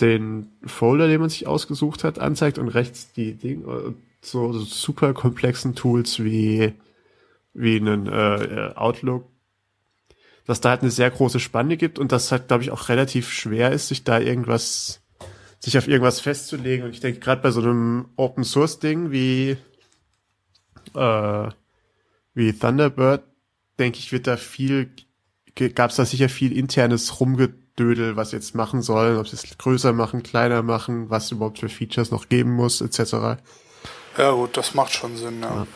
den 0.00 0.48
Folder, 0.64 1.08
den 1.08 1.20
man 1.20 1.30
sich 1.30 1.46
ausgesucht 1.46 2.04
hat, 2.04 2.18
anzeigt 2.18 2.58
und 2.58 2.68
rechts 2.68 3.12
die 3.12 3.34
Dinge, 3.34 3.94
so, 4.20 4.52
so 4.52 4.60
super 4.60 5.14
komplexen 5.14 5.74
Tools 5.74 6.22
wie, 6.22 6.72
wie 7.54 7.76
einen 7.76 8.06
äh, 8.06 8.72
Outlook, 8.74 9.24
dass 10.46 10.60
da 10.60 10.70
halt 10.70 10.82
eine 10.82 10.90
sehr 10.90 11.10
große 11.10 11.40
Spanne 11.40 11.76
gibt 11.76 11.98
und 11.98 12.12
das 12.12 12.32
halt, 12.32 12.48
glaube 12.48 12.62
ich, 12.62 12.70
auch 12.70 12.88
relativ 12.88 13.30
schwer 13.30 13.72
ist, 13.72 13.88
sich 13.88 14.04
da 14.04 14.18
irgendwas, 14.18 15.00
sich 15.58 15.76
auf 15.78 15.88
irgendwas 15.88 16.20
festzulegen. 16.20 16.86
Und 16.86 16.92
ich 16.92 17.00
denke, 17.00 17.20
gerade 17.20 17.42
bei 17.42 17.50
so 17.50 17.60
einem 17.60 18.08
Open 18.16 18.44
Source 18.44 18.78
Ding 18.78 19.10
wie, 19.10 19.56
äh, 20.94 21.48
wie 22.34 22.52
Thunderbird, 22.52 23.22
denke 23.78 23.98
ich, 23.98 24.12
wird 24.12 24.26
da 24.26 24.36
viel, 24.36 24.90
gab 25.74 25.90
es 25.90 25.96
da 25.96 26.04
sicher 26.04 26.28
viel 26.28 26.56
internes 26.56 27.20
Rumgedödel, 27.20 28.16
was 28.16 28.32
jetzt 28.32 28.54
machen 28.54 28.82
sollen, 28.82 29.18
ob 29.18 29.28
sie 29.28 29.36
es 29.36 29.58
größer 29.58 29.92
machen, 29.92 30.22
kleiner 30.22 30.62
machen, 30.62 31.10
was 31.10 31.30
überhaupt 31.30 31.58
für 31.58 31.68
Features 31.68 32.10
noch 32.10 32.28
geben 32.28 32.52
muss, 32.52 32.80
etc. 32.80 33.40
Ja 34.18 34.32
gut, 34.32 34.56
das 34.56 34.74
macht 34.74 34.92
schon 34.92 35.16
Sinn, 35.16 35.40
ja. 35.42 35.54
ja. 35.54 35.66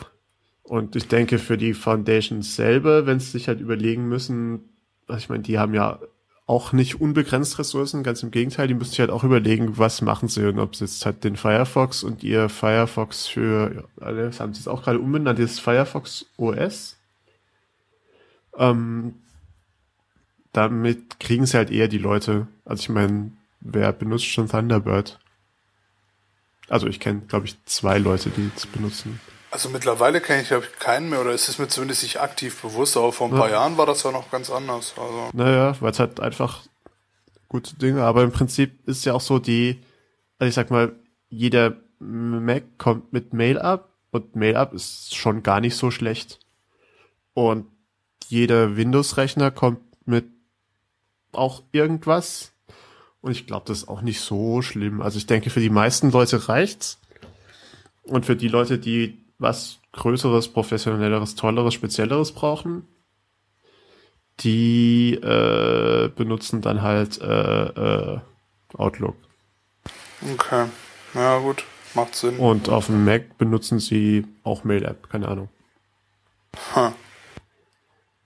Und 0.65 0.95
ich 0.95 1.07
denke 1.07 1.37
für 1.37 1.57
die 1.57 1.73
Foundations 1.73 2.55
selber, 2.55 3.05
wenn 3.05 3.19
sie 3.19 3.31
sich 3.31 3.47
halt 3.47 3.61
überlegen 3.61 4.07
müssen, 4.09 4.61
also 5.07 5.19
ich 5.19 5.29
meine, 5.29 5.43
die 5.43 5.59
haben 5.59 5.75
ja 5.75 5.99
auch 6.47 6.73
nicht 6.73 6.99
unbegrenzt 6.99 7.57
Ressourcen, 7.57 8.03
ganz 8.03 8.21
im 8.23 8.31
Gegenteil, 8.31 8.67
die 8.67 8.73
müssen 8.73 8.91
sich 8.91 8.99
halt 8.99 9.09
auch 9.09 9.23
überlegen, 9.23 9.77
was 9.77 10.01
machen 10.01 10.27
sie 10.27 10.47
und 10.47 10.59
ob 10.59 10.75
sie 10.75 10.85
jetzt 10.85 11.05
halt 11.05 11.23
den 11.23 11.35
Firefox 11.35 12.03
und 12.03 12.23
ihr 12.23 12.49
Firefox 12.49 13.27
für, 13.27 13.85
ja, 14.01 14.11
das 14.11 14.39
haben 14.39 14.53
sie 14.53 14.59
jetzt 14.59 14.67
auch 14.67 14.83
gerade 14.83 14.99
umbenannt, 14.99 15.39
das 15.39 15.59
Firefox 15.59 16.25
OS. 16.37 16.97
Ähm, 18.57 19.15
damit 20.51 21.19
kriegen 21.19 21.45
sie 21.45 21.57
halt 21.57 21.71
eher 21.71 21.87
die 21.87 21.97
Leute. 21.97 22.47
Also 22.63 22.81
ich 22.81 22.89
meine, 22.89 23.31
wer 23.59 23.91
benutzt 23.91 24.25
schon 24.25 24.47
Thunderbird? 24.47 25.19
Also 26.69 26.87
ich 26.87 26.99
kenne, 26.99 27.21
glaube 27.27 27.45
ich, 27.45 27.57
zwei 27.65 27.97
Leute, 27.99 28.29
die 28.29 28.49
es 28.55 28.65
benutzen. 28.65 29.19
Also 29.55 29.69
mittlerweile 29.69 30.19
kenne 30.19 30.41
ich, 30.41 30.49
glaube 30.49 30.65
ich, 30.65 30.79
keinen 30.79 31.09
mehr, 31.09 31.21
oder 31.21 31.31
ist 31.31 31.47
es 31.47 31.59
mir 31.59 31.69
zumindest 31.69 32.03
nicht 32.03 32.19
aktiv 32.19 32.61
bewusst, 32.61 32.97
aber 32.97 33.13
vor 33.13 33.29
ein 33.29 33.33
ja. 33.35 33.39
paar 33.39 33.49
Jahren 33.49 33.77
war 33.77 33.85
das 33.85 34.03
ja 34.03 34.11
noch 34.11 34.29
ganz 34.29 34.49
anders. 34.49 34.93
Also. 34.97 35.29
Naja, 35.31 35.77
weil 35.79 35.91
es 35.91 35.99
halt 35.99 36.19
einfach 36.19 36.63
gute 37.47 37.73
Dinge, 37.77 38.03
aber 38.03 38.23
im 38.23 38.33
Prinzip 38.33 38.85
ist 38.85 39.05
ja 39.05 39.13
auch 39.13 39.21
so 39.21 39.39
die, 39.39 39.79
also 40.39 40.49
ich 40.49 40.55
sag 40.55 40.71
mal, 40.71 40.91
jeder 41.29 41.77
Mac 41.99 42.63
kommt 42.77 43.13
mit 43.13 43.31
Mail 43.31 43.57
ab 43.57 43.93
und 44.11 44.35
Mail 44.35 44.57
up 44.57 44.73
ist 44.73 45.15
schon 45.15 45.41
gar 45.41 45.61
nicht 45.61 45.77
so 45.77 45.89
schlecht. 45.89 46.41
Und 47.33 47.67
jeder 48.27 48.75
Windows-Rechner 48.75 49.51
kommt 49.51 49.79
mit 50.05 50.25
auch 51.31 51.63
irgendwas 51.71 52.51
und 53.21 53.31
ich 53.31 53.47
glaube, 53.47 53.67
das 53.67 53.77
ist 53.83 53.87
auch 53.87 54.01
nicht 54.01 54.19
so 54.19 54.61
schlimm. 54.61 55.01
Also 55.01 55.17
ich 55.17 55.27
denke, 55.27 55.49
für 55.49 55.61
die 55.61 55.69
meisten 55.69 56.11
Leute 56.11 56.49
reicht's. 56.49 56.99
Und 58.03 58.25
für 58.25 58.35
die 58.35 58.49
Leute, 58.49 58.77
die 58.77 59.24
was 59.39 59.79
Größeres, 59.93 60.49
Professionelleres, 60.49 61.35
Tolleres, 61.35 61.73
Spezielleres 61.73 62.31
brauchen, 62.31 62.87
die 64.41 65.13
äh, 65.13 66.09
benutzen 66.09 66.61
dann 66.61 66.81
halt 66.81 67.21
äh, 67.21 67.65
äh, 68.15 68.19
Outlook. 68.73 69.15
Okay. 70.33 70.65
Ja, 71.13 71.39
gut. 71.39 71.63
Macht 71.93 72.15
Sinn. 72.15 72.37
Und 72.37 72.67
auf 72.67 72.87
dem 72.87 73.05
Mac 73.05 73.37
benutzen 73.37 73.79
sie 73.79 74.25
auch 74.43 74.65
Mail-App, 74.65 75.09
keine 75.09 75.29
Ahnung. 75.29 75.49
Huh. 76.75 76.91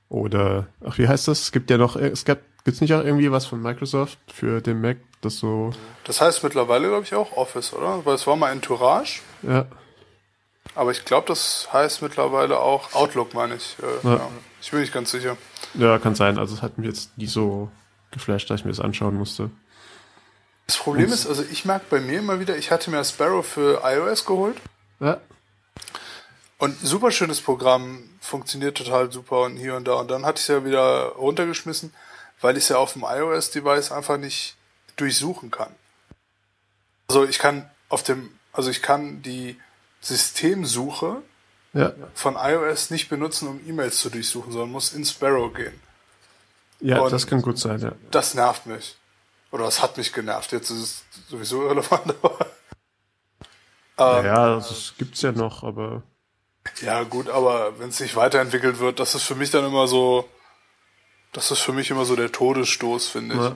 Oder, 0.10 0.68
ach, 0.84 0.98
wie 0.98 1.08
heißt 1.08 1.28
das? 1.28 1.42
Es 1.42 1.52
gibt 1.52 1.70
ja 1.70 1.78
noch, 1.78 1.96
es 1.96 2.26
gibt 2.26 2.44
Gibt's 2.66 2.82
nicht 2.82 2.94
auch 2.94 3.04
irgendwie 3.04 3.32
was 3.32 3.46
von 3.46 3.62
Microsoft 3.62 4.20
für 4.32 4.62
den 4.62 4.82
Mac, 4.82 4.98
das 5.22 5.40
so. 5.40 5.72
Das 6.04 6.20
heißt 6.22 6.44
mittlerweile, 6.44 6.90
glaube 6.90 7.04
ich, 7.04 7.16
auch 7.16 7.36
Office, 7.38 7.74
oder? 7.74 8.06
Weil 8.06 8.16
es 8.16 8.28
war 8.28 8.36
mal 8.36 8.52
Entourage. 8.52 9.22
Ja. 9.44 9.66
Aber 10.76 10.92
ich 10.92 11.06
glaube, 11.06 11.28
das 11.28 11.68
heißt 11.74 12.02
mittlerweile 12.02 12.60
auch 12.60 12.94
Outlook, 12.94 13.34
meine 13.34 13.56
ich. 13.56 13.76
Äh, 13.82 14.08
ja. 14.08 14.16
ja. 14.16 14.30
Ich 14.62 14.72
bin 14.72 14.82
nicht 14.82 14.94
ganz 14.94 15.12
sicher. 15.12 15.38
Ja, 15.74 16.00
kann 16.00 16.16
sein. 16.16 16.38
Also 16.38 16.56
es 16.56 16.62
hat 16.62 16.78
mich 16.78 16.88
jetzt 16.88 17.18
nie 17.18 17.28
so 17.28 17.70
geflasht, 18.12 18.50
dass 18.50 18.62
ich 18.62 18.66
mir 18.66 18.72
das 18.72 18.80
anschauen 18.80 19.16
musste. 19.16 19.50
Das 20.68 20.78
Problem 20.78 21.08
Und 21.08 21.14
ist, 21.14 21.28
also 21.28 21.44
ich 21.52 21.66
merke 21.66 21.86
bei 21.90 22.00
mir 22.00 22.20
immer 22.20 22.40
wieder, 22.40 22.58
ich 22.58 22.72
hatte 22.72 22.92
mir 22.92 23.04
Sparrow 23.04 23.46
für 23.46 23.82
iOS 23.84 24.26
geholt. 24.26 24.58
Ja. 25.00 25.20
Und 26.58 26.78
super 26.82 27.12
schönes 27.12 27.42
Programm, 27.42 28.10
funktioniert 28.20 28.78
total 28.78 29.12
super 29.12 29.44
und 29.44 29.58
hier 29.58 29.76
und 29.76 29.88
da. 29.88 29.94
Und 29.94 30.12
dann 30.12 30.26
hatte 30.26 30.40
ich 30.40 30.44
es 30.44 30.48
ja 30.50 30.66
wieder 30.66 31.14
runtergeschmissen 31.14 31.92
weil 32.42 32.58
ich 32.58 32.64
es 32.64 32.70
ja 32.70 32.78
auf 32.78 32.94
dem 32.94 33.04
iOS-Device 33.04 33.92
einfach 33.92 34.18
nicht 34.18 34.56
durchsuchen 34.96 35.52
kann. 35.52 35.74
Also 37.08 37.26
ich 37.26 37.40
kann 37.40 37.70
auf 37.90 38.04
dem, 38.04 38.32
also 38.54 38.70
ich 38.70 38.82
kann 38.82 39.22
die 39.22 39.60
Systemsuche 40.02 41.22
ja. 41.74 41.94
von 42.14 42.36
iOS 42.36 42.90
nicht 42.90 43.10
benutzen, 43.10 43.48
um 43.48 43.60
E-Mails 43.68 44.00
zu 44.00 44.10
durchsuchen, 44.10 44.52
sondern 44.52 44.72
muss 44.72 44.94
in 44.94 45.06
Sparrow 45.06 45.54
gehen. 45.54 45.80
Ja, 46.80 47.02
Und 47.02 47.12
das 47.12 47.28
kann 47.28 47.42
gut 47.42 47.60
sein, 47.60 47.80
ja. 47.82 47.92
Das 48.12 48.34
nervt 48.34 48.66
mich. 48.66 48.96
Oder 49.52 49.66
das 49.66 49.82
hat 49.82 49.98
mich 49.98 50.14
genervt. 50.14 50.52
Jetzt 50.52 50.70
ist 50.70 50.80
es 50.80 51.04
sowieso 51.30 51.64
irrelevant, 51.64 52.16
aber. 52.22 52.46
Ähm, 53.98 54.26
ja, 54.26 54.56
das 54.56 54.94
gibt's 54.98 55.22
ja 55.22 55.32
noch, 55.32 55.64
aber. 55.64 56.04
Ja, 56.82 57.04
gut, 57.04 57.30
aber 57.30 57.80
wenn 57.80 57.90
es 57.90 58.00
nicht 58.00 58.16
weiterentwickelt 58.16 58.80
wird, 58.80 59.00
das 59.00 59.16
ist 59.16 59.24
für 59.24 59.36
mich 59.36 59.50
dann 59.50 59.66
immer 59.66 59.88
so, 59.88 60.30
das 61.34 61.52
ist 61.52 61.60
für 61.60 61.74
mich 61.74 61.90
immer 61.90 62.06
so 62.06 62.16
der 62.16 62.32
Todesstoß, 62.32 63.08
finde 63.08 63.36
ich. 63.36 63.42
Ja. 63.42 63.56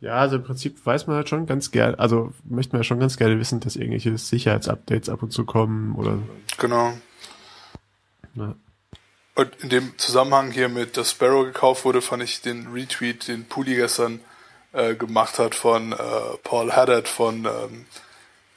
Ja, 0.00 0.14
also 0.14 0.36
im 0.36 0.44
Prinzip 0.44 0.84
weiß 0.84 1.06
man 1.06 1.16
halt 1.16 1.28
schon 1.28 1.46
ganz 1.46 1.70
gerne, 1.70 1.98
also 1.98 2.32
möchte 2.44 2.72
man 2.72 2.80
ja 2.80 2.84
schon 2.84 3.00
ganz 3.00 3.16
gerne 3.16 3.38
wissen, 3.38 3.60
dass 3.60 3.76
irgendwelche 3.76 4.16
Sicherheitsupdates 4.18 5.08
ab 5.08 5.22
und 5.22 5.32
zu 5.32 5.44
kommen 5.44 5.94
oder. 5.94 6.18
Genau. 6.58 6.92
Ja. 8.34 8.54
Und 9.34 9.56
in 9.62 9.68
dem 9.68 9.98
Zusammenhang 9.98 10.50
hier 10.50 10.68
mit, 10.68 10.96
dass 10.96 11.10
Sparrow 11.10 11.44
gekauft 11.44 11.84
wurde, 11.84 12.02
fand 12.02 12.22
ich 12.22 12.40
den 12.40 12.72
Retweet, 12.72 13.28
den 13.28 13.46
Puli 13.46 13.74
gestern 13.74 14.20
äh, 14.72 14.94
gemacht 14.94 15.38
hat 15.38 15.54
von 15.54 15.92
äh, 15.92 15.96
Paul 16.42 16.72
Haddad 16.72 17.08
von 17.08 17.44
ähm, 17.44 17.86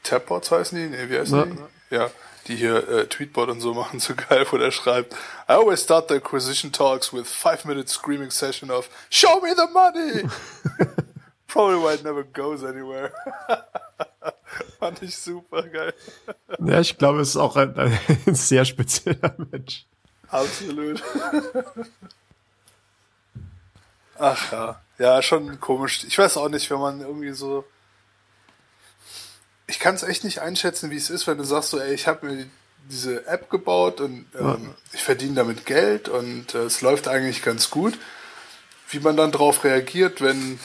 Tapbots 0.04 0.52
heißen 0.52 0.78
die? 0.78 0.88
Nee, 0.88 1.10
wie 1.10 1.20
heißen 1.20 1.38
ja. 1.38 1.46
die? 1.46 1.96
Ja 1.96 2.12
die 2.50 2.56
hier 2.56 2.90
äh, 2.90 3.08
Tweetbot 3.08 3.50
und 3.50 3.62
so 3.62 3.74
machen, 3.76 4.00
so 4.00 4.14
geil, 4.16 4.46
wo 4.50 4.58
der 4.58 4.72
schreibt, 4.72 5.14
I 5.48 5.54
always 5.54 5.84
start 5.84 6.10
the 6.10 6.16
acquisition 6.16 6.72
talks 6.72 7.14
with 7.14 7.28
five 7.28 7.64
minute 7.66 7.90
screaming 7.90 8.32
session 8.32 8.70
of 8.70 8.90
Show 9.10 9.40
me 9.42 9.54
the 9.56 9.68
money! 9.72 10.28
Probably 11.50 11.78
why 11.84 11.96
it 11.96 12.04
never 12.04 12.24
goes 12.24 12.64
anywhere. 12.64 13.12
Fand 14.80 15.02
ich 15.02 15.18
super 15.18 15.64
geil. 15.64 15.94
Ja, 16.60 16.80
ich 16.80 16.98
glaube, 16.98 17.20
es 17.20 17.30
ist 17.30 17.38
auch 17.38 17.58
ein, 17.58 17.78
ein 17.78 18.00
sehr 18.36 18.64
spezieller 18.66 19.36
Mensch. 19.52 19.86
Absolut. 20.30 21.04
Ach 24.18 24.52
ja. 24.52 24.82
Ja, 24.98 25.22
schon 25.22 25.60
komisch. 25.60 26.06
Ich 26.08 26.18
weiß 26.18 26.38
auch 26.38 26.50
nicht, 26.50 26.70
wenn 26.70 26.80
man 26.80 27.02
irgendwie 27.02 27.34
so 27.34 27.66
ich 29.70 29.80
kann 29.80 29.96
es 29.96 30.04
echt 30.04 30.24
nicht 30.24 30.40
einschätzen, 30.40 30.90
wie 30.90 30.98
es 30.98 31.10
ist, 31.10 31.28
wenn 31.28 31.38
du 31.38 31.44
sagst 31.44 31.70
so, 31.70 31.80
ey, 31.80 31.94
ich 31.94 32.08
habe 32.08 32.26
mir 32.26 32.50
diese 32.90 33.28
App 33.28 33.50
gebaut 33.52 34.02
und 34.02 34.26
ähm, 34.38 34.46
ja. 34.46 34.58
ich 34.94 35.04
verdiene 35.04 35.36
damit 35.36 35.66
Geld 35.68 36.10
und 36.10 36.56
äh, 36.56 36.64
es 36.64 36.82
läuft 36.82 37.08
eigentlich 37.08 37.44
ganz 37.44 37.70
gut. 37.70 37.98
Wie 38.90 39.00
man 39.00 39.16
dann 39.16 39.32
darauf 39.32 39.64
reagiert, 39.64 40.22
wenn 40.22 40.60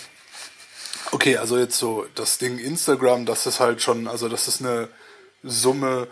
okay, 1.14 1.36
also 1.36 1.58
jetzt 1.58 1.78
so 1.78 2.06
das 2.14 2.38
Ding 2.38 2.58
Instagram, 2.58 3.24
das 3.26 3.46
ist 3.46 3.60
halt 3.60 3.80
schon, 3.80 4.08
also 4.08 4.28
das 4.28 4.48
ist 4.48 4.60
eine 4.60 4.88
Summe. 5.42 6.08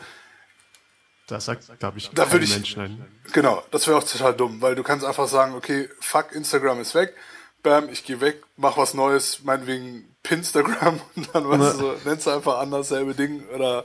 Das 1.27 1.45
sagt, 1.45 1.79
glaube 1.79 1.99
ich, 1.99 2.11
da 2.11 2.31
würde 2.31 2.45
ich, 2.45 2.55
Mensch 2.55 2.77
nein. 2.77 3.05
Genau, 3.33 3.63
das 3.71 3.87
wäre 3.87 3.99
auch 3.99 4.05
total 4.05 4.35
dumm, 4.35 4.61
weil 4.61 4.75
du 4.75 4.83
kannst 4.83 5.05
einfach 5.05 5.29
sagen, 5.29 5.55
okay, 5.55 5.89
fuck, 6.01 6.33
Instagram 6.33 6.81
ist 6.81 6.95
weg, 6.95 7.15
bam, 7.63 7.89
ich 7.89 8.05
gehe 8.05 8.21
weg, 8.21 8.43
mach 8.57 8.77
was 8.77 8.95
Neues, 8.95 9.43
meinetwegen 9.43 10.15
Pinstagram 10.23 11.01
und 11.17 11.29
dann 11.35 11.45
du 11.45 11.71
so, 11.71 11.97
nennst 12.05 12.27
du 12.27 12.31
einfach 12.31 12.59
anders 12.59 12.89
selbe 12.89 13.15
Ding 13.15 13.47
oder 13.49 13.85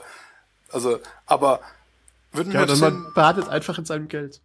also, 0.72 0.99
aber 1.26 1.61
würden 2.32 2.51
ja, 2.51 2.59
wir 2.59 2.65
dann 2.68 2.80
man 2.80 3.13
badet 3.13 3.47
einfach 3.47 3.78
in 3.78 3.86
seinem 3.86 4.07
Geld. 4.07 4.41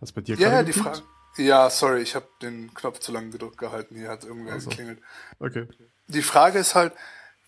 Was 0.00 0.12
bei 0.12 0.22
dir 0.22 0.36
Ja, 0.36 0.50
ja 0.50 0.62
die 0.62 0.72
Frage. 0.72 1.02
Ja, 1.36 1.70
sorry, 1.70 2.02
ich 2.02 2.14
habe 2.14 2.26
den 2.42 2.74
Knopf 2.74 2.98
zu 2.98 3.12
lange 3.12 3.30
gedrückt 3.30 3.58
gehalten, 3.58 3.96
hier 3.96 4.08
hat 4.08 4.24
irgendwer 4.24 4.54
also. 4.54 4.68
geklingelt. 4.68 5.00
Okay. 5.38 5.66
Die 6.08 6.22
Frage 6.22 6.58
ist 6.58 6.74
halt, 6.74 6.92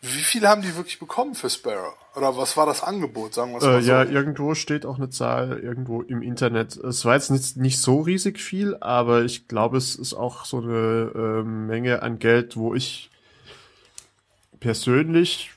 wie 0.00 0.22
viel 0.22 0.46
haben 0.46 0.60
die 0.60 0.76
wirklich 0.76 0.98
bekommen 0.98 1.34
für 1.34 1.48
Sparrow? 1.48 1.94
Oder 2.14 2.36
was 2.36 2.56
war 2.56 2.66
das 2.66 2.82
Angebot, 2.82 3.34
sagen 3.34 3.52
wir 3.52 3.58
es 3.58 3.64
mal 3.64 3.78
äh, 3.78 3.82
so? 3.82 3.90
Ja, 3.90 4.04
irgendwo 4.04 4.54
steht 4.54 4.84
auch 4.84 4.96
eine 4.96 5.08
Zahl 5.08 5.58
irgendwo 5.58 6.02
im 6.02 6.20
Internet. 6.20 6.76
Es 6.76 7.04
war 7.06 7.14
jetzt 7.14 7.30
nicht, 7.30 7.56
nicht 7.56 7.80
so 7.80 8.02
riesig 8.02 8.38
viel, 8.38 8.76
aber 8.76 9.24
ich 9.24 9.48
glaube, 9.48 9.78
es 9.78 9.96
ist 9.96 10.12
auch 10.12 10.44
so 10.44 10.58
eine 10.58 11.10
äh, 11.14 11.42
Menge 11.42 12.02
an 12.02 12.18
Geld, 12.18 12.56
wo 12.56 12.74
ich 12.74 13.10
persönlich, 14.60 15.52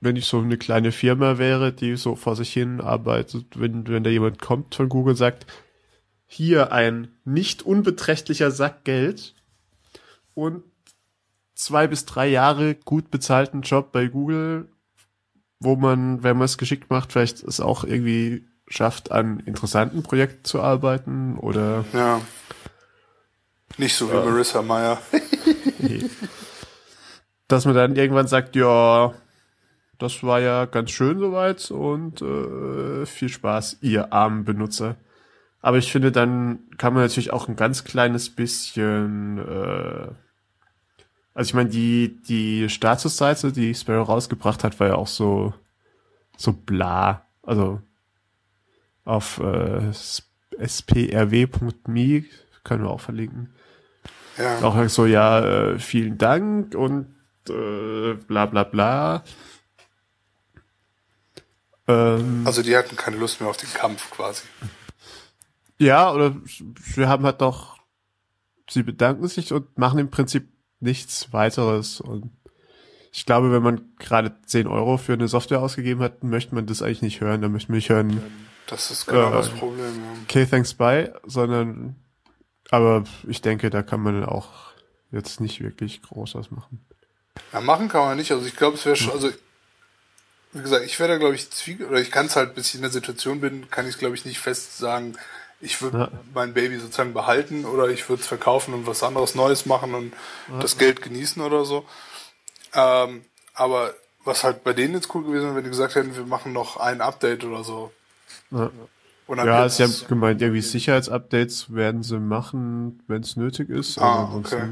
wenn 0.00 0.16
ich 0.16 0.26
so 0.26 0.38
eine 0.38 0.58
kleine 0.58 0.90
Firma 0.90 1.38
wäre, 1.38 1.72
die 1.72 1.96
so 1.96 2.16
vor 2.16 2.34
sich 2.34 2.52
hin 2.52 2.80
arbeitet, 2.80 3.60
wenn, 3.60 3.86
wenn 3.86 4.02
da 4.02 4.10
jemand 4.10 4.40
kommt 4.40 4.74
von 4.74 4.88
Google 4.88 5.14
sagt, 5.16 5.46
hier 6.28 6.72
ein 6.72 7.08
nicht 7.24 7.62
unbeträchtlicher 7.62 8.50
Sack 8.50 8.84
Geld 8.84 9.34
und 10.34 10.62
zwei 11.54 11.88
bis 11.88 12.04
drei 12.04 12.28
Jahre 12.28 12.76
gut 12.76 13.10
bezahlten 13.10 13.62
Job 13.62 13.90
bei 13.90 14.06
Google, 14.06 14.68
wo 15.58 15.74
man, 15.74 16.22
wenn 16.22 16.36
man 16.36 16.44
es 16.44 16.58
geschickt 16.58 16.90
macht, 16.90 17.10
vielleicht 17.10 17.42
es 17.42 17.60
auch 17.60 17.82
irgendwie 17.82 18.46
schafft, 18.68 19.10
an 19.10 19.40
interessanten 19.40 20.02
Projekten 20.02 20.44
zu 20.44 20.60
arbeiten 20.60 21.38
oder. 21.38 21.84
Ja. 21.94 22.20
Nicht 23.78 23.96
so 23.96 24.10
wie 24.10 24.14
ja. 24.14 24.24
Marissa 24.24 24.62
Meyer. 24.62 25.00
Dass 27.48 27.64
man 27.64 27.74
dann 27.74 27.96
irgendwann 27.96 28.28
sagt, 28.28 28.54
ja, 28.54 29.14
das 29.98 30.22
war 30.22 30.40
ja 30.40 30.66
ganz 30.66 30.90
schön 30.90 31.18
soweit 31.18 31.70
und 31.70 32.20
äh, 32.20 33.06
viel 33.06 33.30
Spaß, 33.30 33.78
ihr 33.80 34.12
armen 34.12 34.44
Benutzer. 34.44 34.96
Aber 35.60 35.78
ich 35.78 35.90
finde, 35.90 36.12
dann 36.12 36.60
kann 36.78 36.94
man 36.94 37.02
natürlich 37.02 37.32
auch 37.32 37.48
ein 37.48 37.56
ganz 37.56 37.84
kleines 37.84 38.30
bisschen, 38.30 39.38
äh, 39.38 40.08
also 41.34 41.48
ich 41.48 41.54
meine, 41.54 41.68
die, 41.68 42.20
die 42.28 42.68
Statusseite, 42.68 43.52
die 43.52 43.74
Sparrow 43.74 44.08
rausgebracht 44.08 44.62
hat, 44.62 44.78
war 44.78 44.88
ja 44.88 44.94
auch 44.94 45.08
so, 45.08 45.52
so 46.36 46.52
bla. 46.52 47.26
Also 47.42 47.80
auf 49.04 49.40
äh, 49.40 49.92
sprw.me 50.66 52.24
können 52.64 52.84
wir 52.84 52.90
auch 52.90 53.00
verlinken. 53.00 53.52
Ja. 54.36 54.60
Auch 54.60 54.88
so, 54.88 55.06
ja, 55.06 55.40
äh, 55.40 55.78
vielen 55.78 56.18
Dank 56.18 56.74
und 56.74 57.06
äh, 57.48 58.14
bla 58.14 58.46
bla 58.46 58.62
bla. 58.62 59.24
Ähm, 61.88 62.42
also 62.44 62.62
die 62.62 62.76
hatten 62.76 62.96
keine 62.96 63.16
Lust 63.16 63.40
mehr 63.40 63.50
auf 63.50 63.56
den 63.56 63.72
Kampf 63.72 64.10
quasi. 64.10 64.42
Ja, 65.78 66.12
oder 66.12 66.36
wir 66.94 67.08
haben 67.08 67.24
halt 67.24 67.40
doch, 67.40 67.78
sie 68.68 68.82
bedanken 68.82 69.28
sich 69.28 69.52
und 69.52 69.78
machen 69.78 69.98
im 69.98 70.10
Prinzip 70.10 70.48
nichts 70.80 71.32
weiteres. 71.32 72.00
Und 72.00 72.30
ich 73.12 73.26
glaube, 73.26 73.52
wenn 73.52 73.62
man 73.62 73.92
gerade 73.98 74.34
10 74.46 74.66
Euro 74.66 74.96
für 74.96 75.12
eine 75.12 75.28
Software 75.28 75.60
ausgegeben 75.60 76.02
hat, 76.02 76.24
möchte 76.24 76.54
man 76.54 76.66
das 76.66 76.82
eigentlich 76.82 77.02
nicht 77.02 77.20
hören. 77.20 77.42
Da 77.42 77.48
möchte 77.48 77.70
man 77.70 77.76
nicht 77.76 77.90
hören. 77.90 78.22
Das 78.66 78.90
ist 78.90 79.06
genau 79.06 79.30
äh, 79.30 79.32
das 79.32 79.48
Problem. 79.48 79.94
Ja. 79.96 80.20
Okay, 80.24 80.46
thanks 80.46 80.74
bye, 80.74 81.14
sondern, 81.24 81.96
aber 82.70 83.04
ich 83.26 83.40
denke, 83.40 83.70
da 83.70 83.82
kann 83.82 84.00
man 84.00 84.24
auch 84.24 84.72
jetzt 85.10 85.40
nicht 85.40 85.62
wirklich 85.62 86.02
groß 86.02 86.34
was 86.34 86.50
machen. 86.50 86.84
Ja, 87.52 87.60
machen 87.60 87.88
kann 87.88 88.02
man 88.02 88.16
nicht. 88.16 88.32
Also 88.32 88.46
ich 88.46 88.56
glaube, 88.56 88.76
es 88.76 88.84
wäre 88.84 88.96
schon, 88.96 89.12
also 89.12 89.30
wie 90.52 90.62
gesagt, 90.62 90.84
ich 90.84 90.98
wäre 90.98 91.12
da, 91.12 91.18
glaube 91.18 91.34
ich, 91.34 91.50
zwieg 91.50 91.80
oder 91.88 92.00
ich 92.00 92.10
kann 92.10 92.26
es 92.26 92.36
halt, 92.36 92.54
bis 92.54 92.68
ich 92.68 92.74
in 92.76 92.82
der 92.82 92.90
Situation 92.90 93.40
bin, 93.40 93.70
kann 93.70 93.86
ich 93.86 93.94
es, 93.94 93.98
glaube 93.98 94.14
ich, 94.14 94.24
nicht 94.24 94.38
fest 94.38 94.78
sagen, 94.78 95.16
ich 95.60 95.82
würde 95.82 95.98
ja. 95.98 96.10
mein 96.34 96.54
Baby 96.54 96.78
sozusagen 96.78 97.14
behalten 97.14 97.64
oder 97.64 97.88
ich 97.88 98.08
würde 98.08 98.22
es 98.22 98.28
verkaufen 98.28 98.74
und 98.74 98.86
was 98.86 99.02
anderes 99.02 99.34
Neues 99.34 99.66
machen 99.66 99.94
und 99.94 100.12
ja. 100.48 100.58
das 100.60 100.78
Geld 100.78 101.02
genießen 101.02 101.42
oder 101.42 101.64
so. 101.64 101.84
Ähm, 102.74 103.24
aber 103.54 103.94
was 104.24 104.44
halt 104.44 104.62
bei 104.62 104.72
denen 104.72 104.94
jetzt 104.94 105.12
cool 105.14 105.24
gewesen 105.24 105.44
wäre, 105.44 105.56
wenn 105.56 105.64
die 105.64 105.70
gesagt 105.70 105.94
hätten, 105.94 106.14
wir 106.14 106.26
machen 106.26 106.52
noch 106.52 106.76
ein 106.76 107.00
Update 107.00 107.44
oder 107.44 107.64
so. 107.64 107.92
Ja, 108.50 108.70
ja 109.28 109.68
sie 109.68 109.82
haben 109.82 109.94
gemeint, 110.08 110.40
irgendwie 110.40 110.60
Sicherheitsupdates 110.60 111.74
werden 111.74 112.02
sie 112.02 112.20
machen, 112.20 113.02
wenn 113.08 113.22
es 113.22 113.36
nötig 113.36 113.68
ist. 113.68 113.98
Ah, 113.98 114.32
okay. 114.34 114.70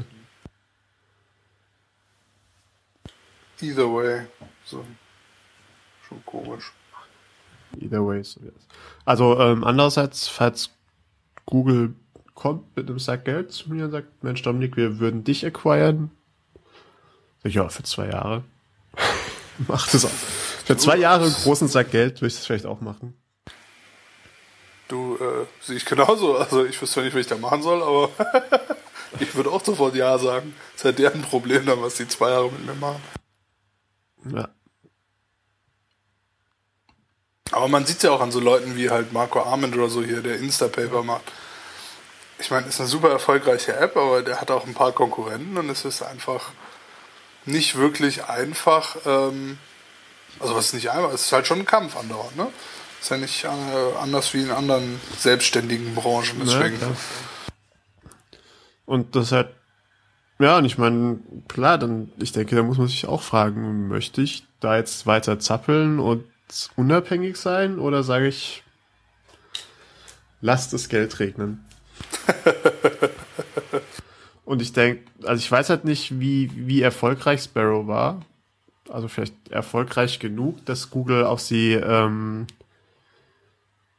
Either 3.61 3.91
way. 3.91 4.27
So. 4.63 4.85
Schon 6.07 6.23
komisch. 6.25 6.71
Either 7.79 8.05
way. 8.05 8.23
So 8.23 8.39
yes. 8.41 8.53
Also 9.05 9.39
ähm, 9.39 9.63
andererseits, 9.63 10.27
falls 10.27 10.69
Google 11.47 11.95
kommt 12.35 12.77
mit 12.77 12.87
einem 12.87 12.99
Sack 12.99 13.25
Geld 13.25 13.51
zu 13.51 13.71
mir 13.71 13.85
und 13.85 13.91
sagt, 13.91 14.23
Mensch 14.23 14.43
Dominik, 14.43 14.77
wir 14.77 14.99
würden 14.99 15.23
dich 15.23 15.45
acquiren. 15.45 16.11
Ja, 17.43 17.69
für 17.69 17.83
zwei 17.83 18.09
Jahre. 18.09 18.43
Macht 19.67 19.93
es 19.93 20.05
auch. 20.05 20.09
Für 20.09 20.77
zwei 20.77 20.97
Jahre 20.97 21.25
einen 21.25 21.33
großen 21.33 21.67
Sack 21.67 21.91
Geld 21.91 22.21
würde 22.21 22.27
ich 22.27 22.35
das 22.35 22.45
vielleicht 22.45 22.65
auch 22.65 22.81
machen. 22.81 23.15
Du, 24.87 25.15
äh, 25.15 25.45
sehe 25.61 25.77
ich 25.77 25.85
genauso. 25.85 26.37
Also 26.37 26.65
ich 26.65 26.79
wüsste 26.81 27.01
nicht, 27.01 27.13
was 27.13 27.21
ich 27.21 27.27
da 27.27 27.37
machen 27.37 27.63
soll, 27.63 27.81
aber 27.81 28.09
ich 29.19 29.33
würde 29.33 29.49
auch 29.49 29.63
sofort 29.63 29.95
Ja 29.95 30.17
sagen. 30.19 30.53
Das 30.73 30.81
ist 30.81 30.85
ja 30.85 30.91
deren 30.91 31.21
Problem 31.21 31.65
dann, 31.65 31.81
was 31.81 31.95
die 31.95 32.07
zwei 32.07 32.29
Jahre 32.29 32.51
mit 32.51 32.65
mir 32.65 32.75
machen. 32.75 33.01
Ja. 34.33 34.49
Aber 37.51 37.67
man 37.67 37.85
sieht 37.85 38.03
ja 38.03 38.11
auch 38.11 38.21
an 38.21 38.31
so 38.31 38.39
Leuten 38.39 38.75
wie 38.75 38.89
halt 38.89 39.13
Marco 39.13 39.41
Arment 39.41 39.75
oder 39.75 39.89
so 39.89 40.03
hier, 40.03 40.21
der 40.21 40.37
Instapaper 40.37 41.03
macht. 41.03 41.31
Ich 42.39 42.51
meine, 42.51 42.67
ist 42.67 42.79
eine 42.79 42.89
super 42.89 43.09
erfolgreiche 43.09 43.75
App, 43.75 43.97
aber 43.97 44.21
der 44.21 44.39
hat 44.39 44.51
auch 44.51 44.67
ein 44.67 44.73
paar 44.73 44.91
Konkurrenten 44.91 45.57
und 45.57 45.69
es 45.69 45.85
ist 45.85 46.03
einfach 46.03 46.51
nicht 47.45 47.75
wirklich 47.75 48.25
einfach. 48.25 48.97
Ähm, 49.05 49.57
also 50.39 50.55
was 50.55 50.67
ist 50.67 50.73
nicht 50.73 50.91
einfach, 50.91 51.11
es 51.13 51.25
ist 51.25 51.31
halt 51.31 51.47
schon 51.47 51.59
ein 51.59 51.65
Kampf 51.65 51.97
andauernd, 51.97 52.35
ne? 52.35 52.47
Ist 53.01 53.09
ja 53.09 53.17
nicht 53.17 53.43
äh, 53.43 53.47
anders 54.01 54.33
wie 54.33 54.41
in 54.41 54.51
anderen 54.51 54.99
selbstständigen 55.17 55.95
Branchen. 55.95 56.41
Deswegen. 56.41 56.79
Ja, 56.79 56.95
und 58.85 59.15
das 59.15 59.31
hat 59.31 59.49
ja, 60.39 60.57
und 60.59 60.65
ich 60.65 60.77
meine, 60.77 61.19
klar, 61.47 61.77
dann, 61.77 62.11
ich 62.17 62.31
denke, 62.31 62.55
da 62.55 62.61
muss 62.61 62.77
man 62.77 62.87
sich 62.87 63.07
auch 63.07 63.21
fragen, 63.21 63.87
möchte 63.87 64.21
ich 64.21 64.45
da 64.59 64.77
jetzt 64.77 65.07
weiter 65.07 65.39
zappeln 65.39 65.99
und 65.99 66.25
unabhängig 66.75 67.37
sein 67.37 67.79
oder 67.79 68.03
sage 68.03 68.27
ich, 68.27 68.63
lasst 70.41 70.73
das 70.73 70.89
Geld 70.89 71.19
regnen? 71.19 71.63
und 74.45 74.61
ich 74.61 74.73
denke, 74.73 75.03
also 75.23 75.39
ich 75.39 75.51
weiß 75.51 75.69
halt 75.69 75.85
nicht, 75.85 76.19
wie, 76.19 76.51
wie 76.55 76.81
erfolgreich 76.81 77.41
Sparrow 77.41 77.87
war. 77.87 78.21
Also 78.89 79.09
vielleicht 79.09 79.49
erfolgreich 79.49 80.19
genug, 80.19 80.65
dass 80.65 80.89
Google 80.89 81.25
auf 81.25 81.41
sie 81.41 81.73
ähm, 81.73 82.47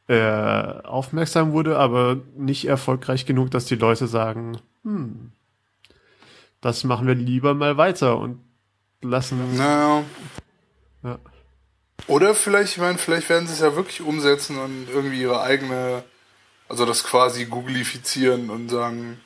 äh, 0.07 0.81
aufmerksam 0.83 1.51
wurde, 1.51 1.77
aber 1.77 2.17
nicht 2.35 2.65
erfolgreich 2.65 3.27
genug, 3.27 3.51
dass 3.51 3.65
die 3.65 3.75
Leute 3.75 4.07
sagen, 4.07 4.57
hm, 4.83 5.31
das 6.61 6.83
machen 6.83 7.05
wir 7.05 7.15
lieber 7.15 7.53
mal 7.53 7.77
weiter 7.77 8.17
und 8.17 8.39
lassen. 9.01 9.55
Naja. 9.55 10.03
Ja. 11.03 11.19
Oder 12.09 12.33
vielleicht, 12.33 12.73
ich 12.73 12.79
meine, 12.79 12.97
vielleicht 12.97 13.29
werden 13.29 13.45
sie 13.45 13.53
es 13.53 13.59
ja 13.59 13.75
wirklich 13.75 14.01
umsetzen 14.01 14.57
und 14.57 14.89
irgendwie 14.89 15.21
ihre 15.21 15.41
eigene, 15.41 16.03
also 16.67 16.83
das 16.87 17.03
quasi 17.03 17.45
googlifizieren 17.45 18.49
und 18.49 18.69
sagen, 18.69 19.21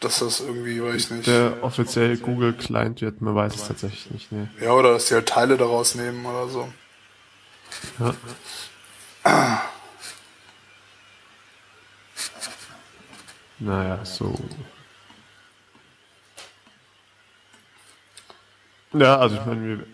dass 0.00 0.18
das 0.18 0.40
irgendwie, 0.40 0.82
weiß 0.82 0.96
ich 0.96 1.10
nicht. 1.12 1.26
Der 1.28 1.62
offiziell 1.62 2.16
Google 2.16 2.54
Client 2.54 3.00
wird, 3.02 3.20
man 3.20 3.36
weiß 3.36 3.54
es 3.54 3.68
tatsächlich 3.68 4.10
nicht, 4.10 4.32
ne. 4.32 4.50
Ja, 4.60 4.72
oder 4.72 4.94
dass 4.94 5.06
die 5.06 5.14
halt 5.14 5.28
Teile 5.28 5.56
daraus 5.56 5.94
nehmen 5.94 6.26
oder 6.26 6.48
so. 6.48 6.72
Ja. 8.00 9.62
Naja, 13.60 14.04
so. 14.04 14.34
Ja, 18.92 19.18
also 19.18 19.36
ich 19.36 19.46
meine, 19.46 19.78
wir, 19.78 19.86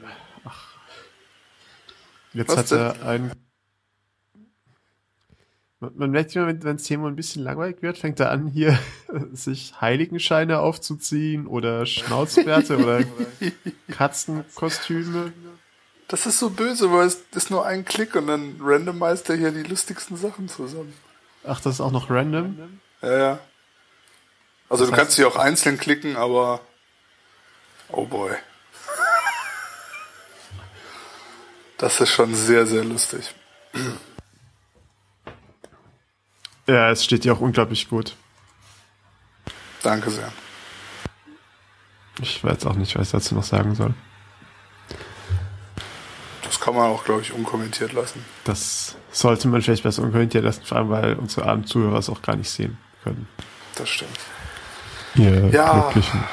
jetzt 2.36 2.48
Was 2.50 2.56
hat 2.56 2.72
er 2.72 3.06
ein, 3.06 3.32
man 5.80 6.10
merkt 6.10 6.34
immer, 6.34 6.46
wenn, 6.46 6.62
wenn 6.64 6.76
das 6.76 6.86
Thema 6.86 7.08
ein 7.08 7.16
bisschen 7.16 7.42
langweilig 7.42 7.82
wird, 7.82 7.98
fängt 7.98 8.20
er 8.20 8.30
an, 8.30 8.48
hier 8.48 8.78
sich 9.32 9.74
Heiligenscheine 9.80 10.60
aufzuziehen 10.60 11.46
oder 11.46 11.86
Schnauzbärte 11.86 12.78
oder 12.78 13.04
Katzenkostüme. 13.90 15.32
Das 16.08 16.24
ist 16.26 16.38
so 16.38 16.50
böse, 16.50 16.92
weil 16.92 17.06
es 17.06 17.24
ist 17.34 17.50
nur 17.50 17.66
ein 17.66 17.84
Klick 17.84 18.14
und 18.14 18.28
dann 18.28 18.56
randomized 18.60 19.28
er 19.28 19.36
hier 19.36 19.50
die 19.50 19.64
lustigsten 19.64 20.16
Sachen 20.16 20.48
zusammen. 20.48 20.92
Ach, 21.44 21.60
das 21.60 21.74
ist 21.74 21.80
auch 21.80 21.92
noch 21.92 22.10
random? 22.10 22.80
Ja, 23.02 23.18
ja. 23.18 23.38
Also 24.68 24.84
das 24.84 24.90
du 24.90 24.96
kannst 24.96 25.16
sie 25.16 25.24
auch 25.24 25.36
einzeln 25.36 25.78
klicken, 25.78 26.16
aber 26.16 26.60
oh 27.90 28.06
boy. 28.06 28.32
Das 31.78 32.00
ist 32.00 32.10
schon 32.10 32.34
sehr, 32.34 32.66
sehr 32.66 32.84
lustig. 32.84 33.34
Ja, 36.66 36.90
es 36.90 37.04
steht 37.04 37.24
dir 37.24 37.34
auch 37.34 37.40
unglaublich 37.40 37.88
gut. 37.88 38.16
Danke 39.82 40.10
sehr. 40.10 40.32
Ich 42.20 42.42
weiß 42.42 42.66
auch 42.66 42.74
nicht, 42.74 42.96
was 42.96 43.08
ich 43.08 43.12
dazu 43.12 43.34
noch 43.34 43.44
sagen 43.44 43.74
soll. 43.74 43.94
Das 46.42 46.58
kann 46.58 46.74
man 46.74 46.90
auch, 46.90 47.04
glaube 47.04 47.20
ich, 47.20 47.32
unkommentiert 47.32 47.92
lassen. 47.92 48.24
Das 48.44 48.96
sollte 49.12 49.48
man 49.48 49.60
vielleicht 49.62 49.82
besser 49.82 50.02
unkommentiert 50.02 50.44
lassen, 50.44 50.64
vor 50.64 50.78
allem, 50.78 50.90
weil 50.90 51.14
unsere 51.14 51.46
armen 51.46 51.66
Zuhörer 51.66 51.98
es 51.98 52.08
auch 52.08 52.22
gar 52.22 52.36
nicht 52.36 52.50
sehen 52.50 52.78
können. 53.04 53.28
Das 53.74 53.88
stimmt. 53.88 54.18
Ihr 55.14 55.48
ja. 55.50 55.80
Glücklichen. 55.80 56.24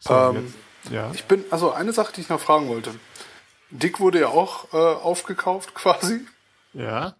So, 0.00 0.14
ähm, 0.14 0.52
ja. 0.90 1.10
Ich 1.14 1.24
bin, 1.24 1.44
also 1.50 1.72
eine 1.72 1.92
Sache, 1.92 2.12
die 2.14 2.22
ich 2.22 2.28
noch 2.28 2.40
fragen 2.40 2.68
wollte. 2.68 2.94
Dick 3.70 4.00
wurde 4.00 4.20
ja 4.20 4.28
auch 4.28 4.72
äh, 4.72 4.76
aufgekauft 4.76 5.74
quasi. 5.74 6.20
Ja. 6.72 7.14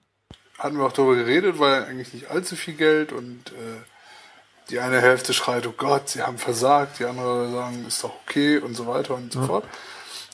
Hatten 0.58 0.78
wir 0.78 0.84
auch 0.84 0.92
darüber 0.92 1.16
geredet, 1.16 1.58
weil 1.58 1.84
eigentlich 1.84 2.12
nicht 2.14 2.30
allzu 2.30 2.56
viel 2.56 2.74
Geld 2.74 3.12
und 3.12 3.50
äh, 3.52 3.82
die 4.70 4.78
eine 4.78 5.00
Hälfte 5.00 5.32
schreit, 5.32 5.66
oh 5.66 5.74
Gott, 5.76 6.08
sie 6.10 6.22
haben 6.22 6.38
versagt, 6.38 6.98
die 6.98 7.04
andere 7.04 7.50
sagen, 7.50 7.84
ist 7.86 8.04
doch 8.04 8.14
okay 8.22 8.58
und 8.58 8.74
so 8.74 8.86
weiter 8.86 9.14
und 9.14 9.32
so 9.32 9.40
ja. 9.40 9.46
fort. 9.46 9.64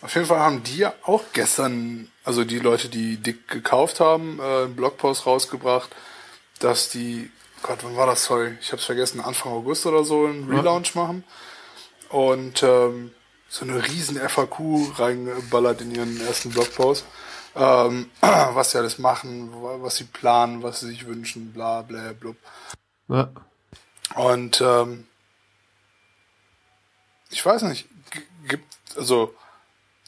Auf 0.01 0.15
jeden 0.15 0.27
Fall 0.27 0.39
haben 0.39 0.63
die 0.63 0.77
ja 0.77 0.95
auch 1.03 1.25
gestern, 1.33 2.09
also 2.25 2.45
die 2.45 2.59
Leute, 2.61 2.89
die 2.89 3.17
dick 3.17 3.49
gekauft 3.49 4.01
haben, 4.01 4.39
äh, 4.39 4.65
einen 4.65 4.77
Blogpost 4.77 5.27
rausgebracht, 5.27 5.91
dass 6.61 6.89
die, 6.89 7.31
Gott, 7.63 7.79
wann 7.83 7.97
war 7.97 8.07
das, 8.07 8.25
sorry, 8.25 8.57
ich 8.61 8.71
hab's 8.71 8.85
vergessen, 8.85 9.21
Anfang 9.21 9.53
August 9.53 9.87
oder 9.87 10.05
so, 10.05 10.27
einen 10.27 10.49
Relaunch 10.49 10.95
ja. 10.95 11.03
machen. 11.03 11.25
Und 12.11 12.63
ähm, 12.63 13.13
so 13.49 13.65
eine 13.65 13.87
riesen 13.87 14.17
FAQ 14.17 14.99
reingeballert 14.99 15.81
in 15.81 15.95
ihren 15.95 16.21
ersten 16.21 16.51
Blogpost. 16.51 17.05
Ähm, 17.57 18.11
was 18.21 18.73
sie 18.73 18.79
alles 18.79 18.99
machen, 18.99 19.51
was 19.53 19.97
sie 19.97 20.05
planen, 20.05 20.63
was 20.63 20.81
sie 20.81 20.89
sich 20.89 21.07
wünschen, 21.07 21.53
bla 21.53 21.83
bla 21.83 22.13
blub. 22.13 22.37
Ja. 23.09 23.31
Und 24.15 24.61
ähm, 24.61 25.07
ich 27.31 27.45
weiß 27.45 27.63
nicht, 27.63 27.89
gibt, 28.47 28.75
also 28.97 29.35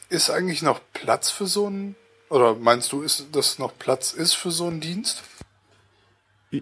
ist 0.09 0.31
eigentlich 0.31 0.63
noch 0.63 0.81
Platz 0.93 1.31
für 1.31 1.47
so 1.47 1.67
einen, 1.67 1.97
oder 2.29 2.55
meinst 2.55 2.93
du, 2.93 3.03
ist, 3.03 3.35
dass 3.35 3.59
noch 3.59 3.77
Platz 3.79 4.13
ist 4.13 4.35
für 4.35 4.51
so 4.51 4.67
einen 4.67 4.81
Dienst? 4.81 5.23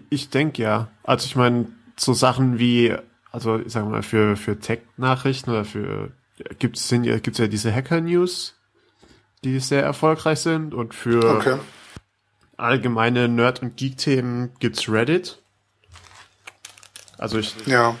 Ich 0.09 0.29
denke 0.29 0.61
ja. 0.61 0.89
Also 1.03 1.25
ich 1.25 1.35
meine, 1.35 1.67
so 1.97 2.13
Sachen 2.13 2.59
wie, 2.59 2.95
also 3.31 3.59
ich 3.59 3.73
sag 3.73 3.85
mal, 3.85 4.03
für, 4.03 4.35
für 4.37 4.59
Tech-Nachrichten 4.59 5.49
oder 5.49 5.65
für 5.65 6.11
gibt 6.59 6.77
es 6.77 6.89
gibt's 6.89 7.37
ja 7.37 7.47
diese 7.47 7.73
Hacker-News, 7.73 8.55
die 9.43 9.59
sehr 9.59 9.83
erfolgreich 9.83 10.39
sind 10.39 10.73
und 10.73 10.93
für 10.93 11.37
okay. 11.37 11.57
allgemeine 12.57 13.27
Nerd- 13.27 13.61
und 13.61 13.77
Geek-Themen 13.77 14.51
gibt's 14.59 14.89
Reddit. 14.89 15.41
Also 17.17 17.37
ich. 17.39 17.55
Ja. 17.65 17.95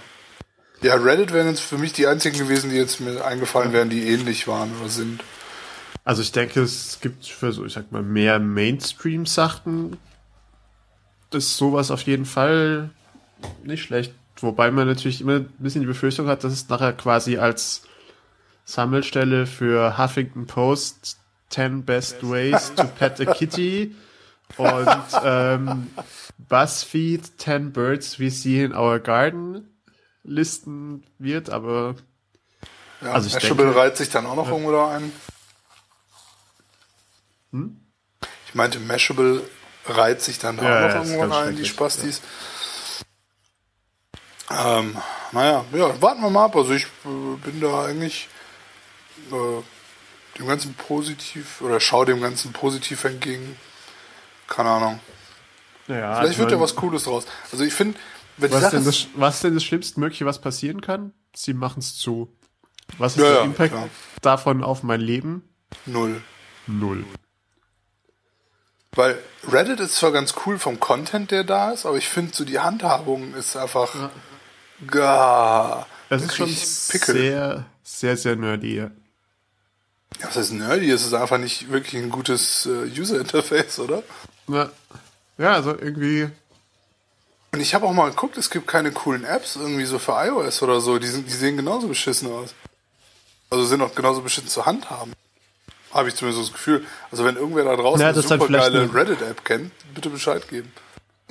Ja, 0.81 0.95
Reddit 0.95 1.33
wären 1.33 1.47
jetzt 1.47 1.59
für 1.59 1.77
mich 1.77 1.91
die 1.91 2.07
einzigen 2.07 2.37
gewesen, 2.37 2.69
die 2.69 2.77
jetzt 2.77 3.01
mir 3.01 3.25
eingefallen 3.25 3.73
wären, 3.73 3.89
die 3.89 4.07
ähnlich 4.07 4.47
waren 4.47 4.71
oder 4.79 4.89
sind. 4.89 5.21
Also 6.05 6.21
ich 6.21 6.31
denke, 6.31 6.61
es 6.61 6.99
gibt 7.01 7.25
für 7.25 7.51
so, 7.51 7.65
ich 7.65 7.73
sag 7.73 7.91
mal, 7.91 8.01
mehr 8.01 8.39
Mainstream-Sachen 8.39 9.97
ist 11.31 11.57
sowas 11.57 11.91
auf 11.91 12.01
jeden 12.03 12.25
Fall 12.25 12.89
nicht 13.63 13.83
schlecht. 13.83 14.13
Wobei 14.39 14.71
man 14.71 14.87
natürlich 14.87 15.21
immer 15.21 15.35
ein 15.35 15.49
bisschen 15.59 15.81
die 15.81 15.87
Befürchtung 15.87 16.27
hat, 16.27 16.43
dass 16.43 16.53
es 16.53 16.69
nachher 16.69 16.93
quasi 16.93 17.37
als 17.37 17.83
Sammelstelle 18.69 19.47
für 19.47 19.97
Huffington 19.97 20.45
Post 20.45 21.17
10 21.49 21.85
Best 21.85 22.17
Ways 22.21 22.71
to 22.75 22.83
Pet 22.83 23.19
a 23.19 23.33
Kitty 23.33 23.95
und 24.57 25.07
ähm, 25.23 25.87
BuzzFeed 26.37 27.39
10 27.41 27.73
Birds 27.73 28.19
We 28.19 28.29
See 28.29 28.63
in 28.63 28.75
Our 28.75 28.99
Garden 28.99 29.67
listen 30.23 31.03
wird, 31.17 31.49
aber 31.49 31.95
ja, 33.01 33.13
also 33.13 33.27
ich 33.27 33.33
Mashable 33.33 33.65
denke, 33.65 33.79
reiht 33.79 33.97
sich 33.97 34.09
dann 34.11 34.27
auch 34.27 34.35
noch 34.35 34.45
ja. 34.45 34.51
irgendwo 34.51 34.71
da 34.71 34.91
ein. 34.91 35.11
Hm? 37.51 37.79
Ich 38.45 38.53
meinte, 38.53 38.79
Mashable 38.79 39.41
reiht 39.87 40.21
sich 40.21 40.37
dann 40.37 40.57
ja, 40.57 40.89
auch 40.89 40.95
noch 40.95 41.05
irgendwann 41.05 41.47
ein, 41.47 41.55
die 41.55 41.65
Spastis. 41.65 42.21
Ähm, 44.51 44.95
naja, 45.31 45.65
ja, 45.73 46.01
warten 46.01 46.21
wir 46.21 46.29
mal 46.29 46.45
ab. 46.45 46.55
Also 46.55 46.73
ich 46.73 46.83
äh, 46.83 47.35
bin 47.43 47.61
da 47.61 47.85
eigentlich 47.85 48.27
äh, 49.31 50.37
dem 50.37 50.47
Ganzen 50.47 50.73
positiv 50.73 51.61
oder 51.61 51.79
schau 51.79 52.05
dem 52.05 52.21
Ganzen 52.21 52.53
positiv 52.53 53.03
entgegen. 53.03 53.57
Keine 54.47 54.69
Ahnung. 54.69 54.99
Ja, 55.87 56.19
Vielleicht 56.19 56.39
wird 56.39 56.51
ja 56.51 56.59
was 56.59 56.75
Cooles 56.75 57.03
draus. 57.03 57.25
Also 57.51 57.63
ich 57.63 57.73
finde, 57.73 57.97
was, 58.37 58.69
denn 58.69 58.85
das, 58.85 59.07
was 59.15 59.41
denn 59.41 59.53
das 59.55 59.63
Schlimmstmögliche, 59.63 60.25
was 60.25 60.39
passieren 60.39 60.81
kann? 60.81 61.13
Sie 61.35 61.53
machen 61.53 61.79
es 61.79 61.97
zu. 61.97 62.33
Was 62.97 63.15
ist 63.15 63.23
ja, 63.23 63.33
der 63.33 63.41
Impact 63.43 63.73
ja, 63.73 63.87
davon 64.21 64.63
auf 64.63 64.83
mein 64.83 65.01
Leben? 65.01 65.47
Null. 65.85 66.21
Null. 66.67 67.05
Weil 68.93 69.17
Reddit 69.47 69.79
ist 69.79 69.95
zwar 69.95 70.11
ganz 70.11 70.33
cool 70.45 70.57
vom 70.57 70.79
Content, 70.79 71.31
der 71.31 71.43
da 71.43 71.71
ist, 71.71 71.85
aber 71.85 71.97
ich 71.97 72.07
finde 72.07 72.33
so 72.33 72.43
die 72.43 72.59
Handhabung 72.59 73.33
ist 73.35 73.55
einfach 73.55 73.93
ja. 73.95 74.09
gar. 74.87 75.87
Das 76.09 76.23
ist 76.23 76.35
schon 76.35 76.47
Pickel. 76.47 77.15
sehr, 77.15 77.65
sehr, 77.83 78.17
sehr 78.17 78.35
nerdy. 78.35 78.87
Ja, 80.19 80.27
was 80.27 80.35
heißt 80.35 80.53
nerdy? 80.53 80.89
Es 80.91 81.05
ist 81.05 81.13
einfach 81.13 81.37
nicht 81.37 81.71
wirklich 81.71 82.01
ein 82.01 82.09
gutes 82.09 82.65
äh, 82.65 82.99
User-Interface, 82.99 83.79
oder? 83.79 84.03
Ja. 84.47 84.69
ja, 85.37 85.53
also 85.53 85.71
irgendwie. 85.71 86.29
Und 87.51 87.61
ich 87.61 87.73
habe 87.73 87.85
auch 87.85 87.93
mal 87.93 88.09
geguckt, 88.09 88.37
es 88.37 88.49
gibt 88.49 88.67
keine 88.67 88.91
coolen 88.91 89.23
Apps 89.23 89.55
irgendwie 89.55 89.85
so 89.85 89.97
für 89.97 90.13
iOS 90.13 90.61
oder 90.61 90.81
so. 90.81 90.99
Die, 90.99 91.07
sind, 91.07 91.27
die 91.27 91.33
sehen 91.33 91.57
genauso 91.57 91.87
beschissen 91.87 92.31
aus. 92.31 92.53
Also 93.49 93.65
sind 93.65 93.81
auch 93.81 93.95
genauso 93.95 94.21
beschissen 94.21 94.49
zu 94.49 94.65
handhaben. 94.65 95.13
Habe 95.91 96.09
ich 96.09 96.15
zumindest 96.15 96.47
das 96.47 96.53
Gefühl. 96.53 96.85
Also 97.11 97.25
wenn 97.25 97.35
irgendwer 97.35 97.63
da 97.63 97.75
draußen 97.75 98.01
ja, 98.01 98.09
eine 98.09 98.21
super 98.21 98.47
geile 98.47 98.93
Reddit-App 98.93 99.43
kennt, 99.43 99.71
bitte 99.95 100.09
Bescheid 100.09 100.47
geben. 100.47 100.71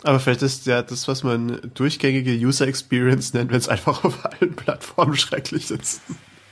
Aber 0.02 0.20
vielleicht 0.20 0.42
ist 0.42 0.66
ja 0.66 0.82
das, 0.82 1.08
was 1.08 1.22
man 1.22 1.70
durchgängige 1.74 2.32
User 2.32 2.66
Experience 2.66 3.34
nennt, 3.34 3.50
wenn 3.50 3.58
es 3.58 3.68
einfach 3.68 4.04
auf 4.04 4.24
allen 4.24 4.54
Plattformen 4.56 5.16
schrecklich 5.16 5.70
ist. 5.70 6.00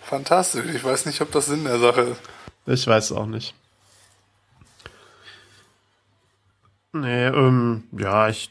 Fantastisch. 0.08 0.66
Ich 0.74 0.84
weiß 0.84 1.06
nicht, 1.06 1.20
ob 1.20 1.32
das 1.32 1.46
Sinn 1.46 1.64
der 1.64 1.78
Sache 1.78 2.02
ist. 2.02 2.20
Ich 2.66 2.86
weiß 2.86 3.12
auch 3.12 3.26
nicht. 3.26 3.54
Nee, 6.92 7.26
ähm, 7.26 7.84
ja, 7.92 8.28
ich 8.28 8.50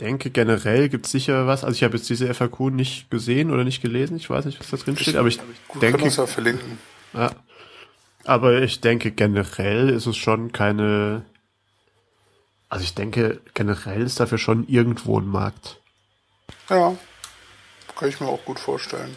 denke 0.00 0.30
generell 0.30 0.88
gibt 0.88 1.06
es 1.06 1.12
sicher 1.12 1.46
was. 1.46 1.64
Also 1.64 1.76
ich 1.76 1.84
habe 1.84 1.96
jetzt 1.96 2.08
diese 2.08 2.32
FAQ 2.32 2.70
nicht 2.70 3.10
gesehen 3.10 3.50
oder 3.50 3.64
nicht 3.64 3.82
gelesen. 3.82 4.16
Ich 4.16 4.30
weiß 4.30 4.44
nicht, 4.44 4.58
was 4.60 4.70
da 4.70 4.76
drin 4.76 4.96
steht, 4.96 5.16
aber 5.16 5.28
ich 5.28 5.40
Gut, 5.68 5.82
denke. 5.82 6.08
Ja 6.08 6.26
verlinken. 6.26 6.78
Ja. 7.12 7.30
Aber 8.24 8.62
ich 8.62 8.80
denke 8.80 9.10
generell 9.10 9.90
ist 9.90 10.06
es 10.06 10.16
schon 10.16 10.52
keine. 10.52 11.24
Also 12.68 12.84
ich 12.84 12.94
denke 12.94 13.40
generell 13.52 14.02
ist 14.02 14.18
dafür 14.18 14.38
schon 14.38 14.66
irgendwo 14.66 15.20
ein 15.20 15.26
Markt. 15.26 15.80
Ja, 16.70 16.96
kann 17.96 18.08
ich 18.08 18.20
mir 18.20 18.26
auch 18.28 18.44
gut 18.44 18.58
vorstellen. 18.58 19.16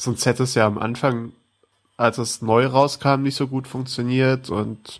Sonst 0.00 0.24
hätte 0.24 0.44
es 0.44 0.54
ja 0.54 0.66
am 0.66 0.78
Anfang, 0.78 1.32
als 1.98 2.16
es 2.16 2.40
neu 2.40 2.64
rauskam, 2.64 3.22
nicht 3.22 3.36
so 3.36 3.46
gut 3.46 3.68
funktioniert 3.68 4.48
und 4.48 4.98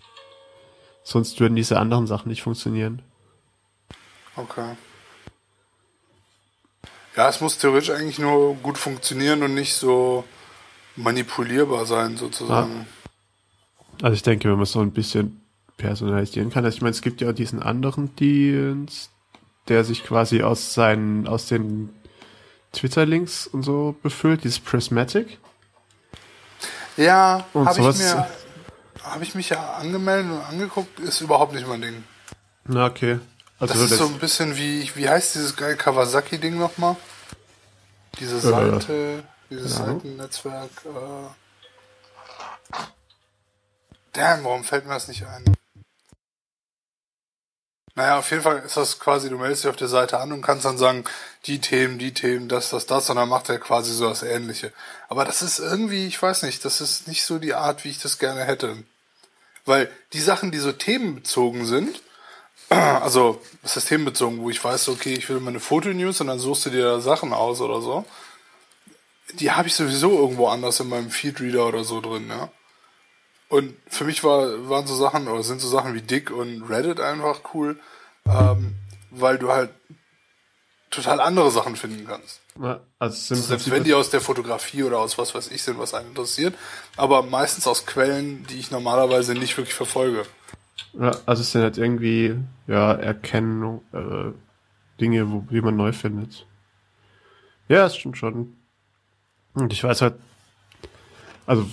sonst 1.03 1.39
würden 1.39 1.55
diese 1.55 1.79
anderen 1.79 2.05
Sachen 2.05 2.29
nicht 2.29 2.43
funktionieren. 2.43 3.01
Okay. 4.35 4.75
Ja, 7.15 7.27
es 7.29 7.41
muss 7.41 7.57
theoretisch 7.57 7.89
eigentlich 7.89 8.19
nur 8.19 8.53
gut 8.57 8.77
funktionieren 8.77 9.41
und 9.41 9.55
nicht 9.55 9.73
so 9.73 10.23
manipulierbar 10.95 11.87
sein, 11.87 12.15
sozusagen. 12.15 12.85
Ja. 13.97 14.05
Also 14.05 14.13
ich 14.13 14.21
denke, 14.21 14.51
wenn 14.51 14.57
man 14.57 14.67
so 14.67 14.81
ein 14.81 14.91
bisschen 14.91 15.41
personalisieren 15.77 16.51
kann. 16.51 16.63
Also 16.63 16.75
ich 16.75 16.81
meine, 16.83 16.91
es 16.91 17.01
gibt 17.01 17.21
ja 17.21 17.31
auch 17.31 17.35
diesen 17.35 17.63
anderen 17.63 18.15
Dienst, 18.17 19.09
der 19.67 19.83
sich 19.83 20.03
quasi 20.03 20.43
aus 20.43 20.75
seinen, 20.75 21.27
aus 21.27 21.47
den 21.47 21.89
Twitter-Links 22.73 23.47
und 23.47 23.63
so 23.63 23.95
befüllt, 24.01 24.43
dieses 24.43 24.59
Prismatic. 24.59 25.37
Ja, 26.97 27.45
habe 27.53 27.89
ich 27.89 27.97
mir, 27.97 28.27
habe 29.03 29.23
ich 29.23 29.35
mich 29.35 29.49
ja 29.49 29.73
angemeldet 29.73 30.31
und 30.31 30.41
angeguckt, 30.41 30.99
ist 30.99 31.21
überhaupt 31.21 31.53
nicht 31.53 31.67
mein 31.67 31.81
Ding. 31.81 32.03
Na, 32.65 32.85
okay. 32.85 33.19
Also 33.59 33.73
das 33.75 33.91
ist 33.91 33.97
so 33.97 34.07
ein 34.07 34.19
bisschen 34.19 34.57
wie, 34.57 34.89
wie 34.95 35.07
heißt 35.07 35.35
dieses 35.35 35.55
geile 35.55 35.75
Kawasaki-Ding 35.75 36.57
nochmal? 36.57 36.95
Diese 38.19 38.39
Seite, 38.39 39.19
äh, 39.19 39.23
dieses 39.49 39.77
ja. 39.77 39.85
Seitennetzwerk, 39.85 40.71
äh. 40.85 41.27
Damn, 44.13 44.43
warum 44.43 44.63
fällt 44.63 44.85
mir 44.85 44.93
das 44.93 45.07
nicht 45.07 45.25
ein? 45.25 45.45
Naja, 47.95 48.19
auf 48.19 48.31
jeden 48.31 48.43
Fall 48.43 48.59
ist 48.59 48.77
das 48.77 48.99
quasi, 48.99 49.29
du 49.29 49.37
meldest 49.37 49.63
dich 49.63 49.69
auf 49.69 49.75
der 49.75 49.89
Seite 49.89 50.19
an 50.19 50.31
und 50.31 50.41
kannst 50.41 50.63
dann 50.63 50.77
sagen, 50.77 51.03
die 51.45 51.59
Themen, 51.59 51.99
die 51.99 52.13
Themen, 52.13 52.47
das, 52.47 52.69
das, 52.69 52.85
das, 52.85 53.09
und 53.09 53.17
dann 53.17 53.27
macht 53.27 53.49
er 53.49 53.59
quasi 53.59 53.93
so 53.93 54.07
das 54.07 54.23
Ähnliche. 54.23 54.71
Aber 55.09 55.25
das 55.25 55.41
ist 55.41 55.59
irgendwie, 55.59 56.07
ich 56.07 56.21
weiß 56.21 56.43
nicht, 56.43 56.63
das 56.63 56.79
ist 56.79 57.07
nicht 57.07 57.23
so 57.23 57.37
die 57.37 57.53
Art, 57.53 57.83
wie 57.83 57.89
ich 57.89 57.99
das 57.99 58.17
gerne 58.17 58.45
hätte. 58.45 58.77
Weil 59.65 59.91
die 60.13 60.21
Sachen, 60.21 60.51
die 60.51 60.59
so 60.59 60.71
themenbezogen 60.71 61.65
sind, 61.65 62.01
also, 62.69 63.41
das 63.61 63.75
ist 63.75 63.89
themenbezogen, 63.89 64.41
wo 64.41 64.49
ich 64.49 64.63
weiß, 64.63 64.87
okay, 64.89 65.13
ich 65.13 65.27
will 65.27 65.41
mal 65.41 65.49
eine 65.49 65.59
Fotonews 65.59 66.21
und 66.21 66.27
dann 66.27 66.39
suchst 66.39 66.67
du 66.67 66.69
dir 66.69 67.01
Sachen 67.01 67.33
aus 67.33 67.59
oder 67.59 67.81
so, 67.81 68.05
die 69.33 69.51
habe 69.51 69.67
ich 69.67 69.75
sowieso 69.75 70.17
irgendwo 70.17 70.47
anders 70.47 70.79
in 70.79 70.89
meinem 70.89 71.09
Feedreader 71.09 71.67
oder 71.67 71.83
so 71.83 71.99
drin, 71.99 72.29
ja. 72.29 72.49
Und 73.51 73.75
für 73.87 74.05
mich 74.05 74.23
war, 74.23 74.69
waren 74.69 74.87
so 74.87 74.95
Sachen, 74.95 75.27
oder 75.27 75.43
sind 75.43 75.59
so 75.59 75.67
Sachen 75.67 75.93
wie 75.93 76.01
Dick 76.01 76.31
und 76.31 76.63
Reddit 76.69 77.01
einfach 77.01 77.41
cool, 77.53 77.77
ähm, 78.25 78.75
weil 79.09 79.37
du 79.37 79.51
halt 79.51 79.71
total 80.89 81.19
andere 81.19 81.51
Sachen 81.51 81.75
finden 81.75 82.07
kannst. 82.07 82.39
Ja, 82.57 82.79
also 82.97 83.35
Selbst 83.35 83.69
wenn 83.69 83.83
die 83.83 83.93
aus 83.93 84.09
der 84.09 84.21
Fotografie 84.21 84.83
oder 84.83 84.99
aus 84.99 85.17
was 85.17 85.35
weiß 85.35 85.51
ich 85.51 85.63
sind, 85.63 85.77
was 85.79 85.93
einen 85.93 86.07
interessiert, 86.07 86.55
aber 86.95 87.23
meistens 87.23 87.67
aus 87.67 87.85
Quellen, 87.85 88.47
die 88.47 88.57
ich 88.57 88.71
normalerweise 88.71 89.33
nicht 89.33 89.57
wirklich 89.57 89.75
verfolge. 89.75 90.23
Ja, 90.93 91.11
also 91.25 91.41
es 91.41 91.51
sind 91.51 91.61
halt 91.61 91.77
irgendwie, 91.77 92.37
ja, 92.67 92.93
Erkennung, 92.93 93.83
äh, 93.91 94.31
Dinge, 95.01 95.29
wo, 95.29 95.45
die 95.51 95.59
man 95.59 95.75
neu 95.75 95.91
findet. 95.91 96.47
Ja, 97.67 97.79
das 97.79 97.97
stimmt 97.97 98.17
schon. 98.17 98.55
Und 99.55 99.73
ich 99.73 99.83
weiß 99.83 100.01
halt, 100.03 100.15
also 101.45 101.65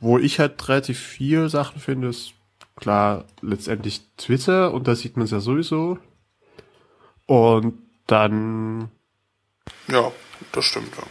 wo 0.00 0.18
ich 0.18 0.38
halt 0.38 0.68
relativ 0.68 0.98
viel 0.98 1.48
Sachen 1.48 1.80
finde, 1.80 2.08
ist 2.08 2.34
klar 2.76 3.24
letztendlich 3.40 4.02
Twitter 4.16 4.72
und 4.72 4.86
da 4.86 4.94
sieht 4.94 5.16
man 5.16 5.24
es 5.24 5.30
ja 5.30 5.40
sowieso. 5.40 5.98
Und 7.26 7.78
dann. 8.06 8.90
Ja, 9.88 10.12
das 10.52 10.64
stimmt, 10.64 10.94
ja. 10.96 11.02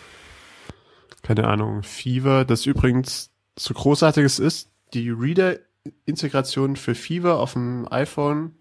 Keine 1.24 1.47
Ahnung, 1.47 1.84
Fever, 1.84 2.45
das 2.45 2.66
übrigens 2.66 3.32
so 3.57 3.74
großartiges 3.74 4.39
ist, 4.39 4.70
die 4.93 5.09
Reader-Integration 5.09 6.76
für 6.76 6.93
Fever 6.93 7.39
auf 7.39 7.53
dem 7.53 7.91
iPhone 7.91 8.55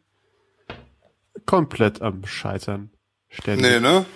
komplett 1.46 2.00
am 2.00 2.24
Scheitern. 2.26 2.90
Ständig. 3.28 3.70
Nee, 3.70 3.80
ne? 3.80 4.07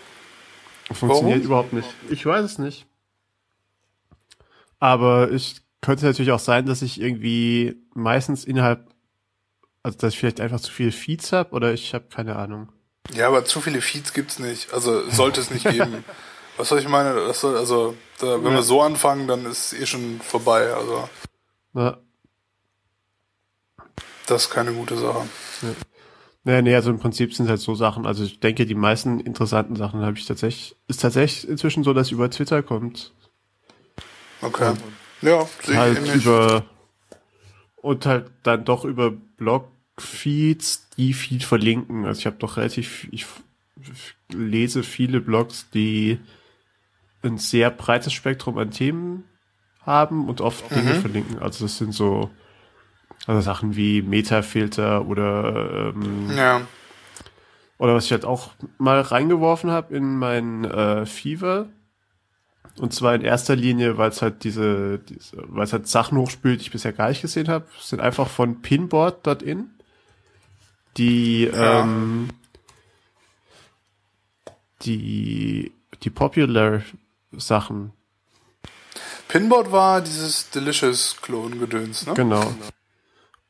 Funktioniert 0.93 1.41
Warum? 1.41 1.47
überhaupt 1.47 1.73
nicht. 1.75 1.89
Ich 2.09 2.25
weiß 2.25 2.45
es 2.45 2.59
nicht. 2.59 2.87
Aber 4.79 5.31
ich 5.31 5.61
könnte 5.81 6.07
natürlich 6.07 6.33
auch 6.33 6.39
sein, 6.39 6.67
dass 6.67 6.83
ich 6.83 7.01
irgendwie 7.01 7.77
meistens 7.95 8.45
innerhalb, 8.45 8.89
also 9.83 9.99
dass 9.99 10.15
ich 10.15 10.19
vielleicht 10.19 10.41
einfach 10.41 10.61
zu 10.61 10.73
viele 10.73 10.93
Feeds 10.93 11.33
habe 11.33 11.53
oder 11.53 11.73
ich 11.73 11.95
habe 11.95 12.07
keine 12.09 12.37
Ahnung. 12.37 12.73
Ja, 13.15 13.29
aber 13.29 13.45
zu 13.45 13.61
viele 13.61 13.81
Feeds 13.81 14.13
gibt's 14.13 14.39
nicht. 14.39 14.73
Also 14.73 15.09
sollte 15.11 15.41
es 15.41 15.51
nicht 15.51 15.69
geben. 15.69 16.05
Was 16.57 16.69
soll 16.69 16.81
ich 16.81 16.89
meine? 16.89 17.15
Das 17.15 17.41
soll, 17.41 17.57
also 17.57 17.95
da, 18.19 18.43
wenn 18.43 18.51
ja. 18.51 18.59
wir 18.59 18.63
so 18.63 18.83
anfangen, 18.83 19.29
dann 19.29 19.47
ist 19.47 19.73
es 19.73 19.81
eh 19.81 19.87
schon 19.87 20.21
vorbei. 20.21 20.73
Also 20.75 21.09
ja. 21.75 21.99
das 24.27 24.43
ist 24.43 24.51
keine 24.51 24.73
gute 24.73 24.97
Sache. 24.97 25.23
Ja. 25.63 25.69
Naja, 26.45 26.63
nee, 26.63 26.75
also 26.75 26.91
im 26.91 26.99
Prinzip 26.99 27.35
sind 27.35 27.49
halt 27.49 27.61
so 27.61 27.75
Sachen, 27.75 28.07
also 28.07 28.25
ich 28.25 28.41
denke, 28.41 28.65
die 28.65 28.75
meisten 28.75 29.21
interessanten 29.21 29.77
Sachen 29.77 30.01
habe 30.01 30.17
ich 30.17 30.27
tatsächlich, 30.27 30.77
ist 30.87 31.03
tatsächlich 31.03 31.49
inzwischen 31.49 31.85
so, 31.85 31.93
dass 31.93 32.11
über 32.11 32.31
Twitter 32.31 32.63
kommt. 32.63 33.13
Okay. 34.41 34.75
Ja, 35.21 35.47
sehe 35.63 35.77
halt 35.77 35.99
ich 36.07 36.15
über 36.15 36.65
und 37.77 38.07
halt 38.07 38.31
dann 38.43 38.65
doch 38.65 38.85
über 38.85 39.11
Blogfeeds, 39.11 40.89
die 40.97 41.13
viel 41.13 41.41
verlinken. 41.41 42.05
Also 42.05 42.21
ich 42.21 42.27
habe 42.27 42.37
doch 42.37 42.57
relativ, 42.57 43.09
ich 43.11 43.27
lese 44.31 44.83
viele 44.83 45.21
Blogs, 45.21 45.71
die 45.71 46.19
ein 47.23 47.39
sehr 47.39 47.71
breites 47.71 48.13
Spektrum 48.13 48.59
an 48.59 48.71
Themen 48.71 49.25
haben 49.83 50.29
und 50.29 50.41
oft 50.41 50.71
Dinge 50.71 50.95
mhm. 50.95 51.01
verlinken. 51.01 51.39
Also 51.39 51.65
das 51.65 51.79
sind 51.79 51.93
so 51.93 52.31
also 53.27 53.41
Sachen 53.41 53.77
wie 53.77 54.03
Metafilter 54.03 55.07
oder 55.07 55.93
ähm, 55.95 56.31
ja. 56.37 56.61
oder 57.79 57.95
was 57.95 58.05
ich 58.05 58.13
halt 58.13 58.25
auch 58.25 58.53
mal 58.79 59.01
reingeworfen 59.01 59.71
habe 59.71 59.95
in 59.95 60.19
mein 60.19 60.65
äh, 60.65 61.07
Fever. 61.07 61.69
Und 62.79 62.95
zwar 62.95 63.15
in 63.15 63.23
erster 63.23 63.57
Linie, 63.57 63.99
weil 63.99 64.11
es 64.11 64.23
halt 64.23 64.45
diese, 64.45 64.99
diese 65.01 65.37
weil 65.49 65.65
es 65.65 65.73
halt 65.73 65.89
Sachen 65.89 66.17
hochspült, 66.19 66.61
die 66.61 66.65
ich 66.65 66.71
bisher 66.71 66.93
gar 66.93 67.09
nicht 67.09 67.23
gesehen 67.23 67.49
habe, 67.49 67.67
sind 67.81 68.01
einfach 68.01 68.29
von 68.29 68.63
Pinboard.in. 68.63 69.71
Die 70.97 71.45
ja. 71.45 71.83
ähm, 71.83 72.29
die 74.83 75.73
die 76.03 76.11
Popular 76.11 76.83
Sachen. 77.33 77.93
Pinboard 79.29 79.73
war 79.73 80.01
dieses 80.01 80.51
Delicious 80.51 81.17
Klon-Gedöns, 81.21 82.07
ne? 82.07 82.15
Genau. 82.15 82.55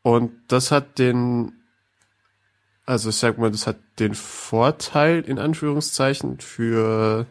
Und 0.02 0.32
das 0.48 0.70
hat 0.72 0.98
den, 0.98 1.52
also 2.86 3.10
ich 3.10 3.16
sag 3.16 3.38
mal, 3.38 3.50
das 3.50 3.66
hat 3.66 3.76
den 3.98 4.14
Vorteil, 4.14 5.20
in 5.20 5.38
Anführungszeichen, 5.38 6.40
für 6.40 7.26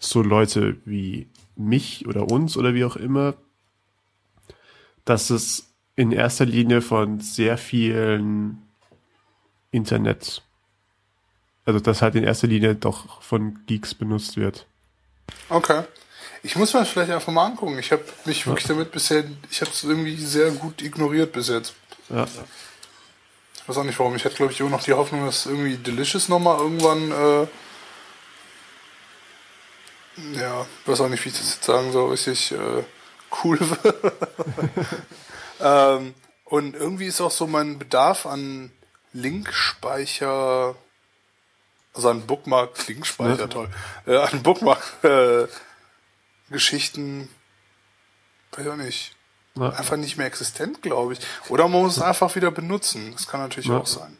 so 0.00 0.22
Leute 0.22 0.78
wie 0.84 1.28
mich 1.54 2.08
oder 2.08 2.28
uns 2.28 2.56
oder 2.56 2.74
wie 2.74 2.84
auch 2.84 2.96
immer, 2.96 3.34
dass 5.04 5.30
es 5.30 5.68
in 5.94 6.10
erster 6.10 6.46
Linie 6.46 6.80
von 6.82 7.20
sehr 7.20 7.58
vielen 7.58 8.62
Internet, 9.70 10.42
also 11.66 11.78
das 11.78 12.02
halt 12.02 12.14
in 12.14 12.24
erster 12.24 12.48
Linie 12.48 12.74
doch 12.74 13.22
von 13.22 13.60
Geeks 13.66 13.94
benutzt 13.94 14.36
wird. 14.36 14.66
Okay. 15.48 15.84
Ich 16.42 16.56
muss 16.56 16.72
mir 16.72 16.80
das 16.80 16.88
vielleicht 16.88 17.10
einfach 17.10 17.32
mal 17.32 17.44
angucken. 17.44 17.78
Ich 17.78 17.92
habe 17.92 18.02
mich 18.24 18.46
wirklich 18.46 18.66
damit 18.66 18.92
bisher, 18.92 19.24
ich 19.50 19.60
habe 19.60 19.70
es 19.70 19.84
irgendwie 19.84 20.16
sehr 20.16 20.50
gut 20.52 20.80
ignoriert 20.80 21.32
bis 21.32 21.48
jetzt. 21.48 21.74
Ja. 22.08 22.26
Ich 23.54 23.68
weiß 23.68 23.76
auch 23.76 23.84
nicht 23.84 23.98
warum. 23.98 24.16
Ich 24.16 24.24
hatte, 24.24 24.36
glaube 24.36 24.52
ich, 24.52 24.60
immer 24.60 24.70
noch 24.70 24.82
die 24.82 24.94
Hoffnung, 24.94 25.26
dass 25.26 25.44
irgendwie 25.44 25.76
Delicious 25.76 26.30
nochmal 26.30 26.58
irgendwann, 26.58 27.10
äh, 27.12 27.46
ja, 30.34 30.66
ich 30.82 30.88
weiß 30.88 31.00
auch 31.00 31.08
nicht, 31.08 31.24
wie 31.24 31.28
ich 31.28 31.38
das 31.38 31.54
jetzt 31.54 31.64
sagen 31.64 31.92
soll, 31.92 32.10
richtig 32.10 32.52
äh, 32.52 32.84
cool 33.44 33.58
wird. 33.82 34.16
ähm, 35.60 36.14
und 36.44 36.74
irgendwie 36.74 37.06
ist 37.06 37.20
auch 37.20 37.30
so 37.30 37.46
mein 37.46 37.78
Bedarf 37.78 38.26
an 38.26 38.72
Linkspeicher 39.12 40.74
also 41.94 42.08
ein 42.08 42.26
Bookmark, 42.26 42.86
Linkspeicher, 42.86 43.48
toll. 43.48 43.68
Äh, 44.06 44.18
ein 44.18 44.42
Bookmark, 44.42 44.80
äh, 45.02 45.46
Geschichten, 46.50 47.28
weiß 48.52 48.64
ich 48.64 48.70
auch 48.70 48.76
nicht. 48.76 49.16
Ja. 49.56 49.70
Einfach 49.70 49.96
nicht 49.96 50.16
mehr 50.16 50.26
existent, 50.26 50.82
glaube 50.82 51.14
ich. 51.14 51.20
Oder 51.48 51.68
man 51.68 51.82
muss 51.82 51.96
es 51.96 52.02
einfach 52.02 52.34
wieder 52.36 52.50
benutzen. 52.50 53.12
Das 53.12 53.26
kann 53.26 53.40
natürlich 53.40 53.68
ja. 53.68 53.78
auch 53.78 53.86
sein. 53.86 54.16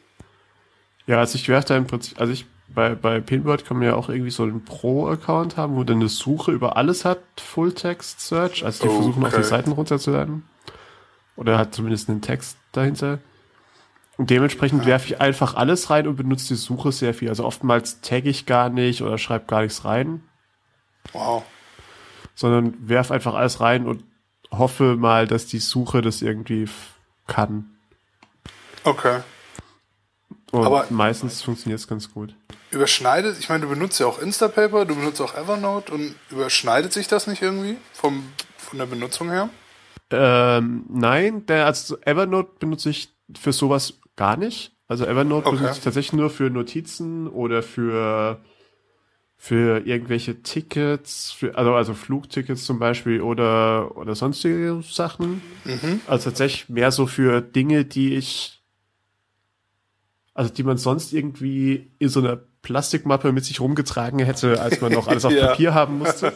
Ja, 1.07 1.19
also 1.19 1.35
ich 1.35 1.47
werfe 1.47 1.69
da 1.69 1.77
im 1.77 1.87
Prinzip, 1.87 2.19
also 2.19 2.33
ich, 2.33 2.45
bei, 2.73 2.95
bei 2.95 3.19
Pinboard 3.19 3.65
kann 3.65 3.77
man 3.77 3.87
ja 3.87 3.95
auch 3.95 4.09
irgendwie 4.09 4.31
so 4.31 4.43
einen 4.43 4.63
Pro-Account 4.63 5.57
haben, 5.57 5.75
wo 5.75 5.83
dann 5.83 5.97
eine 5.97 6.09
Suche 6.09 6.51
über 6.51 6.77
alles 6.77 7.05
hat, 7.05 7.19
Full-Text-Search. 7.37 8.65
Also 8.65 8.83
die 8.83 8.89
okay. 8.89 8.97
versuchen 8.97 9.25
auch 9.25 9.33
die 9.33 9.43
Seiten 9.43 9.71
runterzuladen. 9.71 10.43
Oder 11.35 11.57
hat 11.57 11.73
zumindest 11.73 12.09
einen 12.09 12.21
Text 12.21 12.57
dahinter. 12.71 13.19
Und 14.17 14.29
dementsprechend 14.29 14.81
ja. 14.81 14.87
werfe 14.87 15.07
ich 15.07 15.21
einfach 15.21 15.55
alles 15.55 15.89
rein 15.89 16.07
und 16.07 16.15
benutze 16.15 16.49
die 16.49 16.55
Suche 16.55 16.91
sehr 16.91 17.13
viel. 17.13 17.29
Also 17.29 17.45
oftmals 17.45 18.01
tagge 18.01 18.29
ich 18.29 18.45
gar 18.45 18.69
nicht 18.69 19.01
oder 19.01 19.17
schreibe 19.17 19.45
gar 19.45 19.61
nichts 19.61 19.85
rein. 19.85 20.23
Wow 21.13 21.43
sondern 22.41 22.75
werf 22.89 23.11
einfach 23.11 23.35
alles 23.35 23.59
rein 23.61 23.85
und 23.85 24.03
hoffe 24.49 24.97
mal, 24.97 25.27
dass 25.27 25.45
die 25.45 25.59
Suche 25.59 26.01
das 26.01 26.21
irgendwie 26.21 26.67
kann. 27.27 27.77
Okay. 28.83 29.19
Und 30.51 30.65
Aber 30.65 30.85
meistens 30.89 31.41
funktioniert 31.41 31.79
es 31.79 31.87
ganz 31.87 32.13
gut. 32.13 32.35
Überschneidet, 32.71 33.37
ich 33.39 33.49
meine, 33.49 33.63
du 33.63 33.69
benutzt 33.69 33.99
ja 33.99 34.05
auch 34.05 34.19
Instapaper, 34.19 34.85
du 34.85 34.95
benutzt 34.95 35.21
auch 35.21 35.35
Evernote 35.35 35.93
und 35.93 36.15
überschneidet 36.29 36.93
sich 36.93 37.07
das 37.07 37.27
nicht 37.27 37.41
irgendwie 37.41 37.77
vom, 37.93 38.23
von 38.57 38.77
der 38.77 38.85
Benutzung 38.85 39.29
her? 39.29 39.49
Ähm, 40.09 40.85
nein, 40.89 41.45
der, 41.45 41.65
also 41.65 41.97
Evernote 42.01 42.51
benutze 42.59 42.89
ich 42.89 43.13
für 43.37 43.53
sowas 43.53 43.99
gar 44.15 44.35
nicht. 44.35 44.73
Also 44.87 45.05
Evernote 45.05 45.47
okay. 45.47 45.57
benutze 45.57 45.77
ich 45.77 45.83
tatsächlich 45.83 46.13
nur 46.13 46.29
für 46.29 46.49
Notizen 46.49 47.27
oder 47.27 47.63
für 47.63 48.41
für 49.43 49.87
irgendwelche 49.87 50.43
Tickets, 50.43 51.31
für, 51.31 51.57
also, 51.57 51.73
also 51.73 51.95
Flugtickets 51.95 52.63
zum 52.63 52.77
Beispiel 52.77 53.21
oder, 53.21 53.97
oder 53.97 54.13
sonstige 54.13 54.83
Sachen. 54.83 55.41
Mhm. 55.65 55.99
Also 56.05 56.29
tatsächlich 56.29 56.69
mehr 56.69 56.91
so 56.91 57.07
für 57.07 57.41
Dinge, 57.41 57.83
die 57.83 58.13
ich, 58.13 58.60
also 60.33 60.53
die 60.53 60.63
man 60.63 60.77
sonst 60.77 61.13
irgendwie 61.13 61.91
in 61.99 62.09
so 62.09 62.19
einer 62.19 62.37
Plastikmappe 62.61 63.31
mit 63.31 63.45
sich 63.45 63.59
rumgetragen 63.59 64.19
hätte, 64.19 64.61
als 64.61 64.81
man 64.81 64.91
noch 64.91 65.07
alles 65.07 65.25
auf 65.25 65.33
ja. 65.35 65.47
Papier 65.47 65.73
haben 65.73 65.99
musste. 65.99 66.33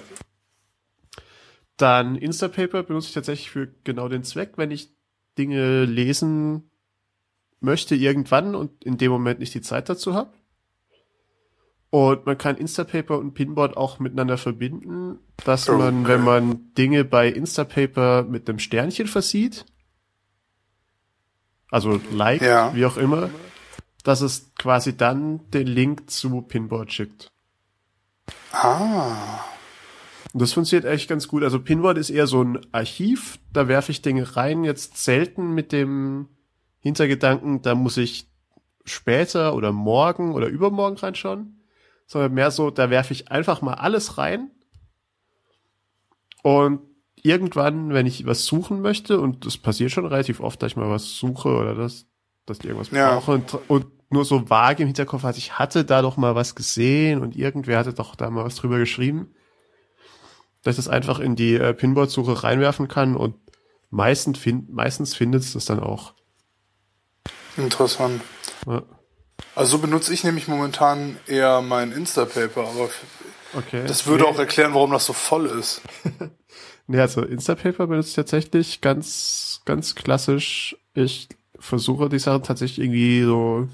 Dann 1.77 2.15
Instapaper 2.15 2.83
benutze 2.83 3.07
ich 3.09 3.13
tatsächlich 3.13 3.51
für 3.51 3.67
genau 3.83 4.07
den 4.07 4.23
Zweck, 4.23 4.53
wenn 4.55 4.71
ich 4.71 4.95
Dinge 5.37 5.85
lesen 5.85 6.69
möchte 7.59 7.95
irgendwann 7.95 8.55
und 8.55 8.83
in 8.83 8.97
dem 8.97 9.11
Moment 9.11 9.39
nicht 9.39 9.53
die 9.53 9.61
Zeit 9.61 9.89
dazu 9.89 10.13
habe. 10.13 10.31
Und 11.89 12.25
man 12.25 12.37
kann 12.37 12.57
Instapaper 12.57 13.17
und 13.17 13.33
Pinboard 13.33 13.77
auch 13.77 13.99
miteinander 13.99 14.37
verbinden, 14.37 15.19
dass 15.45 15.69
okay. 15.69 15.77
man, 15.77 16.07
wenn 16.07 16.23
man 16.23 16.73
Dinge 16.73 17.05
bei 17.05 17.29
Instapaper 17.29 18.23
mit 18.23 18.49
einem 18.49 18.59
Sternchen 18.59 19.07
versieht, 19.07 19.65
also 21.69 21.99
like, 22.11 22.41
ja. 22.41 22.73
wie 22.75 22.85
auch 22.85 22.97
immer, 22.97 23.29
dass 24.05 24.21
es 24.21 24.53
quasi 24.57 24.95
dann 24.95 25.41
den 25.51 25.67
Link 25.67 26.09
zu 26.09 26.41
Pinboard 26.41 26.93
schickt. 26.93 27.31
Ah. 28.53 29.41
Und 30.31 30.41
das 30.41 30.53
funktioniert 30.53 30.85
echt 30.85 31.09
ganz 31.09 31.27
gut. 31.27 31.43
Also 31.43 31.59
Pinboard 31.59 31.97
ist 31.97 32.09
eher 32.09 32.27
so 32.27 32.41
ein 32.41 32.59
Archiv, 32.71 33.39
da 33.51 33.67
werfe 33.67 33.91
ich 33.91 34.01
Dinge 34.01 34.37
rein, 34.37 34.63
jetzt 34.63 35.03
selten 35.03 35.53
mit 35.53 35.73
dem 35.73 36.29
Hintergedanken, 36.79 37.61
da 37.61 37.75
muss 37.75 37.97
ich 37.97 38.29
später 38.85 39.53
oder 39.55 39.73
morgen 39.73 40.33
oder 40.33 40.47
übermorgen 40.47 40.97
reinschauen 40.97 41.55
sondern 42.07 42.33
mehr 42.33 42.51
so, 42.51 42.69
da 42.71 42.89
werfe 42.89 43.13
ich 43.13 43.31
einfach 43.31 43.61
mal 43.61 43.75
alles 43.75 44.17
rein 44.17 44.51
und 46.43 46.81
irgendwann, 47.15 47.93
wenn 47.93 48.05
ich 48.05 48.25
was 48.25 48.45
suchen 48.45 48.81
möchte, 48.81 49.19
und 49.19 49.45
das 49.45 49.57
passiert 49.57 49.91
schon 49.91 50.05
relativ 50.05 50.39
oft, 50.39 50.61
dass 50.61 50.73
ich 50.73 50.77
mal 50.77 50.89
was 50.89 51.17
suche 51.17 51.49
oder 51.49 51.73
das, 51.73 52.05
dass 52.45 52.59
ich 52.59 52.65
irgendwas 52.65 52.91
ja. 52.91 53.15
brauche 53.15 53.31
und, 53.31 53.57
und 53.67 53.85
nur 54.09 54.25
so 54.25 54.49
vage 54.49 54.83
im 54.83 54.87
Hinterkopf 54.87 55.23
hatte, 55.23 55.37
ich 55.37 55.57
hatte 55.57 55.85
da 55.85 56.01
doch 56.01 56.17
mal 56.17 56.35
was 56.35 56.55
gesehen 56.55 57.21
und 57.21 57.35
irgendwer 57.35 57.79
hatte 57.79 57.93
doch 57.93 58.15
da 58.15 58.29
mal 58.29 58.45
was 58.45 58.55
drüber 58.55 58.77
geschrieben, 58.77 59.33
dass 60.63 60.77
ich 60.77 60.85
das 60.85 60.93
einfach 60.93 61.19
in 61.19 61.35
die 61.35 61.55
äh, 61.55 61.73
Pinboard-Suche 61.73 62.43
reinwerfen 62.43 62.87
kann 62.87 63.15
und 63.15 63.35
meistens, 63.89 64.37
find, 64.37 64.73
meistens 64.73 65.15
findet 65.15 65.43
es 65.43 65.53
das 65.53 65.65
dann 65.65 65.79
auch. 65.79 66.13
Interessant. 67.57 68.21
Ja. 68.67 68.83
Also 69.53 69.77
so 69.77 69.79
benutze 69.79 70.13
ich 70.13 70.23
nämlich 70.23 70.47
momentan 70.47 71.17
eher 71.27 71.61
mein 71.61 71.91
Instapaper, 71.91 72.61
aber 72.61 72.89
okay. 73.53 73.83
das 73.87 74.07
würde 74.07 74.23
nee. 74.23 74.29
auch 74.29 74.39
erklären, 74.39 74.73
warum 74.73 74.91
das 74.91 75.05
so 75.05 75.13
voll 75.13 75.45
ist. 75.47 75.81
nee, 76.87 76.99
also 76.99 77.21
Instapaper 77.21 77.87
benutze 77.87 78.09
ich 78.09 78.15
tatsächlich 78.15 78.81
ganz, 78.81 79.61
ganz 79.65 79.95
klassisch. 79.95 80.77
Ich 80.93 81.29
versuche 81.59 82.09
die 82.09 82.19
Sachen 82.19 82.43
tatsächlich 82.43 82.85
irgendwie 82.85 83.23
so 83.23 83.67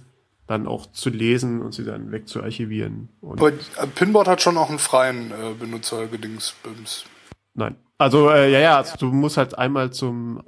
dann 0.52 0.68
auch 0.68 0.92
zu 0.92 1.10
lesen 1.10 1.62
und 1.62 1.74
sie 1.74 1.86
dann 1.86 2.12
wegzuarchivieren. 2.12 3.10
Aber 3.22 3.50
äh, 3.50 3.88
Pinboard 3.96 4.28
hat 4.28 4.42
schon 4.42 4.58
auch 4.58 4.70
einen 4.70 4.80
freien 4.80 5.32
äh, 5.32 5.54
Benutzergedingsbims. 5.58 7.06
Nein. 7.54 7.76
Also 7.98 8.30
äh, 8.30 8.52
ja, 8.52 8.60
ja, 8.60 8.78
also 8.78 8.98
du 8.98 9.08
musst 9.08 9.38
halt 9.38 9.58
einmal 9.58 9.92
zum 9.92 10.44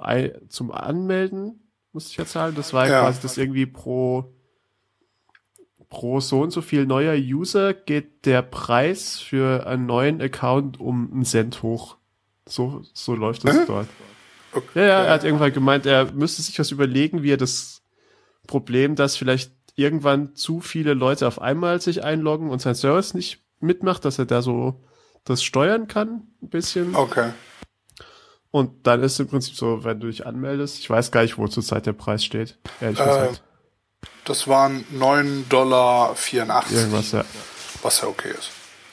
zum 0.48 0.72
Anmelden, 0.72 1.70
musste 1.92 2.10
ich 2.10 2.16
ja 2.16 2.26
zahlen. 2.26 2.54
Das 2.54 2.72
war 2.72 2.88
ja. 2.88 3.00
quasi 3.00 3.20
das 3.22 3.38
irgendwie 3.38 3.66
pro 3.66 4.34
pro 5.88 6.20
so 6.20 6.40
und 6.40 6.50
so 6.50 6.60
viel 6.60 6.86
neuer 6.86 7.14
User 7.14 7.72
geht 7.72 8.26
der 8.26 8.42
Preis 8.42 9.20
für 9.20 9.66
einen 9.66 9.86
neuen 9.86 10.20
Account 10.20 10.80
um 10.80 11.10
einen 11.12 11.24
Cent 11.24 11.62
hoch. 11.62 11.96
So, 12.46 12.82
so 12.92 13.14
läuft 13.14 13.46
das 13.46 13.66
dort. 13.66 13.88
Okay. 14.52 14.80
Ja, 14.80 14.86
ja, 14.86 15.04
er 15.04 15.12
hat 15.12 15.24
irgendwann 15.24 15.52
gemeint, 15.52 15.86
er 15.86 16.12
müsste 16.12 16.42
sich 16.42 16.58
was 16.58 16.70
überlegen, 16.70 17.22
wie 17.22 17.32
er 17.32 17.36
das 17.36 17.82
Problem, 18.46 18.96
dass 18.96 19.16
vielleicht 19.16 19.52
irgendwann 19.76 20.34
zu 20.34 20.60
viele 20.60 20.94
Leute 20.94 21.26
auf 21.26 21.40
einmal 21.40 21.80
sich 21.80 22.04
einloggen 22.04 22.50
und 22.50 22.60
sein 22.60 22.74
Service 22.74 23.14
nicht 23.14 23.44
mitmacht, 23.60 24.04
dass 24.04 24.18
er 24.18 24.26
da 24.26 24.42
so 24.42 24.80
das 25.24 25.42
steuern 25.42 25.88
kann, 25.88 26.28
ein 26.42 26.48
bisschen. 26.48 26.94
Okay. 26.94 27.30
Und 28.50 28.86
dann 28.86 29.02
ist 29.02 29.18
im 29.18 29.26
Prinzip 29.26 29.56
so, 29.56 29.82
wenn 29.82 29.98
du 29.98 30.06
dich 30.06 30.26
anmeldest, 30.26 30.78
ich 30.78 30.88
weiß 30.88 31.10
gar 31.10 31.22
nicht, 31.22 31.38
wo 31.38 31.48
zurzeit 31.48 31.86
der 31.86 31.92
Preis 31.92 32.24
steht, 32.24 32.58
ehrlich 32.80 33.00
äh, 33.00 33.04
gesagt. 33.04 33.42
Das 34.24 34.46
waren 34.46 34.84
9,84 34.94 35.48
Dollar. 35.48 36.14
Irgendwas, 36.70 37.12
ja. 37.12 37.24
Was 37.82 38.00
ja 38.00 38.08
okay 38.08 38.30
ist. 38.30 38.50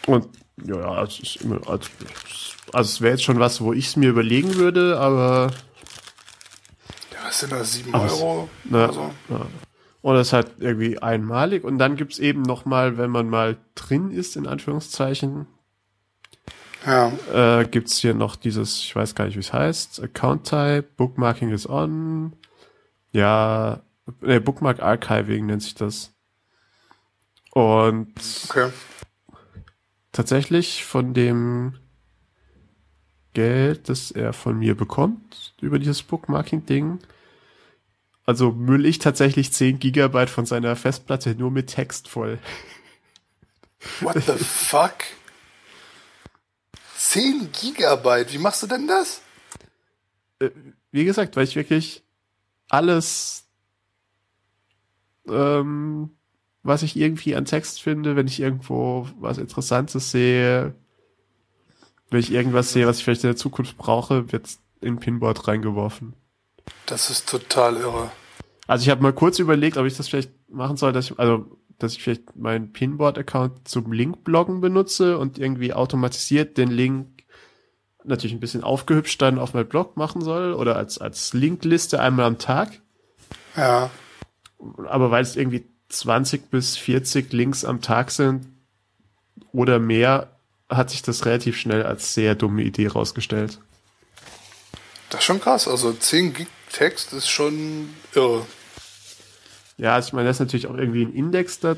Und 0.08 0.28
ja, 0.66 0.78
also, 0.78 1.22
ist 1.22 1.38
immer, 1.38 1.58
also, 1.70 1.90
also 2.74 2.90
es 2.90 3.02
wäre 3.02 3.12
jetzt 3.12 3.24
schon 3.24 3.40
was, 3.40 3.62
wo 3.62 3.74
ich 3.74 3.88
es 3.88 3.96
mir 3.96 4.10
überlegen 4.10 4.56
würde, 4.56 5.00
aber. 5.00 5.52
Ja, 7.12 7.28
was 7.28 7.40
sind 7.40 7.52
das? 7.52 7.74
7 7.74 7.94
Euro? 7.94 8.50
Na, 8.64 8.88
also. 8.88 9.14
ja. 9.30 9.46
Und 10.02 10.16
das 10.16 10.28
ist 10.28 10.34
halt 10.34 10.56
irgendwie 10.60 11.00
einmalig. 11.00 11.64
Und 11.64 11.78
dann 11.78 11.96
gibt's 11.96 12.20
eben 12.20 12.42
noch 12.42 12.66
mal, 12.66 12.98
wenn 12.98 13.12
man 13.12 13.30
mal 13.30 13.58
drin 13.76 14.12
ist, 14.12 14.36
in 14.36 14.48
Anführungszeichen, 14.48 15.46
ja. 16.86 17.12
äh, 17.32 17.66
gibt's 17.66 17.98
hier 17.98 18.16
noch 18.16 18.36
dieses, 18.36 18.80
ich 18.80 18.96
weiß 18.96 19.14
gar 19.14 19.26
nicht, 19.26 19.36
wie 19.36 19.42
es 19.42 19.54
heißt, 19.54 20.02
Account 20.02 20.48
Type, 20.48 20.86
Bookmarking 20.98 21.52
is 21.52 21.70
on. 21.70 22.34
Ja, 23.12 23.82
nee, 24.22 24.40
Bookmark 24.40 24.82
Archiving 24.82 25.46
nennt 25.46 25.62
sich 25.62 25.76
das. 25.76 26.12
Und 27.52 28.14
okay. 28.50 28.70
tatsächlich 30.12 30.86
von 30.86 31.14
dem 31.14 31.74
Geld, 33.34 33.88
das 33.88 34.12
er 34.12 34.34
von 34.34 34.58
mir 34.58 34.76
bekommt 34.76 35.54
über 35.62 35.78
dieses 35.78 36.02
Bookmarking-Ding, 36.04 37.00
also 38.32 38.54
müll 38.54 38.86
ich 38.86 38.98
tatsächlich 38.98 39.52
10 39.52 39.80
Gigabyte 39.80 40.30
von 40.30 40.46
seiner 40.46 40.78
Festplatte 40.78 41.36
nur 41.36 41.52
mit 41.52 41.68
Text 41.68 42.08
voll. 42.08 42.40
What 44.00 44.24
the 44.26 44.42
fuck? 44.42 44.94
10 46.96 47.50
Gigabyte, 47.52 48.32
wie 48.32 48.38
machst 48.38 48.64
du 48.64 48.68
denn 48.68 48.88
das? 48.88 49.22
Äh, 50.40 50.52
wie 50.94 51.04
gesagt, 51.04 51.36
weil 51.36 51.44
ich 51.44 51.58
wirklich 51.58 52.06
alles, 52.70 53.50
ähm, 55.28 56.12
was 56.64 56.84
ich 56.84 56.96
irgendwie 56.96 57.36
an 57.36 57.44
Text 57.44 57.82
finde, 57.82 58.16
wenn 58.16 58.28
ich 58.28 58.40
irgendwo 58.40 59.10
was 59.20 59.40
Interessantes 59.40 60.12
sehe, 60.12 60.74
wenn 62.10 62.22
ich 62.22 62.32
irgendwas 62.32 62.72
sehe, 62.72 62.88
was 62.88 63.00
ich 63.00 63.04
vielleicht 63.04 63.26
in 63.26 63.32
der 63.32 63.36
Zukunft 63.36 63.78
brauche, 63.78 64.32
wird 64.32 64.48
in 64.80 65.00
Pinboard 65.00 65.50
reingeworfen. 65.50 66.14
Das 66.86 67.10
ist 67.10 67.28
total 67.28 67.76
irre. 67.76 68.10
Also 68.72 68.84
ich 68.84 68.90
habe 68.90 69.04
mal 69.04 69.12
kurz 69.12 69.38
überlegt, 69.38 69.76
ob 69.76 69.86
ich 69.86 69.98
das 69.98 70.08
vielleicht 70.08 70.32
machen 70.50 70.78
soll, 70.78 70.94
dass 70.94 71.12
ich, 71.12 71.20
also 71.20 71.46
dass 71.78 71.92
ich 71.92 72.02
vielleicht 72.02 72.38
meinen 72.38 72.72
Pinboard-Account 72.72 73.68
zum 73.68 73.92
Link-Bloggen 73.92 74.62
benutze 74.62 75.18
und 75.18 75.38
irgendwie 75.38 75.74
automatisiert 75.74 76.58
den 76.58 76.72
Link 76.72 77.26
natürlich 78.06 78.32
ein 78.32 78.40
bisschen 78.40 78.64
aufgehübscht 78.64 79.22
dann 79.22 79.40
auf 79.40 79.54
mein 79.54 79.68
Blog 79.68 79.98
machen 79.98 80.22
soll 80.22 80.54
oder 80.54 80.78
als, 80.78 81.00
als 81.00 81.34
Linkliste 81.34 82.00
einmal 82.00 82.26
am 82.26 82.38
Tag. 82.38 82.80
Ja. 83.58 83.90
Aber 84.88 85.12
weil 85.12 85.24
es 85.24 85.36
irgendwie 85.36 85.66
20 85.90 86.50
bis 86.50 86.78
40 86.78 87.34
Links 87.34 87.66
am 87.66 87.82
Tag 87.82 88.10
sind 88.10 88.48
oder 89.52 89.80
mehr, 89.80 90.38
hat 90.70 90.92
sich 90.92 91.02
das 91.02 91.26
relativ 91.26 91.58
schnell 91.58 91.84
als 91.84 92.14
sehr 92.14 92.36
dumme 92.36 92.62
Idee 92.62 92.88
rausgestellt. 92.88 93.60
Das 95.10 95.20
ist 95.20 95.26
schon 95.26 95.42
krass. 95.42 95.68
Also 95.68 95.92
10 95.92 96.34
Gig 96.34 96.48
Text 96.72 97.12
ist 97.12 97.28
schon 97.28 97.94
irre. 98.16 98.46
Ja, 99.82 99.96
also 99.96 100.10
ich 100.10 100.14
meine, 100.14 100.26
da 100.26 100.32
ist 100.32 100.40
natürlich 100.40 100.68
auch 100.68 100.78
irgendwie 100.78 101.04
ein 101.04 101.14
Index 101.16 101.60
da 101.60 101.76